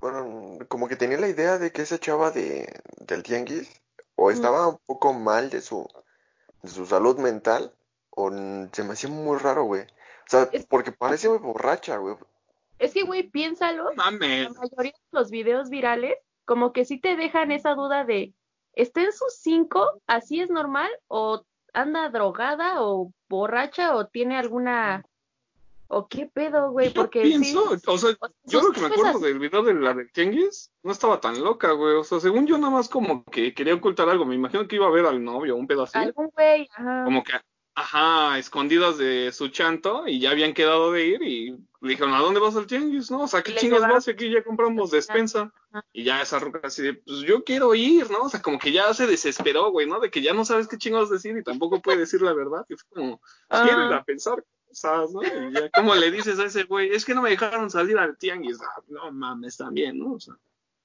bueno, 0.00 0.58
como 0.68 0.88
que 0.88 0.96
tenía 0.96 1.18
la 1.18 1.28
idea 1.28 1.58
de 1.58 1.70
que 1.70 1.82
esa 1.82 1.98
chava 1.98 2.30
de, 2.30 2.80
del 2.96 3.22
tianguis 3.22 3.70
o 4.16 4.30
estaba 4.30 4.68
un 4.68 4.78
poco 4.86 5.12
mal 5.12 5.50
de 5.50 5.60
su, 5.60 5.86
de 6.62 6.68
su 6.70 6.86
salud 6.86 7.18
mental 7.18 7.74
o 8.08 8.30
se 8.72 8.84
me 8.84 8.92
hacía 8.94 9.10
muy 9.10 9.38
raro, 9.38 9.64
güey. 9.64 9.82
O 9.82 10.30
sea, 10.30 10.48
Es- 10.52 10.64
porque 10.64 10.92
parece 10.92 11.28
muy 11.28 11.38
borracha, 11.38 11.98
güey. 11.98 12.16
Es 12.80 12.94
que, 12.94 13.02
güey, 13.02 13.28
piénsalo. 13.28 13.90
Mames. 13.94 14.48
La 14.54 14.60
mayoría 14.60 14.92
de 14.92 15.18
los 15.18 15.30
videos 15.30 15.68
virales, 15.68 16.16
como 16.46 16.72
que 16.72 16.86
sí 16.86 16.98
te 16.98 17.14
dejan 17.14 17.52
esa 17.52 17.74
duda 17.74 18.04
de, 18.04 18.32
¿está 18.72 19.02
en 19.02 19.12
sus 19.12 19.34
cinco? 19.34 20.00
¿Así 20.06 20.40
es 20.40 20.48
normal? 20.48 20.90
¿O 21.06 21.44
anda 21.74 22.08
drogada 22.08 22.82
o 22.82 23.12
borracha 23.28 23.94
o 23.94 24.06
tiene 24.06 24.36
alguna... 24.38 25.04
¿O 25.88 26.06
qué 26.08 26.30
pedo, 26.32 26.70
güey? 26.70 26.90
Porque 26.90 27.20
pienso, 27.20 27.76
sí, 27.76 27.82
o 27.86 27.98
sea, 27.98 28.10
o 28.10 28.16
sea, 28.16 28.30
yo 28.44 28.62
lo 28.62 28.70
que 28.70 28.80
me 28.80 28.86
acuerdo 28.86 29.18
así. 29.18 29.24
del 29.24 29.40
video 29.40 29.62
de 29.64 29.74
la 29.74 29.92
de 29.92 30.06
Tianguis, 30.06 30.70
no 30.84 30.92
estaba 30.92 31.20
tan 31.20 31.42
loca, 31.42 31.72
güey. 31.72 31.96
O 31.96 32.04
sea, 32.04 32.20
según 32.20 32.46
yo 32.46 32.56
nada 32.58 32.72
más 32.72 32.88
como 32.88 33.24
que 33.24 33.52
quería 33.52 33.74
ocultar 33.74 34.08
algo. 34.08 34.24
Me 34.24 34.36
imagino 34.36 34.66
que 34.68 34.76
iba 34.76 34.86
a 34.86 34.90
ver 34.90 35.04
al 35.04 35.22
novio, 35.22 35.56
un 35.56 35.66
pedo 35.66 35.82
así. 35.82 35.98
algún 35.98 36.28
güey, 36.28 36.68
ajá. 36.76 37.02
Como 37.04 37.24
que, 37.24 37.32
ajá, 37.74 38.38
escondidas 38.38 38.98
de 38.98 39.32
su 39.32 39.48
chanto 39.48 40.06
y 40.06 40.20
ya 40.20 40.30
habían 40.30 40.54
quedado 40.54 40.92
de 40.92 41.06
ir 41.06 41.22
y 41.22 41.58
le 41.80 41.90
dijeron, 41.90 42.12
¿a 42.14 42.18
dónde 42.18 42.40
vas 42.40 42.56
al 42.56 42.66
Tianguis? 42.66 43.10
No, 43.10 43.22
o 43.22 43.28
sea, 43.28 43.42
¿qué 43.42 43.54
chingas 43.54 43.80
vas? 43.80 44.06
Aquí 44.08 44.30
ya 44.30 44.42
compramos 44.44 44.90
despensa. 44.90 45.52
Y 45.92 46.04
ya 46.04 46.20
esa 46.20 46.38
ruca 46.38 46.60
así 46.64 46.82
de, 46.82 46.94
pues 46.94 47.20
yo 47.20 47.42
quiero 47.44 47.74
ir, 47.74 48.10
¿no? 48.10 48.24
O 48.24 48.28
sea, 48.28 48.42
como 48.42 48.58
que 48.58 48.72
ya 48.72 48.92
se 48.92 49.06
desesperó, 49.06 49.70
güey, 49.70 49.86
¿no? 49.86 50.00
De 50.00 50.10
que 50.10 50.20
ya 50.20 50.34
no 50.34 50.44
sabes 50.44 50.68
qué 50.68 50.76
chingados 50.76 51.10
decir 51.10 51.36
y 51.36 51.42
tampoco 51.42 51.80
puede 51.80 51.98
decir 51.98 52.20
la 52.22 52.34
verdad. 52.34 52.66
Y 52.68 52.74
fue 52.76 52.88
como, 52.90 53.20
quiero 53.48 53.86
ir 53.86 53.92
Ah. 53.92 53.98
a 53.98 54.04
pensar 54.04 54.44
cosas, 54.68 55.10
¿no? 55.12 55.22
Y 55.22 55.52
ya, 55.54 55.70
como 55.70 55.94
le 55.94 56.10
dices 56.10 56.38
a 56.38 56.44
ese 56.44 56.64
güey? 56.64 56.90
Es 56.92 57.04
que 57.04 57.14
no 57.14 57.22
me 57.22 57.30
dejaron 57.30 57.70
salir 57.70 57.98
al 57.98 58.16
tianguis. 58.18 58.58
Ah, 58.60 58.82
No 58.88 59.10
mames, 59.10 59.56
también, 59.56 59.98
¿no? 59.98 60.14
O 60.14 60.20
sea, 60.20 60.34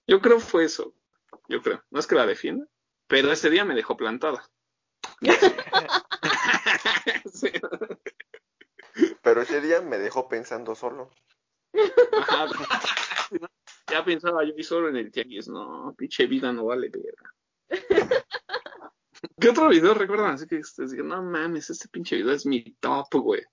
yo 0.08 0.22
creo 0.22 0.40
fue 0.40 0.64
eso. 0.66 0.94
Yo 1.50 1.62
creo. 1.62 1.84
No 1.92 2.00
es 2.00 2.08
que 2.08 2.16
la 2.16 2.26
defienda, 2.26 2.66
pero 3.08 3.32
ese 3.32 3.50
día 3.50 3.66
me 3.66 3.76
dejó 3.76 3.98
plantada. 3.98 4.50
Sí. 7.34 7.50
Pero 9.26 9.42
ese 9.42 9.60
día 9.60 9.82
me 9.82 9.98
dejó 9.98 10.30
pensando 10.30 10.76
solo. 10.76 11.10
Ajá. 12.14 12.48
Ya 13.92 14.04
pensaba 14.04 14.44
yo 14.44 14.54
y 14.58 14.64
solo 14.64 14.90
en 14.90 14.96
el 14.96 15.12
tianguis. 15.12 15.48
No, 15.48 15.94
pinche 15.96 16.26
vida 16.26 16.52
no 16.52 16.66
vale 16.66 16.90
verga. 16.90 17.34
¿Qué 19.40 19.50
otro 19.50 19.70
video 19.70 19.94
recuerdan? 19.94 20.32
Así 20.32 20.48
que 20.48 20.58
ustedes 20.58 20.92
digan, 20.92 21.10
no 21.10 21.22
mames, 21.22 21.70
este 21.70 21.88
pinche 21.88 22.16
video 22.16 22.34
es 22.34 22.48
mi 22.48 22.64
top, 22.80 23.14
güey. 23.14 23.44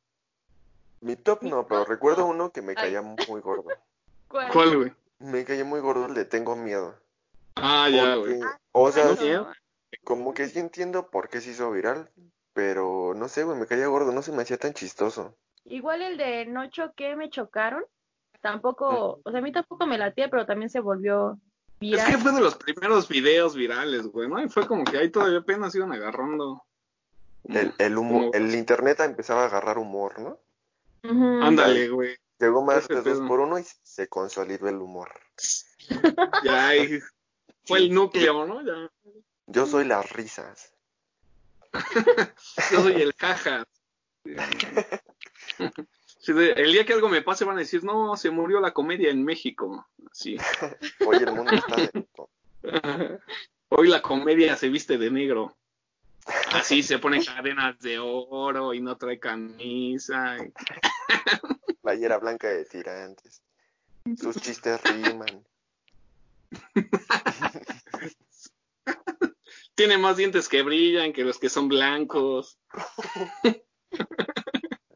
Mi 1.00 1.16
top 1.16 1.42
no, 1.42 1.66
pero 1.66 1.84
recuerdo 1.84 2.24
uno 2.24 2.50
que 2.50 2.62
me 2.62 2.74
caía 2.74 3.02
muy 3.02 3.40
gordo. 3.42 3.68
¿Cuál? 4.28 4.50
¿Cuál, 4.50 4.76
güey? 4.76 4.92
Me 5.18 5.44
caía 5.44 5.66
muy 5.66 5.80
gordo 5.80 6.06
el 6.06 6.14
de 6.14 6.24
Tengo 6.24 6.56
Miedo. 6.56 6.98
Ah, 7.56 7.90
ya, 7.90 8.14
güey. 8.16 8.40
O 8.72 8.90
sea, 8.90 9.14
como 10.02 10.32
que 10.32 10.48
sí 10.48 10.58
entiendo 10.58 11.10
por 11.10 11.28
qué 11.28 11.42
se 11.42 11.50
hizo 11.50 11.70
viral, 11.70 12.10
pero 12.54 13.12
no 13.14 13.28
sé, 13.28 13.44
güey, 13.44 13.58
me 13.58 13.66
caía 13.66 13.86
gordo, 13.86 14.12
no 14.12 14.22
se 14.22 14.32
me 14.32 14.42
hacía 14.42 14.56
tan 14.56 14.72
chistoso. 14.72 15.36
Igual 15.66 16.02
el 16.02 16.16
de 16.16 16.46
no 16.46 16.68
choqué, 16.70 17.16
me 17.16 17.30
chocaron. 17.30 17.84
Tampoco, 18.40 19.20
o 19.24 19.30
sea, 19.30 19.38
a 19.38 19.42
mí 19.42 19.52
tampoco 19.52 19.86
me 19.86 19.98
latía, 19.98 20.28
pero 20.28 20.44
también 20.46 20.68
se 20.68 20.80
volvió 20.80 21.32
Es 21.32 21.78
viral. 21.80 22.10
que 22.10 22.18
fue 22.18 22.32
de 22.32 22.40
los 22.40 22.56
primeros 22.56 23.08
videos 23.08 23.54
virales, 23.54 24.06
güey, 24.08 24.28
¿no? 24.28 24.42
Y 24.42 24.48
fue 24.48 24.66
como 24.66 24.82
que 24.84 24.98
ahí 24.98 25.10
todavía 25.10 25.38
apenas 25.38 25.74
iban 25.74 25.92
agarrando. 25.92 26.64
como- 27.44 27.58
El, 27.58 27.72
el 27.78 27.98
humo- 27.98 28.20
como- 28.30 28.32
el 28.34 28.54
internet 28.54 29.00
empezaba 29.00 29.42
a 29.42 29.46
agarrar 29.46 29.78
humor, 29.78 30.18
¿no? 30.18 30.40
Ujú. 31.08 31.42
Ándale, 31.44 31.88
güey. 31.88 32.16
Llegó 32.38 32.62
más 32.64 32.88
de 32.88 33.00
dos 33.02 33.20
por 33.28 33.38
uno 33.40 33.58
y 33.58 33.64
se 33.82 34.08
consolidó 34.08 34.68
el 34.68 34.76
humor. 34.76 35.10
Ya 36.44 36.68
ahí 36.68 37.00
fue 37.64 37.78
el 37.78 37.92
núcleo, 37.94 38.44
¿no? 38.46 38.62
Ya. 38.64 38.90
Yo 39.46 39.66
soy 39.66 39.84
las 39.84 40.10
risas. 40.12 40.72
Yo 42.72 42.80
soy 42.82 43.02
el 43.02 43.12
jaja. 43.14 43.64
Sí, 46.22 46.30
el 46.36 46.72
día 46.72 46.86
que 46.86 46.92
algo 46.92 47.08
me 47.08 47.22
pase 47.22 47.44
van 47.44 47.56
a 47.56 47.60
decir, 47.60 47.82
no, 47.82 48.16
se 48.16 48.30
murió 48.30 48.60
la 48.60 48.72
comedia 48.72 49.10
en 49.10 49.24
México. 49.24 49.88
Así. 50.10 50.36
Hoy 51.06 51.16
el 51.16 51.32
mundo 51.32 51.52
está 51.52 51.76
de... 51.76 52.06
Hoy 53.68 53.88
la 53.88 54.00
comedia 54.02 54.54
se 54.56 54.68
viste 54.68 54.98
de 54.98 55.10
negro. 55.10 55.56
Así 56.52 56.84
se 56.84 57.00
pone 57.00 57.24
cadenas 57.24 57.78
de 57.80 57.98
oro 57.98 58.72
y 58.72 58.80
no 58.80 58.96
trae 58.96 59.18
camisa. 59.18 60.36
playera 61.82 62.18
blanca 62.18 62.48
de 62.48 62.64
tirantes. 62.66 63.42
Sus 64.16 64.36
chistes 64.36 64.80
riman. 64.84 65.44
Tiene 69.74 69.98
más 69.98 70.16
dientes 70.16 70.48
que 70.48 70.62
brillan 70.62 71.12
que 71.12 71.24
los 71.24 71.38
que 71.38 71.48
son 71.48 71.68
blancos. 71.68 72.58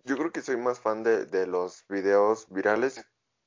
Yo 0.07 0.17
creo 0.17 0.33
que 0.33 0.41
soy 0.41 0.57
más 0.57 0.81
fan 0.81 1.03
de, 1.03 1.27
de 1.27 1.47
los 1.47 1.85
videos 1.89 2.47
virales 2.49 3.05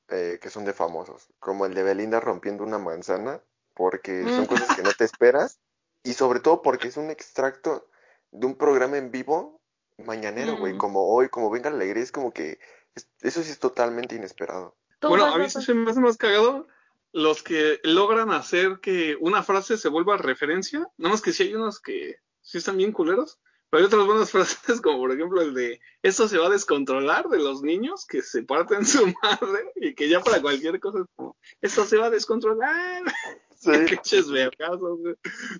eh, 0.08 0.38
que 0.40 0.50
son 0.50 0.64
de 0.64 0.72
famosos, 0.72 1.28
como 1.38 1.66
el 1.66 1.74
de 1.74 1.82
Belinda 1.82 2.20
rompiendo 2.20 2.64
una 2.64 2.78
manzana, 2.78 3.42
porque 3.74 4.28
son 4.28 4.44
Mm. 4.44 4.48
cosas 4.48 4.76
que 4.76 4.82
no 4.82 4.92
te 4.92 5.04
esperas 5.04 5.60
y 6.02 6.12
sobre 6.12 6.40
todo 6.40 6.62
porque 6.62 6.88
es 6.88 6.96
un 6.96 7.10
extracto 7.10 7.88
de 8.30 8.46
un 8.46 8.56
programa 8.56 8.98
en 8.98 9.10
vivo 9.10 9.60
mañanero, 9.98 10.56
güey, 10.56 10.74
Mm. 10.74 10.78
como 10.78 11.08
hoy, 11.14 11.28
como 11.28 11.50
Venga 11.50 11.70
la 11.70 11.76
Alegría, 11.76 12.02
es 12.02 12.12
como 12.12 12.32
que 12.32 12.58
Es- 12.96 13.08
Eso 13.20 13.42
sí 13.44 13.52
es 13.52 13.60
totalmente 13.60 14.16
inesperado. 14.16 14.76
Bueno, 15.00 15.24
a 15.26 15.38
mí 15.38 15.48
se 15.48 15.72
me 15.74 15.88
hace 15.88 16.00
más 16.00 16.16
cagado 16.16 16.66
los 17.12 17.44
que 17.44 17.78
logran 17.84 18.32
hacer 18.32 18.80
que 18.80 19.16
una 19.20 19.44
frase 19.44 19.76
se 19.76 19.88
vuelva 19.88 20.16
referencia. 20.16 20.80
Nada 20.98 21.12
más 21.12 21.22
que 21.22 21.32
sí 21.32 21.44
hay 21.44 21.54
unos 21.54 21.80
que 21.80 22.16
sí 22.40 22.58
están 22.58 22.76
bien 22.76 22.90
culeros. 22.90 23.38
Pero 23.70 23.80
hay 23.82 23.86
otras 23.86 24.04
buenas 24.06 24.30
frases, 24.30 24.80
como 24.82 24.98
por 24.98 25.12
ejemplo 25.12 25.40
el 25.42 25.54
de 25.54 25.80
esto 26.02 26.26
se 26.28 26.38
va 26.38 26.46
a 26.46 26.50
descontrolar 26.50 27.28
de 27.28 27.38
los 27.38 27.62
niños 27.62 28.04
que 28.06 28.20
se 28.22 28.42
parten 28.42 28.84
su 28.84 29.06
madre 29.22 29.72
y 29.76 29.94
que 29.94 30.08
ya 30.08 30.20
para 30.20 30.40
cualquier 30.42 30.78
cosa 30.80 31.00
es 31.00 31.06
como 31.16 31.36
esto 31.60 31.84
se 31.84 31.96
va 31.96 32.06
a 32.06 32.10
descontrolar. 32.10 33.02
Sí. 33.62 34.22
Güey. 34.26 34.48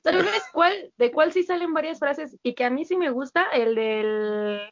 ¿Sabes 0.03 0.43
cuál? 0.55 0.91
De 0.97 1.13
cuál 1.13 1.35
sí 1.35 1.43
salen 1.43 1.75
varias 1.75 1.99
frases 1.99 2.35
y 2.43 2.55
que 2.55 2.65
a 2.65 2.71
mí 2.71 2.87
sí 2.87 2.97
me 2.97 3.11
gusta, 3.11 3.45
el 3.53 3.75
del... 3.75 4.71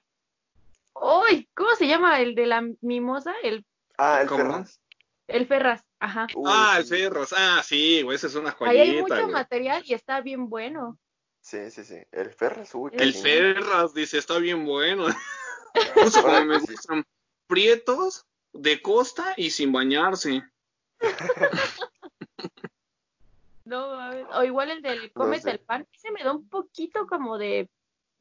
¡Uy! 0.94 1.46
¿Cómo 1.54 1.74
se 1.76 1.86
llama? 1.86 2.22
El 2.22 2.34
de 2.34 2.46
la 2.46 2.66
mimosa, 2.80 3.34
el, 3.42 3.66
Ah, 3.98 4.22
el 4.22 4.28
¿Cómo? 4.28 4.44
Ferraz. 4.44 4.80
el 5.26 5.46
Ferraz. 5.46 5.82
Ajá. 6.00 6.26
Uy, 6.34 6.50
Ah, 6.50 6.76
el 6.78 6.84
sí. 6.86 6.90
Ferras. 6.96 7.34
Ah, 7.36 7.60
sí, 7.62 8.00
güey, 8.00 8.16
esa 8.16 8.28
es 8.28 8.34
una 8.34 8.56
Ahí 8.60 8.78
hay 8.78 8.88
joyita, 8.92 9.02
mucho 9.02 9.22
güey. 9.24 9.32
material 9.34 9.82
y 9.84 9.92
está 9.92 10.22
bien 10.22 10.48
bueno. 10.48 10.98
Sí, 11.48 11.70
sí, 11.70 11.82
sí. 11.82 11.96
El 12.12 12.30
Ferraz, 12.30 12.74
uy, 12.74 12.90
El 12.92 13.14
sí. 13.14 13.22
Ferras 13.22 13.94
dice, 13.94 14.18
está 14.18 14.36
bien 14.38 14.66
bueno. 14.66 15.06
Justo 15.94 16.20
como 16.20 16.44
me 16.44 16.58
gustan. 16.58 17.06
Prietos, 17.46 18.26
de 18.52 18.82
costa 18.82 19.32
y 19.38 19.50
sin 19.50 19.72
bañarse. 19.72 20.42
No, 23.64 23.86
o 24.30 24.44
igual 24.44 24.70
el 24.70 24.80
del 24.80 25.12
cómete 25.12 25.42
sé. 25.42 25.50
el 25.50 25.60
pan. 25.60 25.86
Ese 25.92 26.10
me 26.10 26.24
da 26.24 26.32
un 26.32 26.48
poquito 26.48 27.06
como 27.06 27.36
de 27.36 27.68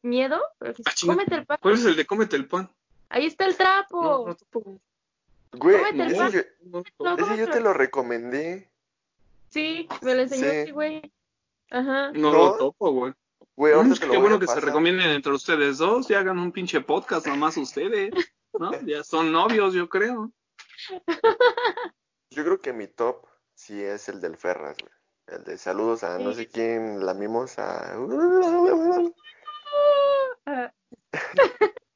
miedo. 0.02 0.42
pero 0.60 0.74
dice, 0.74 0.84
Ah, 0.90 0.94
cómete 1.06 1.36
el 1.36 1.46
pan. 1.46 1.58
¿Cuál 1.62 1.74
es 1.76 1.86
el 1.86 1.96
de 1.96 2.06
cómete 2.06 2.36
el 2.36 2.48
pan? 2.50 2.70
Ahí 3.08 3.26
está 3.28 3.46
el 3.46 3.56
trapo. 3.56 4.36
No, 4.54 4.62
no. 4.62 4.80
Güey, 5.54 5.78
Cómete 5.78 6.04
el 6.04 6.12
ese 6.12 6.18
pan. 6.18 6.32
yo, 6.34 6.42
No, 7.00 7.16
No, 7.16 7.26
ese 7.26 7.38
yo 7.38 7.50
te 7.50 7.62
lo 7.62 7.72
recomendé. 7.74 8.70
Sí, 9.50 9.88
me 10.02 10.16
lo 10.16 10.24
enseñó 10.24 10.44
Sí. 10.44 10.50
este 10.58 10.72
güey. 10.74 11.14
Ajá. 11.70 12.12
no 12.14 12.32
¿No? 12.32 12.38
lo 12.38 12.58
topo, 12.58 12.92
güey. 12.92 13.14
Güey, 13.56 13.74
Mm, 13.74 13.78
ahorita 13.78 13.96
te 13.96 14.06
lo 14.06 14.12
Qué 14.12 14.18
voy 14.18 14.22
bueno 14.30 14.36
a 14.36 14.40
que 14.40 14.48
se 14.48 14.60
recomienden 14.60 15.10
entre 15.10 15.34
ustedes 15.34 15.78
dos 15.80 16.10
y 16.10 16.14
hagan 16.14 16.38
un 16.40 16.52
pinche 16.52 16.82
podcast 16.82 17.26
nomás 17.28 17.58
ustedes. 17.58 18.14
¿No? 18.54 18.72
Ya 18.88 19.04
son 19.04 19.32
novios, 19.32 19.74
yo 19.74 19.90
creo. 19.90 20.32
Yo 22.32 22.44
creo 22.44 22.62
que 22.62 22.74
mi 22.74 22.88
top 22.88 23.26
sí 23.56 23.82
es 23.82 24.10
el 24.10 24.22
del 24.22 24.38
Ferraz, 24.38 24.78
güey. 24.80 24.94
El 25.28 25.44
de 25.44 25.58
saludos 25.58 26.04
a 26.04 26.18
no 26.20 26.34
sé 26.34 26.48
quién, 26.48 27.06
la 27.06 27.14
mimosa. 27.14 27.96
Ah, 30.46 30.72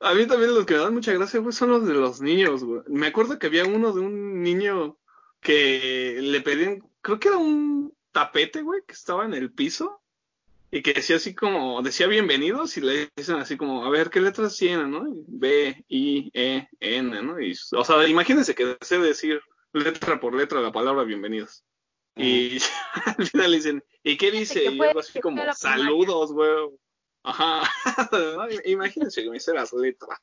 A 0.01 0.13
mí 0.15 0.25
también 0.25 0.53
los 0.55 0.65
que 0.65 0.73
me 0.73 0.79
dan 0.79 0.93
mucha 0.93 1.13
gracia, 1.13 1.39
güey, 1.39 1.53
son 1.53 1.69
los 1.69 1.85
de 1.85 1.93
los 1.93 2.21
niños, 2.21 2.63
güey. 2.63 2.81
Me 2.87 3.07
acuerdo 3.07 3.37
que 3.37 3.47
había 3.47 3.65
uno 3.65 3.93
de 3.93 4.01
un 4.01 4.41
niño 4.41 4.97
que 5.39 6.17
le 6.21 6.41
pedían, 6.41 6.81
creo 7.01 7.19
que 7.19 7.27
era 7.29 7.37
un 7.37 7.93
tapete, 8.11 8.61
güey, 8.61 8.81
que 8.85 8.93
estaba 8.93 9.25
en 9.25 9.33
el 9.33 9.51
piso 9.51 10.01
y 10.71 10.81
que 10.81 10.93
decía 10.93 11.17
así 11.17 11.35
como, 11.35 11.81
decía 11.81 12.07
bienvenidos 12.07 12.77
y 12.77 12.81
le 12.81 13.09
dicen 13.15 13.35
así 13.35 13.57
como, 13.57 13.85
a 13.85 13.89
ver, 13.89 14.09
¿qué 14.09 14.21
letras 14.21 14.55
tienen, 14.57 14.91
no? 14.91 15.05
B, 15.27 15.83
I, 15.89 16.31
E, 16.33 16.69
N, 16.79 17.21
¿no? 17.21 17.41
Y, 17.41 17.57
o 17.73 17.83
sea, 17.83 18.07
imagínense 18.07 18.55
que 18.55 18.77
desee 18.79 18.99
decir 18.99 19.41
letra 19.73 20.19
por 20.19 20.33
letra 20.33 20.61
la 20.61 20.71
palabra 20.71 21.03
bienvenidos. 21.03 21.63
Y 22.15 22.57
al 23.17 23.27
final 23.27 23.51
le 23.51 23.57
dicen, 23.57 23.83
¿y 24.03 24.17
qué 24.17 24.31
dice? 24.31 24.63
Y 24.63 24.81
algo 24.81 24.99
así 24.99 25.19
como, 25.19 25.41
saludos, 25.53 26.31
güey. 26.31 26.69
Ajá. 27.23 27.69
Imagínense 28.65 29.23
que 29.23 29.29
me 29.29 29.37
hice 29.37 29.53
las 29.53 29.73
letras. 29.73 30.19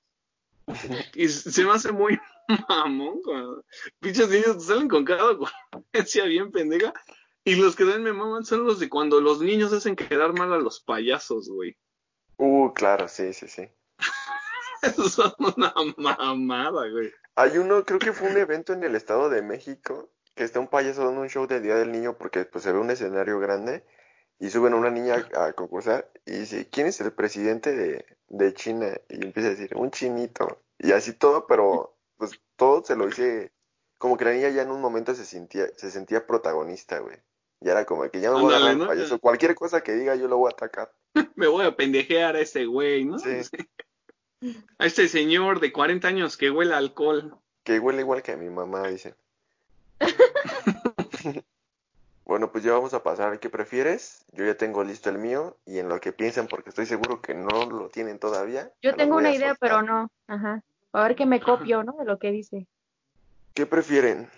Y 1.14 1.28
se 1.28 1.64
me 1.64 1.72
hace 1.72 1.92
muy 1.92 2.18
mamón. 2.68 3.20
cuando 3.22 3.64
Pinches 4.00 4.28
niños 4.28 4.64
salen 4.64 4.88
con 4.88 5.04
cada 5.04 5.30
ocurrencia 5.30 6.24
bien 6.24 6.50
pendeja. 6.50 6.92
Y 7.48 7.54
los 7.54 7.76
que 7.76 7.86
dan 7.86 8.02
me 8.02 8.12
maman 8.12 8.44
son 8.44 8.66
los 8.66 8.78
de 8.78 8.90
cuando 8.90 9.22
los 9.22 9.40
niños 9.40 9.72
hacen 9.72 9.96
quedar 9.96 10.34
mal 10.34 10.52
a 10.52 10.58
los 10.58 10.80
payasos, 10.80 11.48
güey. 11.48 11.76
Uh, 12.40 12.72
claro, 12.72 13.08
sí, 13.08 13.32
sí, 13.32 13.48
sí. 13.48 13.68
Son 15.10 15.32
una 15.38 15.74
mamada, 15.96 16.88
güey. 16.88 17.10
Hay 17.34 17.58
uno, 17.58 17.84
creo 17.84 17.98
que 17.98 18.12
fue 18.12 18.30
un 18.30 18.36
evento 18.36 18.74
en 18.74 18.84
el 18.84 18.94
Estado 18.94 19.28
de 19.28 19.42
México, 19.42 20.12
que 20.36 20.44
está 20.44 20.60
un 20.60 20.68
payaso 20.68 21.04
dando 21.04 21.22
un 21.22 21.28
show 21.28 21.48
del 21.48 21.64
Día 21.64 21.74
del 21.74 21.90
Niño 21.90 22.16
porque 22.16 22.44
pues 22.44 22.62
se 22.62 22.70
ve 22.70 22.78
un 22.78 22.90
escenario 22.90 23.40
grande 23.40 23.84
y 24.38 24.50
suben 24.50 24.74
a 24.74 24.76
una 24.76 24.90
niña 24.90 25.26
a, 25.34 25.46
a 25.46 25.52
concursar 25.54 26.12
y 26.26 26.32
dice, 26.32 26.68
¿quién 26.70 26.86
es 26.86 27.00
el 27.00 27.12
presidente 27.12 27.74
de, 27.74 28.04
de 28.28 28.54
China? 28.54 28.88
Y 29.08 29.24
empieza 29.24 29.48
a 29.48 29.52
decir, 29.52 29.74
un 29.74 29.90
chinito. 29.90 30.62
Y 30.78 30.92
así 30.92 31.14
todo, 31.14 31.48
pero 31.48 31.98
pues 32.18 32.40
todo 32.54 32.84
se 32.84 32.94
lo 32.94 33.06
dice, 33.06 33.52
como 33.96 34.16
que 34.16 34.26
la 34.26 34.32
niña 34.32 34.50
ya 34.50 34.62
en 34.62 34.70
un 34.70 34.80
momento 34.80 35.12
se 35.14 35.24
sentía, 35.24 35.66
se 35.76 35.90
sentía 35.90 36.24
protagonista, 36.24 37.00
güey. 37.00 37.16
Ya 37.60 37.72
era 37.72 37.84
como 37.84 38.08
que 38.10 38.20
ya 38.20 38.30
me 38.30 38.40
voy 38.40 38.52
a 38.52 38.56
agarrar 38.56 38.72
al 38.72 38.78
¿no? 38.78 38.86
payaso. 38.86 39.18
Cualquier 39.18 39.54
cosa 39.54 39.82
que 39.82 39.94
diga 39.94 40.14
yo 40.14 40.28
lo 40.28 40.38
voy 40.38 40.50
a 40.50 40.54
atacar. 40.54 40.92
Me 41.34 41.46
voy 41.48 41.64
a 41.66 41.74
pendejear 41.76 42.36
a 42.36 42.40
ese 42.40 42.66
güey, 42.66 43.04
¿no? 43.04 43.18
Sí. 43.18 43.30
A 44.78 44.86
este 44.86 45.08
señor 45.08 45.58
de 45.58 45.72
40 45.72 46.06
años 46.06 46.36
que 46.36 46.48
huele 46.48 46.72
a 46.72 46.76
alcohol. 46.76 47.36
Que 47.64 47.80
huele 47.80 48.02
igual 48.02 48.22
que 48.22 48.30
a 48.30 48.36
mi 48.36 48.48
mamá, 48.48 48.86
dice. 48.86 49.16
Bueno, 52.24 52.52
pues 52.52 52.62
ya 52.62 52.72
vamos 52.72 52.92
a 52.92 53.02
pasar. 53.02 53.40
¿Qué 53.40 53.48
prefieres? 53.48 54.22
Yo 54.32 54.44
ya 54.44 54.54
tengo 54.54 54.84
listo 54.84 55.08
el 55.08 55.16
mío 55.16 55.56
y 55.64 55.78
en 55.78 55.88
lo 55.88 55.98
que 55.98 56.12
piensan, 56.12 56.46
porque 56.46 56.68
estoy 56.68 56.84
seguro 56.84 57.22
que 57.22 57.32
no 57.32 57.64
lo 57.70 57.88
tienen 57.88 58.18
todavía. 58.18 58.70
Yo 58.82 58.94
tengo 58.94 59.16
una 59.16 59.30
a 59.30 59.34
idea, 59.34 59.48
soltar. 59.54 59.70
pero 59.70 59.82
no. 59.82 60.10
Ajá. 60.26 60.62
A 60.92 61.02
ver 61.04 61.16
que 61.16 61.24
me 61.24 61.40
copio, 61.40 61.82
¿no? 61.84 61.96
De 61.98 62.04
lo 62.04 62.18
que 62.18 62.30
dice. 62.30 62.66
¿Qué 63.54 63.64
prefieren? 63.64 64.28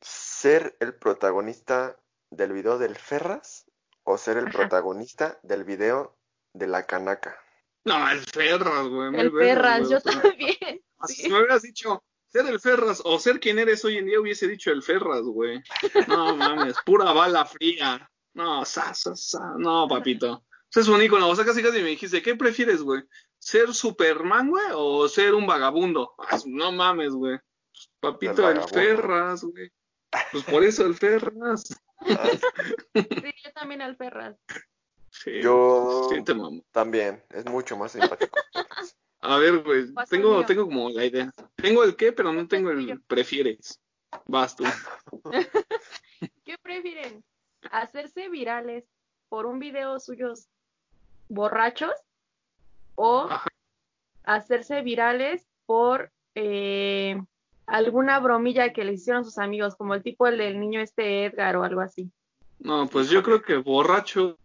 ¿Ser 0.00 0.74
el 0.80 0.94
protagonista 0.94 1.96
del 2.30 2.52
video 2.52 2.78
del 2.78 2.96
Ferras 2.96 3.66
o 4.04 4.18
ser 4.18 4.36
el 4.38 4.48
Ajá. 4.48 4.58
protagonista 4.58 5.38
del 5.42 5.64
video 5.64 6.16
de 6.52 6.66
la 6.66 6.86
canaca? 6.86 7.38
No, 7.84 8.10
el 8.10 8.20
Ferras, 8.20 8.86
güey. 8.88 9.14
El 9.18 9.30
güey. 9.30 9.54
yo 9.88 10.00
también. 10.00 10.56
Si 11.06 11.22
Sí. 11.22 11.28
me 11.30 11.38
hubieras 11.38 11.62
dicho 11.62 12.02
ser 12.26 12.46
el 12.46 12.58
Ferras 12.58 13.00
o 13.04 13.18
ser 13.20 13.38
quien 13.38 13.58
eres 13.60 13.84
hoy 13.84 13.98
en 13.98 14.06
día, 14.06 14.20
hubiese 14.20 14.48
dicho 14.48 14.72
el 14.72 14.82
Ferras, 14.82 15.22
güey. 15.22 15.62
No 16.08 16.34
mames, 16.34 16.74
pura 16.84 17.12
bala 17.12 17.44
fría. 17.46 18.10
No, 18.34 18.64
sa, 18.64 18.92
sa, 18.94 19.14
sa. 19.14 19.54
No, 19.58 19.86
papito. 19.88 20.44
Ese 20.70 20.80
es 20.80 20.88
un 20.88 21.00
ícono. 21.00 21.28
O 21.28 21.36
sea, 21.36 21.44
casi 21.44 21.62
casi 21.62 21.80
me 21.82 21.90
dijiste, 21.90 22.20
¿qué 22.20 22.34
prefieres, 22.34 22.82
güey? 22.82 23.02
¿Ser 23.38 23.72
Superman, 23.72 24.50
güey, 24.50 24.66
o 24.74 25.08
ser 25.08 25.34
un 25.34 25.46
vagabundo? 25.46 26.14
Ah, 26.18 26.38
no 26.46 26.72
mames, 26.72 27.12
güey. 27.12 27.38
Papito, 28.00 28.50
El. 28.50 28.60
Ferras, 28.64 29.44
güey. 29.44 29.70
Pues 30.32 30.44
por 30.44 30.64
eso 30.64 30.84
el 30.84 30.94
Ferras. 30.96 31.80
Sí, 32.94 33.32
yo 33.44 33.52
también 33.52 33.82
al 33.82 33.96
perras. 33.96 34.36
Sí, 35.10 35.40
Yo 35.42 36.08
sí 36.10 36.22
te 36.22 36.34
mamo. 36.34 36.62
también, 36.70 37.22
es 37.30 37.44
mucho 37.46 37.76
más 37.76 37.92
simpático. 37.92 38.38
A 39.20 39.36
ver, 39.38 39.58
güey, 39.62 39.86
tengo, 40.08 40.44
tengo 40.46 40.64
como 40.64 40.90
la 40.90 41.04
idea. 41.04 41.32
Tengo 41.56 41.82
el 41.82 41.96
qué, 41.96 42.12
pero 42.12 42.32
no 42.32 42.46
tengo 42.46 42.70
el 42.70 43.00
prefieres. 43.02 43.80
Vas 44.26 44.54
tú. 44.54 44.64
¿Qué 46.44 46.56
prefieren? 46.62 47.24
¿Hacerse 47.70 48.28
virales 48.28 48.84
por 49.28 49.46
un 49.46 49.58
video 49.58 49.98
suyos 49.98 50.48
borrachos 51.28 51.92
o 52.94 53.28
Ajá. 53.28 53.48
hacerse 54.24 54.82
virales 54.82 55.46
por 55.66 56.12
eh, 56.34 57.20
alguna 57.68 58.18
bromilla 58.18 58.72
que 58.72 58.84
les 58.84 59.00
hicieron 59.00 59.24
sus 59.24 59.38
amigos, 59.38 59.76
como 59.76 59.94
el 59.94 60.02
tipo 60.02 60.26
el 60.26 60.38
del 60.38 60.58
niño 60.58 60.80
este 60.80 61.26
Edgar 61.26 61.56
o 61.56 61.64
algo 61.64 61.80
así? 61.80 62.10
No, 62.58 62.88
pues 62.88 63.08
yo 63.08 63.22
creo 63.22 63.40
que 63.40 63.56
borracho, 63.56 64.36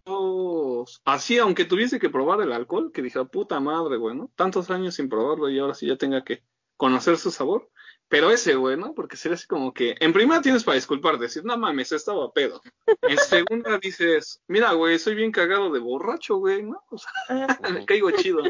así, 1.03 1.39
aunque 1.39 1.65
tuviese 1.65 1.99
que 1.99 2.11
probar 2.11 2.41
el 2.41 2.53
alcohol, 2.53 2.91
que 2.91 3.01
dije, 3.01 3.23
puta 3.25 3.59
madre, 3.59 3.97
güey, 3.97 4.15
¿no? 4.15 4.29
Tantos 4.35 4.69
años 4.69 4.95
sin 4.95 5.09
probarlo 5.09 5.49
y 5.49 5.57
ahora 5.57 5.73
sí 5.73 5.87
ya 5.87 5.97
tenga 5.97 6.23
que 6.23 6.43
conocer 6.77 7.17
su 7.17 7.31
sabor. 7.31 7.69
Pero 8.09 8.29
ese, 8.29 8.53
güey, 8.53 8.77
¿no? 8.77 8.93
Porque 8.93 9.17
sería 9.17 9.35
así 9.35 9.47
como 9.47 9.73
que, 9.73 9.95
en 9.99 10.13
primera 10.13 10.41
tienes 10.41 10.63
para 10.63 10.75
disculpar, 10.75 11.17
decir, 11.17 11.43
no 11.43 11.57
mames, 11.57 11.91
estaba 11.91 12.31
pedo. 12.31 12.61
En 13.01 13.17
segunda 13.17 13.79
dices, 13.79 14.39
mira, 14.47 14.73
güey, 14.73 14.99
soy 14.99 15.15
bien 15.15 15.31
cagado 15.31 15.71
de 15.71 15.79
borracho, 15.79 16.35
güey, 16.35 16.61
¿no? 16.61 16.83
O 16.91 16.97
sea, 16.99 17.59
me 17.71 17.85
caigo 17.87 18.11
chido. 18.11 18.43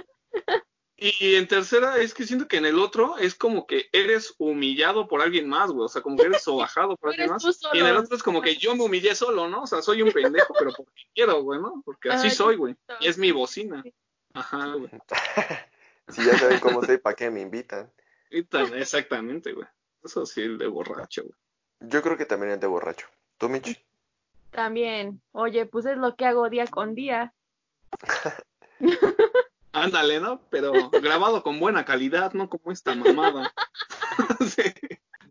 Y 1.05 1.35
en 1.35 1.49
tercera 1.49 1.97
es 1.97 2.13
que 2.13 2.23
siento 2.23 2.47
que 2.47 2.55
en 2.55 2.65
el 2.65 2.79
otro 2.79 3.17
es 3.17 3.35
como 3.35 3.67
que 3.67 3.89
eres 3.91 4.35
humillado 4.37 5.05
por 5.09 5.21
alguien 5.21 5.49
más, 5.49 5.69
güey. 5.69 5.83
O 5.83 5.89
sea, 5.89 6.01
como 6.01 6.15
que 6.15 6.27
eres 6.27 6.43
sobajado 6.43 6.95
por 6.95 7.09
alguien 7.11 7.29
más. 7.29 7.43
Y 7.73 7.79
en 7.79 7.87
el 7.87 7.97
otro 7.97 8.15
es 8.15 8.23
como 8.23 8.41
que 8.41 8.55
yo 8.55 8.73
me 8.73 8.83
humillé 8.83 9.13
solo, 9.13 9.49
¿no? 9.49 9.63
O 9.63 9.67
sea, 9.67 9.81
soy 9.81 10.01
un 10.01 10.13
pendejo, 10.13 10.53
pero 10.57 10.71
porque 10.71 11.01
quiero, 11.13 11.43
güey, 11.43 11.59
¿no? 11.59 11.81
Porque 11.83 12.09
así 12.09 12.27
Ay, 12.27 12.31
soy, 12.33 12.55
güey. 12.55 12.77
Y 13.01 13.07
es 13.09 13.17
mi 13.17 13.31
bocina. 13.31 13.83
Ajá, 14.33 14.75
güey. 14.75 14.89
Si 16.09 16.23
ya 16.25 16.37
saben 16.37 16.59
cómo 16.59 16.83
soy, 16.83 16.97
¿para 16.97 17.15
qué 17.15 17.29
me 17.29 17.39
invitan? 17.39 17.89
Exactamente, 18.29 19.53
güey. 19.53 19.65
Eso 20.03 20.25
sí, 20.25 20.41
el 20.41 20.57
de 20.57 20.67
borracho, 20.67 21.23
güey. 21.23 21.33
Yo 21.79 22.01
creo 22.01 22.17
que 22.17 22.25
también 22.25 22.51
el 22.51 22.59
de 22.59 22.67
borracho. 22.67 23.07
¿Tú, 23.37 23.47
Mitch? 23.47 23.81
También, 24.51 25.21
oye, 25.31 25.65
pues 25.65 25.85
es 25.85 25.97
lo 25.97 26.17
que 26.17 26.25
hago 26.25 26.49
día 26.49 26.67
con 26.67 26.93
día. 26.93 27.33
Ándale, 29.73 30.21
¿no? 30.21 30.39
Pero 30.49 30.71
grabado 30.91 31.43
con 31.43 31.59
buena 31.59 31.83
calidad, 31.83 32.33
no 32.33 32.49
como 32.49 32.71
esta 32.71 32.95
mamada. 32.95 33.53
Sí. 34.47 34.61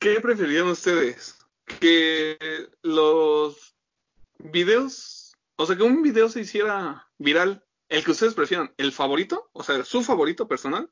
¿Qué 0.01 0.21
preferían 0.21 0.67
ustedes? 0.67 1.39
Que 1.79 2.69
los 2.83 3.77
videos, 4.39 5.37
o 5.55 5.65
sea, 5.65 5.77
que 5.77 5.85
un 5.85 6.03
video 6.03 6.29
se 6.29 6.41
hiciera 6.41 7.09
viral, 7.19 7.65
el 7.89 8.05
que 8.05 8.11
ustedes 8.11 8.35
prefieran, 8.35 8.75
el 8.79 8.91
favorito, 8.91 9.49
o 9.53 9.63
sea, 9.63 9.85
su 9.85 10.03
favorito 10.03 10.49
personal, 10.49 10.91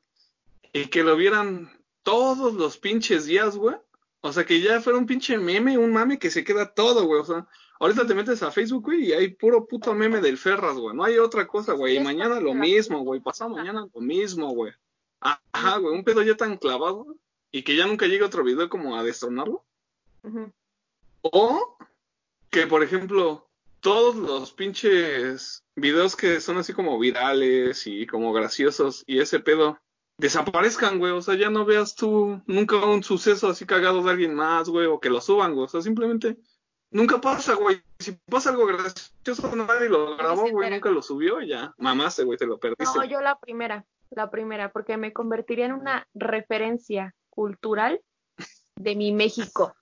y 0.71 0.85
que 0.85 1.03
lo 1.03 1.17
vieran 1.17 1.83
todos 2.03 2.53
los 2.53 2.77
pinches 2.77 3.25
días, 3.25 3.57
güey. 3.57 3.75
O 4.21 4.31
sea, 4.31 4.45
que 4.45 4.61
ya 4.61 4.79
fuera 4.79 4.99
un 4.99 5.07
pinche 5.07 5.37
meme, 5.37 5.77
un 5.77 5.91
mame 5.91 6.19
que 6.19 6.29
se 6.29 6.45
queda 6.45 6.73
todo, 6.73 7.05
güey. 7.05 7.19
O 7.19 7.25
sea, 7.25 7.47
ahorita 7.81 8.05
te 8.05 8.13
metes 8.13 8.43
a 8.43 8.51
Facebook, 8.51 8.83
güey, 8.85 9.05
y 9.05 9.13
hay 9.13 9.29
puro 9.29 9.65
puto 9.65 9.95
meme 9.95 10.21
del 10.21 10.37
Ferras, 10.37 10.77
güey. 10.77 10.95
No 10.95 11.03
hay 11.03 11.17
otra 11.17 11.47
cosa, 11.47 11.73
güey. 11.73 11.97
Y 11.97 11.99
mañana 11.99 12.39
lo 12.39 12.53
mismo, 12.53 12.99
güey. 12.99 13.19
Pasado 13.19 13.49
mañana 13.49 13.87
lo 13.91 14.01
mismo, 14.01 14.51
güey. 14.51 14.71
Ajá, 15.19 15.77
güey. 15.77 15.95
Un 15.95 16.03
pedo 16.03 16.21
ya 16.21 16.37
tan 16.37 16.57
clavado 16.57 17.17
y 17.51 17.63
que 17.63 17.75
ya 17.75 17.87
nunca 17.87 18.05
llegue 18.05 18.23
otro 18.23 18.43
video 18.43 18.69
como 18.69 18.95
a 18.95 19.03
destronarlo. 19.03 19.65
Ujú. 20.23 20.51
O 21.21 21.77
que, 22.51 22.67
por 22.67 22.83
ejemplo, 22.83 23.49
todos 23.79 24.15
los 24.15 24.53
pinches 24.53 25.63
videos 25.75 26.15
que 26.15 26.39
son 26.39 26.57
así 26.57 26.73
como 26.73 26.99
virales 26.99 27.87
y 27.87 28.05
como 28.05 28.31
graciosos 28.31 29.03
y 29.07 29.19
ese 29.21 29.39
pedo 29.39 29.79
desaparezcan, 30.17 30.99
güey. 30.99 31.13
O 31.13 31.21
sea, 31.23 31.33
ya 31.33 31.49
no 31.49 31.65
veas 31.65 31.95
tú 31.95 32.43
nunca 32.45 32.75
un 32.77 33.01
suceso 33.01 33.49
así 33.49 33.65
cagado 33.65 34.03
de 34.03 34.11
alguien 34.11 34.35
más, 34.35 34.69
güey, 34.69 34.85
o 34.85 34.99
que 34.99 35.09
lo 35.09 35.19
suban, 35.19 35.55
güey. 35.55 35.65
O 35.65 35.67
sea, 35.67 35.81
simplemente 35.81 36.37
nunca 36.91 37.19
pasa, 37.19 37.55
güey. 37.55 37.81
Si 37.99 38.11
pasa 38.29 38.51
algo 38.51 38.65
gracioso, 38.67 39.55
nadie 39.55 39.89
lo 39.89 40.15
grabó, 40.17 40.49
güey, 40.49 40.69
nunca 40.69 40.89
lo 40.91 41.01
subió 41.01 41.41
y 41.41 41.47
ya. 41.49 41.73
Mamaste, 41.77 42.23
güey, 42.23 42.37
te 42.37 42.45
lo 42.45 42.59
perdiste. 42.59 42.83
No, 42.83 43.03
yo 43.03 43.21
la 43.21 43.37
primera, 43.39 43.85
la 44.09 44.29
primera, 44.29 44.71
porque 44.71 44.97
me 44.97 45.13
convertiría 45.13 45.65
en 45.65 45.73
una 45.73 46.07
referencia 46.13 47.15
cultural 47.29 48.01
de 48.75 48.95
mi 48.95 49.11
México. 49.11 49.73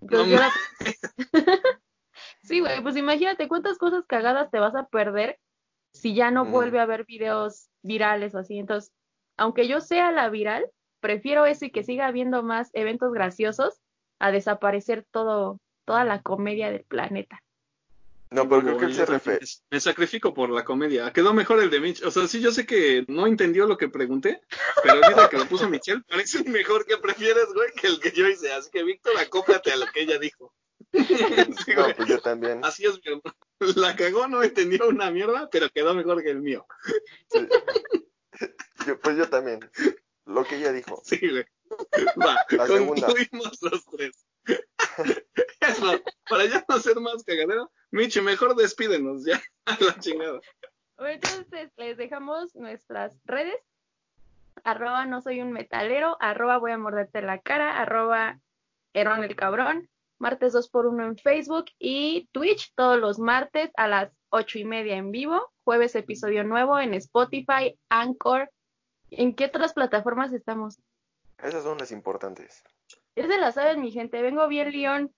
Entonces, 0.00 0.28
No 0.28 0.34
yo 0.34 0.40
la- 0.40 0.52
sí, 2.42 2.60
güey, 2.60 2.82
pues 2.82 2.96
imagínate 2.96 3.48
cuántas 3.48 3.78
cosas 3.78 4.04
cagadas 4.06 4.50
te 4.50 4.58
vas 4.58 4.74
a 4.74 4.86
perder 4.86 5.38
si 5.92 6.14
ya 6.14 6.30
no 6.30 6.46
vuelve 6.46 6.80
a 6.80 6.84
haber 6.84 7.04
videos 7.04 7.68
virales 7.82 8.34
o 8.34 8.38
así. 8.38 8.58
Entonces, 8.58 8.92
aunque 9.36 9.68
yo 9.68 9.80
sea 9.80 10.10
la 10.10 10.28
viral, 10.30 10.66
prefiero 11.00 11.44
eso 11.46 11.66
y 11.66 11.70
que 11.70 11.82
siga 11.84 12.06
habiendo 12.06 12.42
más 12.42 12.70
eventos 12.72 13.12
graciosos 13.12 13.80
a 14.18 14.30
desaparecer 14.30 15.04
todo, 15.10 15.58
toda 15.84 16.04
la 16.04 16.22
comedia 16.22 16.70
del 16.70 16.84
planeta. 16.84 17.42
No, 18.30 18.48
pero 18.48 18.62
creo 18.62 18.78
que 18.78 18.84
él 18.86 18.94
se 18.94 19.04
refiere. 19.04 19.40
Me 19.70 19.78
sacrifico 19.78 20.32
por 20.32 20.48
la 20.48 20.64
comedia. 20.64 21.12
Quedó 21.12 21.34
mejor 21.34 21.62
el 21.62 21.68
de 21.68 21.80
Mitch. 21.80 22.02
O 22.02 22.10
sea, 22.10 22.26
sí, 22.26 22.40
yo 22.40 22.50
sé 22.50 22.64
que 22.64 23.04
no 23.08 23.26
entendió 23.26 23.66
lo 23.66 23.76
que 23.76 23.90
pregunté, 23.90 24.40
pero 24.82 25.02
ahorita 25.04 25.28
que 25.28 25.36
lo 25.36 25.44
puso 25.46 25.68
Michelle, 25.68 26.00
parece 26.08 26.42
mejor 26.44 26.86
que 26.86 26.96
prefieres, 26.96 27.44
güey, 27.54 27.70
que 27.72 27.88
el 27.88 28.00
que 28.00 28.10
yo 28.12 28.26
hice. 28.26 28.50
Así 28.52 28.70
que, 28.70 28.84
Víctor, 28.84 29.12
acóplate 29.18 29.70
a 29.72 29.76
lo 29.76 29.84
que 29.92 30.00
ella 30.02 30.18
dijo. 30.18 30.54
Sí, 30.94 30.98
No, 31.76 31.82
güey. 31.82 31.94
pues 31.94 32.08
yo 32.08 32.20
también. 32.20 32.64
Así 32.64 32.86
es, 32.86 32.94
mi 33.04 33.12
hermano. 33.12 33.36
La 33.76 33.94
cagó, 33.96 34.26
no 34.26 34.42
entendió 34.42 34.88
una 34.88 35.10
mierda, 35.10 35.50
pero 35.50 35.68
quedó 35.68 35.92
mejor 35.94 36.22
que 36.22 36.30
el 36.30 36.40
mío. 36.40 36.64
Sí. 37.28 37.46
Yo, 38.86 38.98
pues 38.98 39.16
yo 39.18 39.28
también. 39.28 39.60
Lo 40.24 40.42
que 40.44 40.56
ella 40.56 40.72
dijo. 40.72 41.02
Sí, 41.04 41.18
güey. 41.20 41.44
Va, 42.18 42.44
La 42.48 42.66
segunda. 42.66 43.06
concluimos 43.06 43.58
los 43.60 43.84
tres. 43.86 44.24
Para 46.28 46.44
ya 46.46 46.64
no 46.68 46.78
ser 46.78 47.00
más 47.00 47.24
cagadero, 47.24 47.70
Michi, 47.90 48.20
mejor 48.20 48.54
despídenos 48.56 49.24
ya. 49.24 49.40
A 49.66 49.76
la 49.80 49.98
chingada. 50.00 50.40
Bueno, 50.96 51.14
entonces 51.14 51.70
les 51.76 51.96
dejamos 51.96 52.54
nuestras 52.54 53.18
redes. 53.24 53.58
Arroba 54.64 55.06
no 55.06 55.20
soy 55.20 55.40
un 55.40 55.52
metalero, 55.52 56.16
arroba 56.20 56.58
voy 56.58 56.72
a 56.72 56.78
morderte 56.78 57.22
la 57.22 57.40
cara, 57.40 57.80
arroba 57.80 58.38
Herón 58.92 59.24
el 59.24 59.34
cabrón, 59.34 59.88
martes 60.18 60.52
2 60.52 60.68
por 60.68 60.86
1 60.86 61.04
en 61.04 61.16
Facebook 61.16 61.66
y 61.78 62.28
Twitch 62.32 62.72
todos 62.74 62.98
los 62.98 63.18
martes 63.18 63.70
a 63.76 63.88
las 63.88 64.12
ocho 64.30 64.58
y 64.58 64.64
media 64.64 64.96
en 64.96 65.10
vivo, 65.10 65.52
jueves 65.64 65.94
episodio 65.94 66.44
nuevo 66.44 66.78
en 66.78 66.94
Spotify, 66.94 67.78
Anchor. 67.88 68.50
¿En 69.10 69.34
qué 69.34 69.46
otras 69.46 69.72
plataformas 69.74 70.32
estamos? 70.32 70.80
Esas 71.38 71.64
son 71.64 71.78
las 71.78 71.92
importantes. 71.92 72.62
Ya 73.16 73.26
se 73.26 73.38
la 73.38 73.52
saben 73.52 73.80
mi 73.80 73.90
gente, 73.90 74.20
vengo 74.22 74.46
bien 74.48 74.70
León. 74.70 75.14